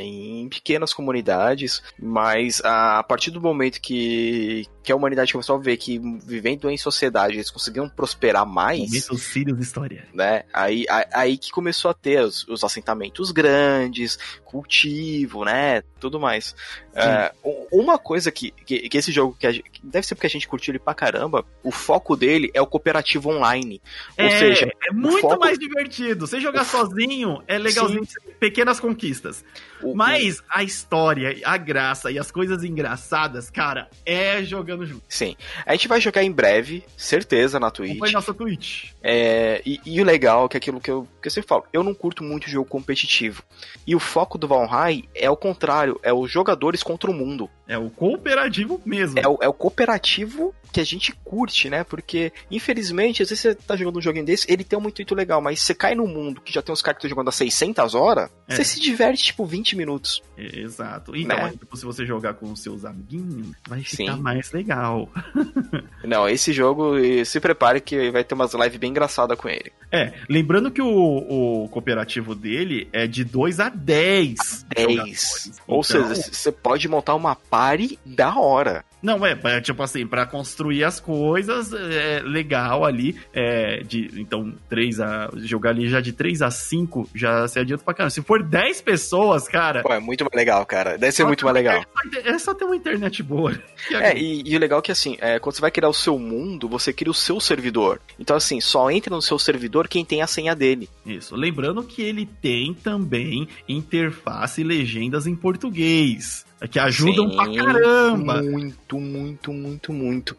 em 0.02 0.50
pequenas 0.50 0.94
comunidades, 0.94 1.82
mas 2.00 2.62
a 2.64 3.04
partir 3.04 3.32
do 3.32 3.40
momento 3.40 3.80
que, 3.80 4.66
que 4.84 4.92
a 4.92 4.96
humanidade 4.96 5.32
começou 5.32 5.56
a 5.56 5.60
ver 5.60 5.78
que 5.78 6.00
vivendo 6.26 6.70
em 6.70 6.78
sociedade 6.78 7.36
eles 7.36 7.52
conseguiam 7.52 7.88
prosperar 7.88 8.46
mais. 8.46 8.80
Momento 8.80 9.18
Sirius 9.18 9.60
História. 9.60 10.08
Né? 10.14 10.44
Aí, 10.54 10.86
aí 11.14 11.38
que 11.38 11.52
começou 11.52 11.92
a 11.92 11.94
ter 11.94 12.24
os, 12.24 12.48
os 12.48 12.64
assentamentos 12.64 13.32
grandes, 13.32 14.18
cultivo, 14.46 15.44
né? 15.44 15.82
Tudo 16.00 16.20
mais. 16.20 16.56
É, 16.96 17.32
uma 17.72 18.00
coisa 18.00 18.32
que, 18.32 18.52
que, 18.52 18.87
que, 18.90 18.98
esse 18.98 19.12
jogo, 19.12 19.36
que, 19.40 19.52
gente, 19.52 19.72
deve 19.84 20.06
ser 20.06 20.16
porque 20.16 20.28
a 20.28 20.30
gente 20.30 20.48
curtiu 20.48 20.72
ele 20.72 20.80
pra 20.80 20.94
caramba, 20.94 21.46
o 21.64 21.72
foco 21.72 22.16
dele 22.16 22.50
é 22.54 22.62
o 22.62 22.68
cooperativo 22.68 23.30
online. 23.30 23.82
Ou 24.18 24.26
é, 24.26 24.40
seja, 24.40 24.72
é 24.88 24.92
muito 24.92 25.22
foco... 25.22 25.40
mais 25.40 25.58
divertido. 25.58 26.28
Você 26.28 26.40
jogar 26.40 26.64
sozinho 26.64 27.42
é 27.48 27.58
legalzinho, 27.58 28.06
Sim. 28.06 28.32
pequenas 28.40 28.80
conquistas. 28.80 29.44
O, 29.82 29.96
Mas 29.96 30.42
a 30.50 30.64
história, 30.64 31.38
a 31.44 31.58
graça 31.58 32.12
e 32.12 32.18
as 32.18 32.32
coisas 32.32 32.64
engraçadas, 32.64 33.50
cara, 33.50 33.90
é 34.06 34.44
jogando 34.44 34.86
junto. 34.86 35.04
Sim. 35.08 35.36
A 35.66 35.74
gente 35.74 35.88
vai 35.88 36.02
jogar 36.02 36.24
em 36.24 36.32
breve, 36.32 36.84
certeza, 36.96 37.60
na 37.60 37.70
Twitch. 37.70 38.12
Nossa 38.12 38.34
Twitch. 38.34 38.92
É, 39.02 39.62
e, 39.66 39.80
e, 39.86 40.02
o 40.02 40.06
legal, 40.06 40.46
é 40.46 40.50
que 40.50 40.58
é 40.58 40.60
aquilo 40.60 40.82
que 40.82 40.92
eu, 40.92 41.08
que 41.22 41.28
eu 41.28 41.32
sempre 41.32 41.48
falo, 41.48 41.64
eu 41.72 41.84
não 41.84 41.94
curto 41.94 42.24
muito 42.24 42.50
jogo 42.50 42.68
competitivo. 42.68 43.44
E 43.86 43.96
o 43.96 44.00
foco 44.00 44.38
do 44.38 44.48
Valheim 44.48 45.08
é 45.14 45.30
o 45.30 45.38
contrário, 45.38 46.00
é 46.04 46.12
os 46.12 46.32
jogadores 46.32 46.84
contra 46.84 47.10
o 47.10 47.14
mundo. 47.14 47.50
É 47.68 47.78
o 47.78 47.90
cooperativo 47.90 48.82
mesmo. 48.86 49.20
É 49.20 49.28
o, 49.28 49.38
é 49.42 49.48
o 49.48 49.54
cooperativo 49.54 50.54
que 50.72 50.80
a 50.80 50.84
gente 50.84 51.12
curte, 51.24 51.70
né? 51.70 51.84
Porque, 51.84 52.32
infelizmente, 52.52 53.24
às 53.24 53.30
vezes 53.30 53.42
você 53.42 53.56
tá 53.56 53.76
jogando 53.76 53.98
um 53.98 54.02
joguinho 54.02 54.26
desse, 54.26 54.46
ele 54.52 54.64
tem 54.64 54.78
um 54.78 54.88
intuito 54.88 55.16
legal, 55.16 55.42
mas 55.42 55.62
você 55.62 55.74
cai 55.74 55.96
no 55.96 56.08
mundo 56.08 56.42
que 56.42 56.54
já 56.54 56.62
tem 56.62 56.72
uns 56.72 56.82
caras 56.82 56.98
que 56.98 57.06
estão 57.06 57.10
jogando 57.10 57.30
há 57.30 57.32
600 57.32 57.96
horas, 57.96 58.30
é. 58.48 58.56
você 58.56 58.64
se 58.64 58.80
diverte, 58.80 59.24
tipo, 59.24 59.46
20 59.46 59.76
minutos. 59.76 60.22
Exato. 60.38 61.16
Então, 61.16 61.38
né? 61.38 61.52
tipo, 61.52 61.76
se 61.76 61.86
você 61.86 62.06
jogar 62.06 62.36
com 62.36 62.52
os 62.52 62.62
seus 62.62 62.86
amiguinhos, 62.86 63.52
vai 63.68 63.82
ficar 63.82 64.16
Sim. 64.16 64.22
mais 64.22 64.52
legal. 64.52 65.10
Não, 66.04 66.28
esse 66.28 66.54
jogo, 66.54 66.94
se 67.26 67.40
prepare 67.40 67.82
que 67.82 68.12
vai 68.12 68.24
ter 68.24 68.36
umas 68.36 68.54
lives 68.54 68.78
bem 68.78 68.92
engraçadas 68.92 69.38
com 69.38 69.50
ele. 69.50 69.72
É, 69.92 70.14
lembrando 70.30 70.70
que 70.70 70.82
o, 70.82 71.64
o 71.64 71.70
cooperativo 71.70 72.36
dele 72.36 72.90
é 72.92 73.08
de 73.08 73.24
2 73.24 73.60
a 73.60 73.70
10. 73.70 74.66
10. 74.76 75.62
Ou 75.66 75.80
então... 75.80 75.84
seja, 75.84 76.32
você 76.32 76.52
pode 76.52 76.88
montar 76.88 77.16
uma 77.16 77.36
party 77.58 77.98
da 78.06 78.38
hora. 78.40 78.86
Não, 79.02 79.26
é, 79.26 79.40
é, 79.44 79.62
tipo 79.62 79.82
assim, 79.82 80.06
para 80.06 80.26
construir 80.26 80.84
as 80.84 81.00
coisas, 81.00 81.72
é 81.74 82.20
legal 82.24 82.84
ali. 82.84 83.16
É, 83.34 83.82
de, 83.84 84.12
então, 84.20 84.54
3 84.70 85.00
a. 85.00 85.30
Jogar 85.38 85.72
ali 85.72 85.88
já 85.88 86.02
de 86.02 86.14
3 86.14 86.42
a 86.42 86.52
5 86.52 87.10
já 87.14 87.48
se 87.48 87.60
adianta 87.60 87.84
pra 87.84 87.94
caramba. 87.94 88.10
Se 88.10 88.22
for 88.22 88.44
10 88.44 88.82
pessoas, 88.82 89.48
cara. 89.48 89.82
Pô, 89.82 89.94
é 89.94 90.00
muito 90.00 90.24
mais 90.24 90.36
legal, 90.36 90.66
cara. 90.66 90.98
Deve 90.98 91.12
ser 91.12 91.26
muito 91.26 91.46
mais 91.46 91.56
legal. 91.56 91.84
É, 92.24 92.30
é 92.30 92.40
só 92.40 92.54
ter 92.54 92.66
uma 92.66 92.76
internet 92.76 93.22
boa. 93.24 93.58
É, 93.90 94.18
e, 94.18 94.44
e, 94.46 94.56
o 94.56 94.60
legal 94.60 94.80
é 94.80 94.82
que 94.82 94.92
assim, 94.92 95.18
é, 95.20 95.40
quando 95.40 95.56
você 95.56 95.62
vai 95.62 95.72
criar 95.72 95.88
o 95.88 95.94
seu 95.94 96.20
mundo, 96.20 96.68
você 96.68 96.92
cria 96.92 97.10
o 97.10 97.14
seu 97.14 97.40
servidor. 97.40 98.02
Então, 98.20 98.36
assim, 98.36 98.60
só 98.60 98.92
entra 98.92 99.16
no 99.16 99.22
seu 99.22 99.40
servidor 99.40 99.88
quem 99.88 100.04
tem 100.04 100.22
a 100.22 100.28
senha 100.28 100.54
dele. 100.54 100.90
Isso. 101.06 101.36
Lembrando 101.36 101.84
que 101.84 102.02
ele 102.02 102.26
tem 102.42 102.74
também 102.74 103.48
interface 103.68 104.62
e 104.62 104.64
legendas 104.64 105.26
em 105.26 105.36
português. 105.36 106.46
Que 106.72 106.80
ajudam 106.80 107.30
Sim, 107.30 107.36
pra 107.36 107.46
caramba. 107.54 108.42
Muito, 108.42 109.00
muito, 109.00 109.54
muito, 109.54 109.94
muito. 109.94 110.38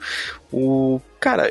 O. 0.50 1.00
Cara, 1.20 1.50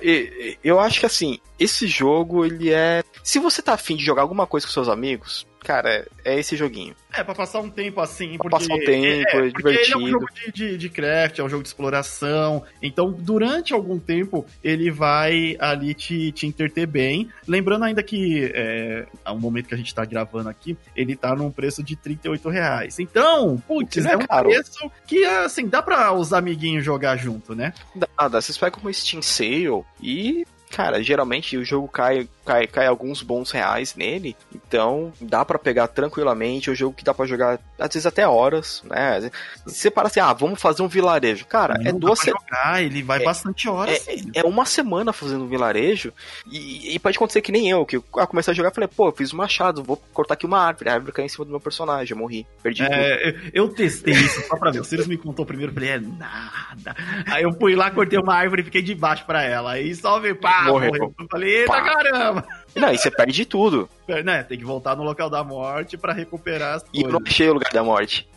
eu 0.63 0.79
acho 0.79 0.99
que 0.99 1.05
assim, 1.05 1.39
esse 1.57 1.87
jogo, 1.87 2.45
ele 2.45 2.71
é. 2.71 3.03
Se 3.23 3.39
você 3.39 3.61
tá 3.61 3.73
afim 3.73 3.95
de 3.95 4.03
jogar 4.03 4.23
alguma 4.23 4.45
coisa 4.45 4.67
com 4.67 4.73
seus 4.73 4.89
amigos, 4.89 5.47
cara, 5.67 6.07
é 6.23 6.39
esse 6.39 6.55
joguinho. 6.55 6.95
É, 7.13 7.21
pra 7.21 7.35
passar 7.35 7.59
um 7.59 7.69
tempo 7.69 7.99
assim. 7.99 8.37
Pra 8.37 8.49
porque, 8.49 8.67
passar 8.67 8.73
um 8.73 8.85
tempo, 8.85 9.35
é, 9.35 9.47
é 9.47 9.49
divertido. 9.49 9.69
Ele 9.69 9.91
é 9.91 9.97
um 9.97 10.07
jogo 10.07 10.25
de, 10.33 10.51
de, 10.53 10.77
de, 10.77 10.89
craft, 10.89 11.39
é 11.39 11.43
um 11.43 11.49
jogo 11.49 11.61
de 11.61 11.67
exploração. 11.67 12.63
Então, 12.81 13.11
durante 13.11 13.73
algum 13.73 13.99
tempo, 13.99 14.45
ele 14.63 14.89
vai 14.89 15.57
ali 15.59 15.93
te, 15.93 16.31
te 16.31 16.47
interter 16.47 16.85
bem. 16.87 17.29
Lembrando 17.45 17.83
ainda 17.83 18.01
que, 18.01 18.49
é, 18.55 19.07
ao 19.25 19.37
momento 19.37 19.67
que 19.67 19.73
a 19.73 19.77
gente 19.77 19.93
tá 19.93 20.05
gravando 20.05 20.47
aqui, 20.47 20.77
ele 20.95 21.17
tá 21.17 21.35
num 21.35 21.51
preço 21.51 21.83
de 21.83 21.97
38 21.97 22.47
reais. 22.47 22.97
Então, 22.99 23.61
putz, 23.67 24.05
é, 24.05 24.13
é 24.13 24.17
um 24.17 24.25
caro. 24.25 24.49
preço 24.49 24.89
que, 25.05 25.25
assim, 25.25 25.67
dá 25.67 25.81
pra 25.81 26.13
os 26.13 26.31
amiguinhos 26.31 26.85
jogar 26.85 27.17
junto, 27.17 27.53
né? 27.53 27.73
Dá, 27.93 28.07
dá. 28.29 28.39
Vocês 28.39 28.57
pegam 28.57 28.79
uma 28.79 28.93
Steam 28.93 29.21
Sale 29.21 29.83
e 30.01 30.45
cara, 30.69 31.01
geralmente 31.01 31.57
o 31.57 31.63
jogo 31.63 31.87
cai 31.87 32.27
cai, 32.47 32.65
cai 32.65 32.87
alguns 32.87 33.21
bons 33.21 33.51
reais 33.51 33.93
nele. 33.93 34.35
Então 34.55 35.11
dá 35.19 35.43
para 35.43 35.59
pegar 35.59 35.87
tranquilamente. 35.89 36.69
É 36.69 36.71
um 36.71 36.75
jogo 36.75 36.95
que 36.95 37.03
dá 37.03 37.13
para 37.13 37.25
jogar 37.25 37.59
às 37.77 37.93
vezes 37.93 38.05
até 38.05 38.25
horas, 38.25 38.81
né? 38.85 39.29
Você 39.65 39.91
para 39.91 40.07
assim, 40.07 40.21
ah, 40.21 40.31
vamos 40.31 40.61
fazer 40.61 40.81
um 40.81 40.87
vilarejo. 40.87 41.45
Cara, 41.45 41.77
Não, 41.77 41.89
é 41.89 41.91
duas 41.91 42.19
semanas. 42.19 42.79
ele 42.79 43.03
vai 43.03 43.21
é, 43.21 43.25
bastante 43.25 43.67
horas. 43.67 44.07
É, 44.07 44.39
é, 44.39 44.43
uma 44.43 44.65
semana 44.65 45.11
fazendo 45.11 45.43
um 45.43 45.47
vilarejo. 45.47 46.13
E, 46.49 46.95
e, 46.95 46.99
pode 46.99 47.17
acontecer 47.17 47.41
que 47.41 47.51
nem 47.51 47.69
eu, 47.69 47.85
que 47.85 47.97
eu 47.97 48.03
ah, 48.17 48.25
comecei 48.25 48.51
a 48.51 48.55
jogar 48.55 48.71
falei, 48.71 48.87
pô, 48.87 49.09
eu 49.09 49.11
fiz 49.11 49.33
um 49.33 49.37
machado, 49.37 49.83
vou 49.83 49.97
cortar 50.13 50.35
aqui 50.35 50.45
uma 50.45 50.59
árvore. 50.59 50.89
A 50.89 50.93
árvore 50.93 51.11
caiu 51.11 51.25
em 51.25 51.29
cima 51.29 51.43
do 51.43 51.51
meu 51.51 51.59
personagem, 51.59 52.15
eu 52.15 52.17
morri. 52.17 52.47
Perdi 52.63 52.83
é, 52.83 53.31
tudo. 53.31 53.51
Eu 53.53 53.69
testei 53.69 54.13
isso 54.13 54.41
só 54.47 54.55
pra 54.55 54.71
ver. 54.71 54.79
O 54.79 54.85
Sirius 54.85 55.07
me 55.07 55.17
contou 55.17 55.45
primeiro, 55.45 55.73
falei, 55.73 55.89
é 55.89 55.99
nada. 55.99 56.95
Aí 57.27 57.43
eu 57.43 57.51
fui 57.53 57.75
lá, 57.75 57.91
cortei 57.91 58.17
uma 58.17 58.33
árvore 58.33 58.61
e 58.61 58.65
fiquei 58.65 58.81
debaixo 58.81 59.25
pra 59.25 59.43
ela. 59.43 59.71
Aí 59.71 59.93
só 59.93 60.19
veio, 60.19 60.35
pá, 60.35 60.63
morreu. 60.63 60.89
morreu. 60.89 61.15
Eu 61.19 61.27
falei, 61.29 61.57
eita 61.57 61.73
pá. 61.73 61.81
caramba. 61.81 62.36
Não, 62.75 62.91
e 62.91 62.97
você 62.97 63.09
perde 63.09 63.45
tudo. 63.45 63.89
É, 64.07 64.21
né, 64.21 64.43
tem 64.43 64.57
que 64.57 64.63
voltar 64.63 64.95
no 64.95 65.03
local 65.03 65.29
da 65.29 65.43
morte 65.43 65.97
para 65.97 66.13
recuperar 66.13 66.75
as 66.75 66.83
e 66.83 66.85
coisas. 66.85 67.01
E 67.01 67.05
eu 67.05 67.11
não 67.11 67.19
achei 67.25 67.49
o 67.49 67.53
lugar 67.53 67.71
da 67.71 67.83
morte. 67.83 68.27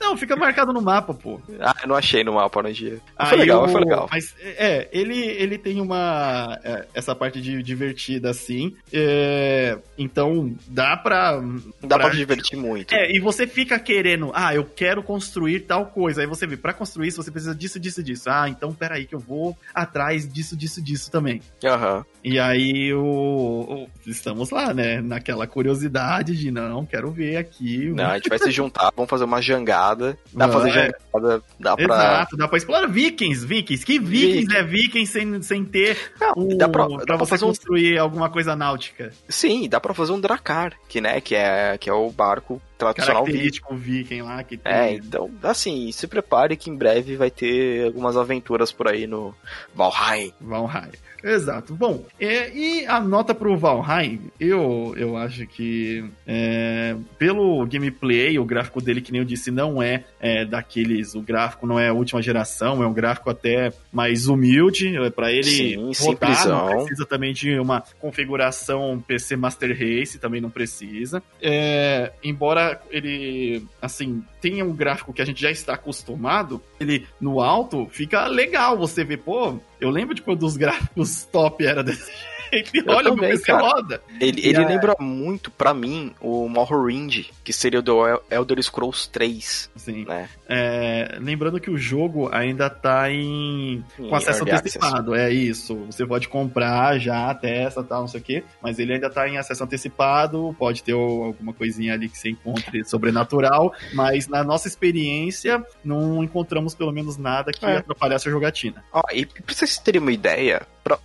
Não, 0.00 0.16
fica 0.16 0.36
marcado 0.36 0.72
no 0.72 0.80
mapa, 0.80 1.14
pô. 1.14 1.40
Ah, 1.60 1.74
eu 1.82 1.88
não 1.88 1.96
achei 1.96 2.22
no 2.22 2.34
mapa 2.34 2.62
no 2.62 2.72
dia. 2.72 3.00
foi 3.28 3.38
legal, 3.38 3.62
eu... 3.62 3.68
foi 3.68 3.80
legal. 3.80 4.08
Mas, 4.10 4.34
é, 4.40 4.88
ele, 4.92 5.18
ele 5.18 5.58
tem 5.58 5.80
uma... 5.80 6.58
É, 6.62 6.86
essa 6.94 7.14
parte 7.14 7.40
de 7.40 7.62
divertida, 7.62 8.30
assim. 8.30 8.76
É, 8.92 9.78
então, 9.98 10.54
dá 10.68 10.96
pra... 10.96 11.40
Dá 11.82 11.96
pra, 11.96 12.08
pra 12.08 12.16
divertir 12.16 12.58
muito. 12.58 12.94
É, 12.94 13.10
e 13.10 13.20
você 13.20 13.46
fica 13.46 13.78
querendo... 13.78 14.30
Ah, 14.34 14.54
eu 14.54 14.64
quero 14.64 15.02
construir 15.02 15.60
tal 15.60 15.86
coisa. 15.86 16.20
Aí 16.20 16.26
você 16.26 16.46
vê, 16.46 16.56
pra 16.56 16.72
construir 16.72 17.08
isso, 17.08 17.22
você 17.22 17.30
precisa 17.30 17.54
disso, 17.54 17.80
disso, 17.80 18.02
disso. 18.02 18.28
Ah, 18.30 18.48
então 18.48 18.72
peraí 18.72 19.06
que 19.06 19.14
eu 19.14 19.20
vou 19.20 19.56
atrás 19.74 20.30
disso, 20.30 20.56
disso, 20.56 20.82
disso 20.82 21.10
também. 21.10 21.40
Aham. 21.64 21.98
Uhum. 21.98 22.04
E 22.24 22.40
aí, 22.40 22.92
o, 22.92 23.04
o, 23.04 23.88
estamos 24.04 24.50
lá, 24.50 24.74
né? 24.74 25.00
Naquela 25.00 25.46
curiosidade 25.46 26.36
de, 26.36 26.50
não, 26.50 26.84
quero 26.84 27.12
ver 27.12 27.36
aqui. 27.36 27.88
Não, 27.90 28.04
a 28.04 28.16
gente 28.16 28.28
vai 28.28 28.38
se 28.38 28.50
juntar, 28.50 28.90
vamos 28.96 29.08
fazer 29.08 29.24
uma 29.24 29.40
jangada. 29.40 29.85
Dá 29.94 30.48
pra 30.48 30.60
fazer 30.60 30.78
é. 30.78 31.40
dá 31.58 31.76
pra... 31.76 31.84
Exato, 31.84 32.36
dá 32.36 32.48
pra 32.48 32.58
explorar 32.58 32.86
vikings, 32.86 33.44
vikings. 33.44 33.84
Que 33.84 33.98
vikings, 33.98 34.46
vikings. 34.46 34.56
é 34.56 34.62
vikings 34.62 35.12
sem, 35.12 35.42
sem 35.42 35.64
ter 35.64 35.96
não, 36.20 36.56
dá 36.56 36.68
pra, 36.68 36.86
pra 36.86 37.04
dá 37.04 37.16
você 37.16 37.38
pra 37.38 37.46
construir 37.46 37.98
um... 37.98 38.02
alguma 38.02 38.30
coisa 38.30 38.56
náutica? 38.56 39.12
Sim, 39.28 39.68
dá 39.68 39.80
pra 39.80 39.94
fazer 39.94 40.12
um 40.12 40.20
dracar, 40.20 40.74
que, 40.88 41.00
né, 41.00 41.20
que 41.20 41.34
é, 41.34 41.76
que 41.78 41.88
é 41.88 41.92
o 41.92 42.10
barco 42.10 42.60
tradicional 42.76 43.24
Característico 43.24 43.74
viking 43.74 44.22
lá 44.22 44.42
que 44.42 44.56
tem. 44.56 44.72
É, 44.72 44.92
então, 44.94 45.30
assim, 45.42 45.90
se 45.92 46.06
prepare 46.06 46.56
que 46.56 46.70
em 46.70 46.76
breve 46.76 47.16
vai 47.16 47.30
ter 47.30 47.86
algumas 47.86 48.16
aventuras 48.16 48.72
por 48.72 48.88
aí 48.88 49.06
no 49.06 49.34
Valheim. 49.74 50.32
Valheim. 50.40 50.92
Exato. 51.22 51.74
Bom, 51.74 52.04
é, 52.20 52.54
e 52.54 52.86
a 52.86 53.00
nota 53.00 53.34
pro 53.34 53.56
Valheim, 53.56 54.30
eu, 54.38 54.94
eu 54.96 55.16
acho 55.16 55.46
que 55.46 56.04
é, 56.26 56.94
pelo 57.18 57.66
gameplay, 57.66 58.38
o 58.38 58.44
gráfico 58.44 58.80
dele, 58.80 59.00
que 59.00 59.10
nem 59.10 59.20
eu 59.20 59.24
disse, 59.24 59.50
não 59.50 59.82
é, 59.82 60.04
é 60.20 60.44
daqueles. 60.44 61.14
O 61.14 61.20
gráfico 61.20 61.66
não 61.66 61.80
é 61.80 61.88
a 61.88 61.92
última 61.92 62.22
geração, 62.22 62.82
é 62.82 62.86
um 62.86 62.92
gráfico 62.92 63.30
até 63.30 63.72
mais 63.92 64.28
humilde. 64.28 64.96
É, 64.96 65.10
para 65.10 65.32
ele 65.32 65.44
Sim, 65.44 65.92
rodar, 65.98 66.48
não 66.48 66.84
precisa 66.84 67.06
também 67.06 67.32
de 67.32 67.58
uma 67.58 67.82
configuração 67.98 69.02
PC 69.06 69.36
Master 69.36 69.70
Race, 69.70 70.18
também 70.18 70.40
não 70.40 70.50
precisa. 70.50 71.22
É, 71.40 72.12
embora 72.22 72.65
ele, 72.90 73.64
assim, 73.80 74.22
tem 74.40 74.62
um 74.62 74.72
gráfico 74.72 75.12
que 75.12 75.22
a 75.22 75.24
gente 75.24 75.40
já 75.40 75.50
está 75.50 75.74
acostumado, 75.74 76.62
ele 76.80 77.06
no 77.20 77.40
alto 77.40 77.86
fica 77.90 78.26
legal 78.26 78.76
você 78.76 79.04
ver, 79.04 79.18
pô, 79.18 79.58
eu 79.80 79.90
lembro 79.90 80.14
de 80.14 80.22
quando 80.22 80.44
os 80.44 80.56
gráficos 80.56 81.24
top 81.24 81.64
era 81.64 81.82
desse 81.82 82.06
jeito. 82.10 82.35
Ele 82.52 82.64
Eu 82.74 82.94
olha 82.94 83.10
também, 83.10 83.28
o 83.30 83.32
PC 83.32 83.44
cara. 83.44 83.62
roda. 83.62 84.00
Ele, 84.20 84.46
ele 84.46 84.56
a- 84.64 84.66
lembra 84.68 84.94
muito, 85.00 85.50
pra 85.50 85.74
mim, 85.74 86.14
o 86.20 86.48
Morrowind, 86.48 87.26
que 87.44 87.52
seria 87.52 87.80
o 87.80 87.82
do 87.82 88.06
El- 88.06 88.22
Elder 88.30 88.62
Scrolls 88.62 89.08
3, 89.10 89.70
Sim. 89.76 90.04
né? 90.04 90.28
É, 90.48 91.18
lembrando 91.20 91.60
que 91.60 91.70
o 91.70 91.76
jogo 91.76 92.28
ainda 92.32 92.70
tá 92.70 93.10
em 93.10 93.84
com 93.96 94.14
acesso 94.14 94.40
Early 94.40 94.52
antecipado, 94.58 95.14
é 95.14 95.30
isso. 95.32 95.74
Você 95.86 96.06
pode 96.06 96.28
comprar 96.28 96.98
já, 96.98 97.34
testa, 97.34 97.82
tal, 97.82 98.02
não 98.02 98.08
sei 98.08 98.20
o 98.20 98.22
quê, 98.22 98.44
mas 98.62 98.78
ele 98.78 98.94
ainda 98.94 99.10
tá 99.10 99.28
em 99.28 99.38
acesso 99.38 99.64
antecipado, 99.64 100.54
pode 100.58 100.82
ter 100.82 100.92
alguma 100.92 101.52
coisinha 101.52 101.94
ali 101.94 102.08
que 102.08 102.16
você 102.18 102.30
encontre 102.30 102.84
sobrenatural, 102.84 103.72
mas 103.94 104.28
na 104.28 104.42
nossa 104.44 104.68
experiência 104.68 105.64
não 105.84 106.22
encontramos 106.22 106.74
pelo 106.74 106.92
menos 106.92 107.16
nada 107.16 107.52
que 107.52 107.64
É. 107.66 107.78
atrapalhasse 107.78 108.28
a 108.28 108.30
jogatina. 108.30 108.84
Ó, 108.92 109.02
e 109.12 109.26
pra 109.26 109.42
vocês 109.54 109.78
terem 109.78 110.00
uma 110.00 110.12
ideia, 110.12 110.62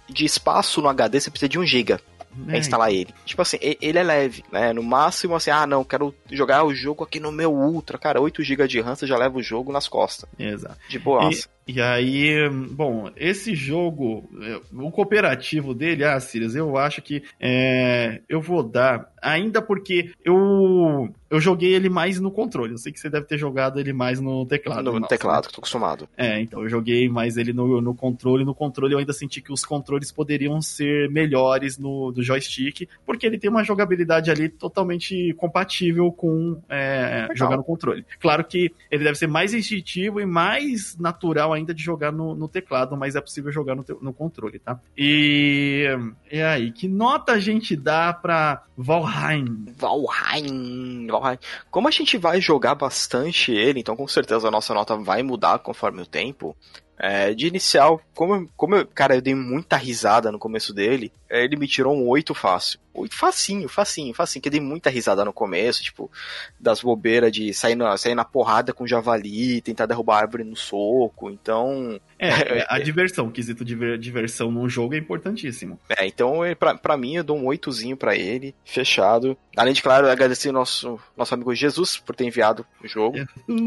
de 0.09 0.25
espaço 0.25 0.82
no 0.82 0.89
HD 0.89 1.19
você 1.19 1.29
precisa 1.29 1.49
de 1.49 1.59
1 1.59 1.65
GB 1.65 1.99
pra 2.45 2.55
É, 2.55 2.59
instalar 2.59 2.91
ele. 2.91 3.13
Tipo 3.25 3.41
assim, 3.41 3.57
ele 3.61 3.97
é 3.97 4.03
leve, 4.03 4.43
né? 4.51 4.71
No 4.73 4.82
máximo, 4.82 5.36
assim, 5.36 5.49
ah, 5.51 5.67
não, 5.67 5.84
quero 5.84 6.13
jogar 6.32 6.63
o 6.63 6.73
jogo 6.73 7.03
aqui 7.03 7.19
no 7.19 7.32
meu 7.32 7.51
Ultra. 7.51 7.97
Cara, 7.97 8.21
8 8.21 8.43
GB 8.43 8.67
de 8.67 8.79
RAM 8.79 8.95
você 8.95 9.05
já 9.05 9.17
leva 9.17 9.38
o 9.38 9.43
jogo 9.43 9.71
nas 9.71 9.88
costas. 9.88 10.29
Exato. 10.39 10.77
De 10.88 10.97
boa. 10.97 11.29
E 11.29 11.38
aí, 11.80 12.49
bom, 12.72 13.09
esse 13.16 13.55
jogo, 13.55 14.30
é, 14.41 14.59
o 14.74 14.91
cooperativo 14.91 15.74
dele, 15.74 16.03
ah, 16.03 16.20
Sirius, 16.20 16.55
eu 16.55 16.78
acho 16.78 17.01
que 17.01 17.24
é, 17.39 18.22
eu 18.28 18.41
vou 18.41 18.64
dar, 18.64 19.12
ainda 19.22 19.62
porque 19.62 20.12
eu, 20.26 21.14
eu 21.30 21.39
joguei 21.39 21.74
ele 21.74 21.88
mais 21.88 22.20
no 22.20 22.32
controle. 22.32 22.74
Eu 22.74 22.78
sei 22.78 22.91
que 22.91 22.99
você 22.99 23.09
deve 23.09 23.26
ter 23.26 23.38
jogado 23.38 23.80
ele 23.80 23.93
mais 23.93 24.20
no 24.20 24.45
teclado. 24.45 24.91
no 24.91 24.99
nossa, 24.99 25.07
teclado, 25.07 25.43
que 25.43 25.49
eu 25.49 25.53
tô 25.53 25.62
acostumado. 25.62 26.09
né? 26.18 26.38
É, 26.38 26.41
então 26.41 26.62
eu 26.64 26.70
joguei 26.70 27.07
mais 27.07 27.38
ele 27.38 27.53
no, 27.53 27.80
no 27.80 27.93
controle. 27.93 28.43
No 28.43 28.55
controle 28.55 28.93
eu 28.93 28.99
ainda 28.99 29.14
senti 29.14 29.41
que 29.41 29.53
os 29.53 29.64
controles 29.64 30.12
poderiam 30.12 30.62
ser 30.62 31.09
melhores 31.09 31.78
no 31.78 32.12
do 32.12 32.24
joystick, 32.24 32.89
porque 33.05 33.26
ele 33.26 33.38
tem 33.38 33.49
uma 33.49 33.64
jogabilidade 33.64 34.32
ali 34.32 34.49
totalmente 34.49 35.34
compatível 35.36 36.12
com 36.12 36.59
é, 36.68 37.28
jogar 37.36 37.57
no 37.57 37.64
controle. 37.64 38.03
Claro 38.20 38.43
que 38.43 38.74
ele 38.89 39.03
deve 39.03 39.18
ser 39.18 39.28
mais 39.28 39.53
instintivo 39.53 40.20
e 40.20 40.26
mais 40.26 40.97
natural 40.97 41.53
ainda 41.53 41.61
de 41.66 41.84
jogar 41.84 42.12
no, 42.12 42.36
no 42.36 42.47
teclado, 42.47 42.97
mas 42.97 43.16
é 43.16 43.22
possível 43.22 43.51
jogar 43.51 43.76
no, 43.76 43.86
no 44.01 44.14
controle, 44.14 44.59
tá? 44.59 44.80
E, 44.97 45.86
e 46.32 46.41
aí, 46.41 46.72
que 46.72 46.88
nota 46.88 47.34
a 47.34 47.39
gente 47.39 47.76
dá 47.76 48.14
pra 48.14 48.64
Valheim? 48.78 49.66
Valheim, 49.78 51.07
Valheim. 51.07 51.39
Como 51.70 51.88
a 51.88 51.91
gente 51.91 52.18
vai 52.18 52.41
jogar 52.41 52.76
bastante 52.76 53.51
ele, 53.51 53.80
então 53.80 53.95
com 53.95 54.07
certeza 54.07 54.47
a 54.47 54.51
nossa 54.51 54.74
nota 54.74 54.95
vai 54.95 55.24
mudar 55.24 55.59
conforme 55.59 56.01
o 56.01 56.05
tempo. 56.05 56.55
É, 57.03 57.34
de 57.34 57.47
inicial, 57.47 57.99
como, 58.14 58.47
como 58.55 58.76
eu, 58.76 58.86
cara, 58.86 59.16
eu 59.16 59.22
dei 59.22 59.34
muita 59.34 59.76
risada 59.76 60.32
no 60.32 60.38
começo 60.38 60.72
dele, 60.72 61.12
é, 61.20 61.20
ele 61.32 61.55
me 61.55 61.67
tirou 61.67 61.95
um 61.95 62.07
8 62.07 62.34
fácil. 62.34 62.79
8 62.93 63.15
facinho, 63.15 63.69
facinho, 63.69 64.13
facinho, 64.13 64.43
que 64.43 64.49
dei 64.49 64.59
muita 64.59 64.89
risada 64.89 65.23
no 65.23 65.32
começo, 65.32 65.82
tipo, 65.82 66.11
das 66.59 66.82
bobeiras 66.82 67.32
de 67.32 67.53
sair 67.53 67.75
na, 67.75 67.95
sair 67.95 68.15
na 68.15 68.25
porrada 68.25 68.73
com 68.73 68.86
javali, 68.86 69.61
tentar 69.61 69.86
derrubar 69.86 70.17
a 70.17 70.21
árvore 70.21 70.43
no 70.43 70.57
soco, 70.57 71.29
então... 71.29 71.99
É, 72.19 72.27
é, 72.59 72.65
a 72.67 72.79
diversão, 72.79 73.27
o 73.27 73.32
quesito 73.32 73.63
de 73.63 73.75
ver- 73.75 73.97
diversão 73.97 74.51
num 74.51 74.67
jogo 74.67 74.93
é 74.93 74.97
importantíssimo. 74.97 75.79
É, 75.89 76.05
então, 76.05 76.43
é, 76.43 76.53
pra, 76.53 76.75
pra 76.75 76.97
mim, 76.97 77.15
eu 77.15 77.23
dou 77.23 77.38
um 77.38 77.45
oitozinho 77.45 77.95
pra 77.95 78.13
ele, 78.13 78.53
fechado. 78.65 79.38
Além 79.55 79.73
de, 79.73 79.82
claro, 79.82 80.09
agradecer 80.09 80.49
o 80.49 80.53
nosso, 80.53 80.99
nosso 81.15 81.34
amigo 81.34 81.55
Jesus 81.55 81.97
por 81.97 82.13
ter 82.13 82.25
enviado 82.25 82.65
o 82.84 82.88
jogo. 82.88 83.17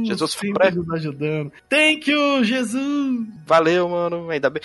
Jesus 0.04 0.32
sempre 0.32 0.70
foi 0.70 0.70
nos 0.70 0.90
ajudando. 0.90 1.50
Thank 1.68 2.10
you, 2.10 2.44
Jesus! 2.44 3.26
Valeu, 3.46 3.88
mano. 3.88 4.28
Ainda 4.30 4.50
bem. 4.50 4.62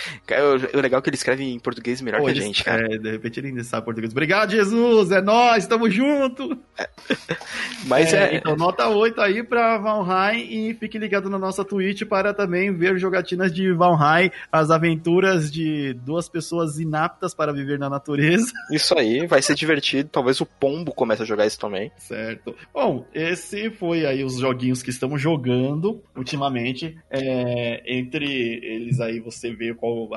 O 0.73 0.79
o 0.79 0.81
legal 0.81 0.99
é 0.99 1.01
que 1.01 1.09
ele 1.09 1.15
escreve 1.15 1.43
em 1.43 1.59
português 1.59 2.01
melhor 2.01 2.19
Pô, 2.19 2.25
que 2.25 2.31
a 2.31 2.35
gente, 2.35 2.63
cara. 2.63 2.88
É, 2.88 2.88
de 2.97 3.11
repente 3.11 3.39
ele 3.39 3.47
ainda 3.47 3.63
sabe 3.63 3.85
português. 3.85 4.11
Obrigado, 4.11 4.51
Jesus! 4.51 5.11
É 5.11 5.21
nós, 5.21 5.67
tamo 5.67 5.89
junto! 5.89 6.57
Mas 7.85 8.13
é. 8.13 8.35
Então, 8.35 8.55
nota 8.55 8.87
8 8.87 9.21
aí 9.21 9.43
pra 9.43 9.77
Valheim 9.77 10.69
e 10.69 10.73
fique 10.73 10.97
ligado 10.97 11.29
na 11.29 11.37
nossa 11.39 11.63
Twitch 11.63 12.03
para 12.03 12.33
também 12.33 12.73
ver 12.73 12.97
jogatinas 12.97 13.53
de 13.53 13.71
Valheim, 13.73 14.31
as 14.51 14.69
aventuras 14.71 15.51
de 15.51 15.93
duas 15.93 16.27
pessoas 16.27 16.79
inaptas 16.79 17.33
para 17.33 17.53
viver 17.53 17.79
na 17.79 17.89
natureza. 17.89 18.51
Isso 18.71 18.97
aí, 18.97 19.25
vai 19.27 19.41
ser 19.41 19.55
divertido. 19.55 20.09
Talvez 20.11 20.41
o 20.41 20.45
Pombo 20.45 20.91
comece 20.93 21.23
a 21.23 21.25
jogar 21.25 21.45
isso 21.45 21.59
também. 21.59 21.91
Certo. 21.97 22.55
Bom, 22.73 23.05
esse 23.13 23.69
foi 23.71 24.05
aí 24.05 24.23
os 24.23 24.39
joguinhos 24.39 24.81
que 24.81 24.89
estamos 24.89 25.21
jogando 25.21 26.01
ultimamente. 26.15 26.97
É, 27.09 27.81
entre 27.85 28.25
eles 28.25 28.99
aí 28.99 29.19
você 29.19 29.53
vê 29.53 29.73
qual, 29.73 30.09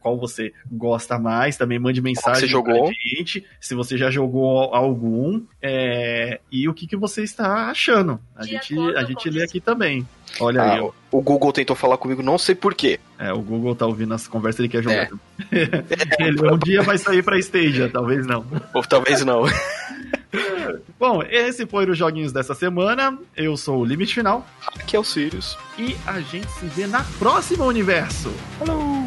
qual 0.00 0.18
você 0.18 0.52
gosta 0.70 1.18
mais. 1.18 1.56
Também 1.56 1.78
mande 1.78 2.00
mensagem 2.00 2.13
você 2.14 2.46
jogou? 2.46 2.84
pra 2.86 2.94
gente, 3.16 3.44
se 3.60 3.74
você 3.74 3.96
já 3.98 4.10
jogou 4.10 4.74
algum. 4.74 5.42
é, 5.62 6.40
e 6.50 6.68
o 6.68 6.74
que, 6.74 6.86
que 6.86 6.96
você 6.96 7.22
está 7.22 7.70
achando. 7.70 8.20
A 8.36 8.42
De 8.42 8.50
gente, 8.50 8.74
acordo 8.74 8.98
a 8.98 9.04
gente 9.04 9.30
lê 9.30 9.42
aqui 9.42 9.60
também. 9.60 10.06
Olha 10.40 10.62
aí, 10.62 10.78
Ah, 10.80 10.84
ó. 10.84 10.90
o 11.12 11.22
Google 11.22 11.52
tentou 11.52 11.76
falar 11.76 11.96
comigo, 11.96 12.22
não 12.22 12.36
sei 12.38 12.54
porquê. 12.54 12.98
É, 13.18 13.32
o 13.32 13.40
Google 13.40 13.74
tá 13.76 13.86
ouvindo 13.86 14.12
as 14.14 14.26
conversas, 14.26 14.60
ele 14.60 14.68
quer 14.68 14.82
jogar. 14.82 15.08
É. 15.52 15.64
ele 16.26 16.50
um 16.50 16.58
dia 16.58 16.82
vai 16.82 16.98
sair 16.98 17.22
pra 17.22 17.38
Stadia, 17.38 17.88
talvez 17.88 18.26
não. 18.26 18.44
Ou 18.74 18.82
talvez 18.82 19.24
não. 19.24 19.42
Bom, 20.98 21.22
esse 21.22 21.66
foi 21.66 21.88
os 21.88 21.96
joguinhos 21.96 22.32
dessa 22.32 22.54
semana. 22.54 23.16
Eu 23.36 23.56
sou 23.56 23.80
o 23.80 23.84
Limite 23.84 24.14
Final. 24.14 24.44
Aqui 24.76 24.96
é 24.96 24.98
o 24.98 25.04
Sirius. 25.04 25.56
E 25.78 25.96
a 26.06 26.20
gente 26.20 26.50
se 26.52 26.66
vê 26.66 26.86
na 26.86 27.04
próxima 27.18 27.64
universo. 27.64 28.32
Falou! 28.58 29.06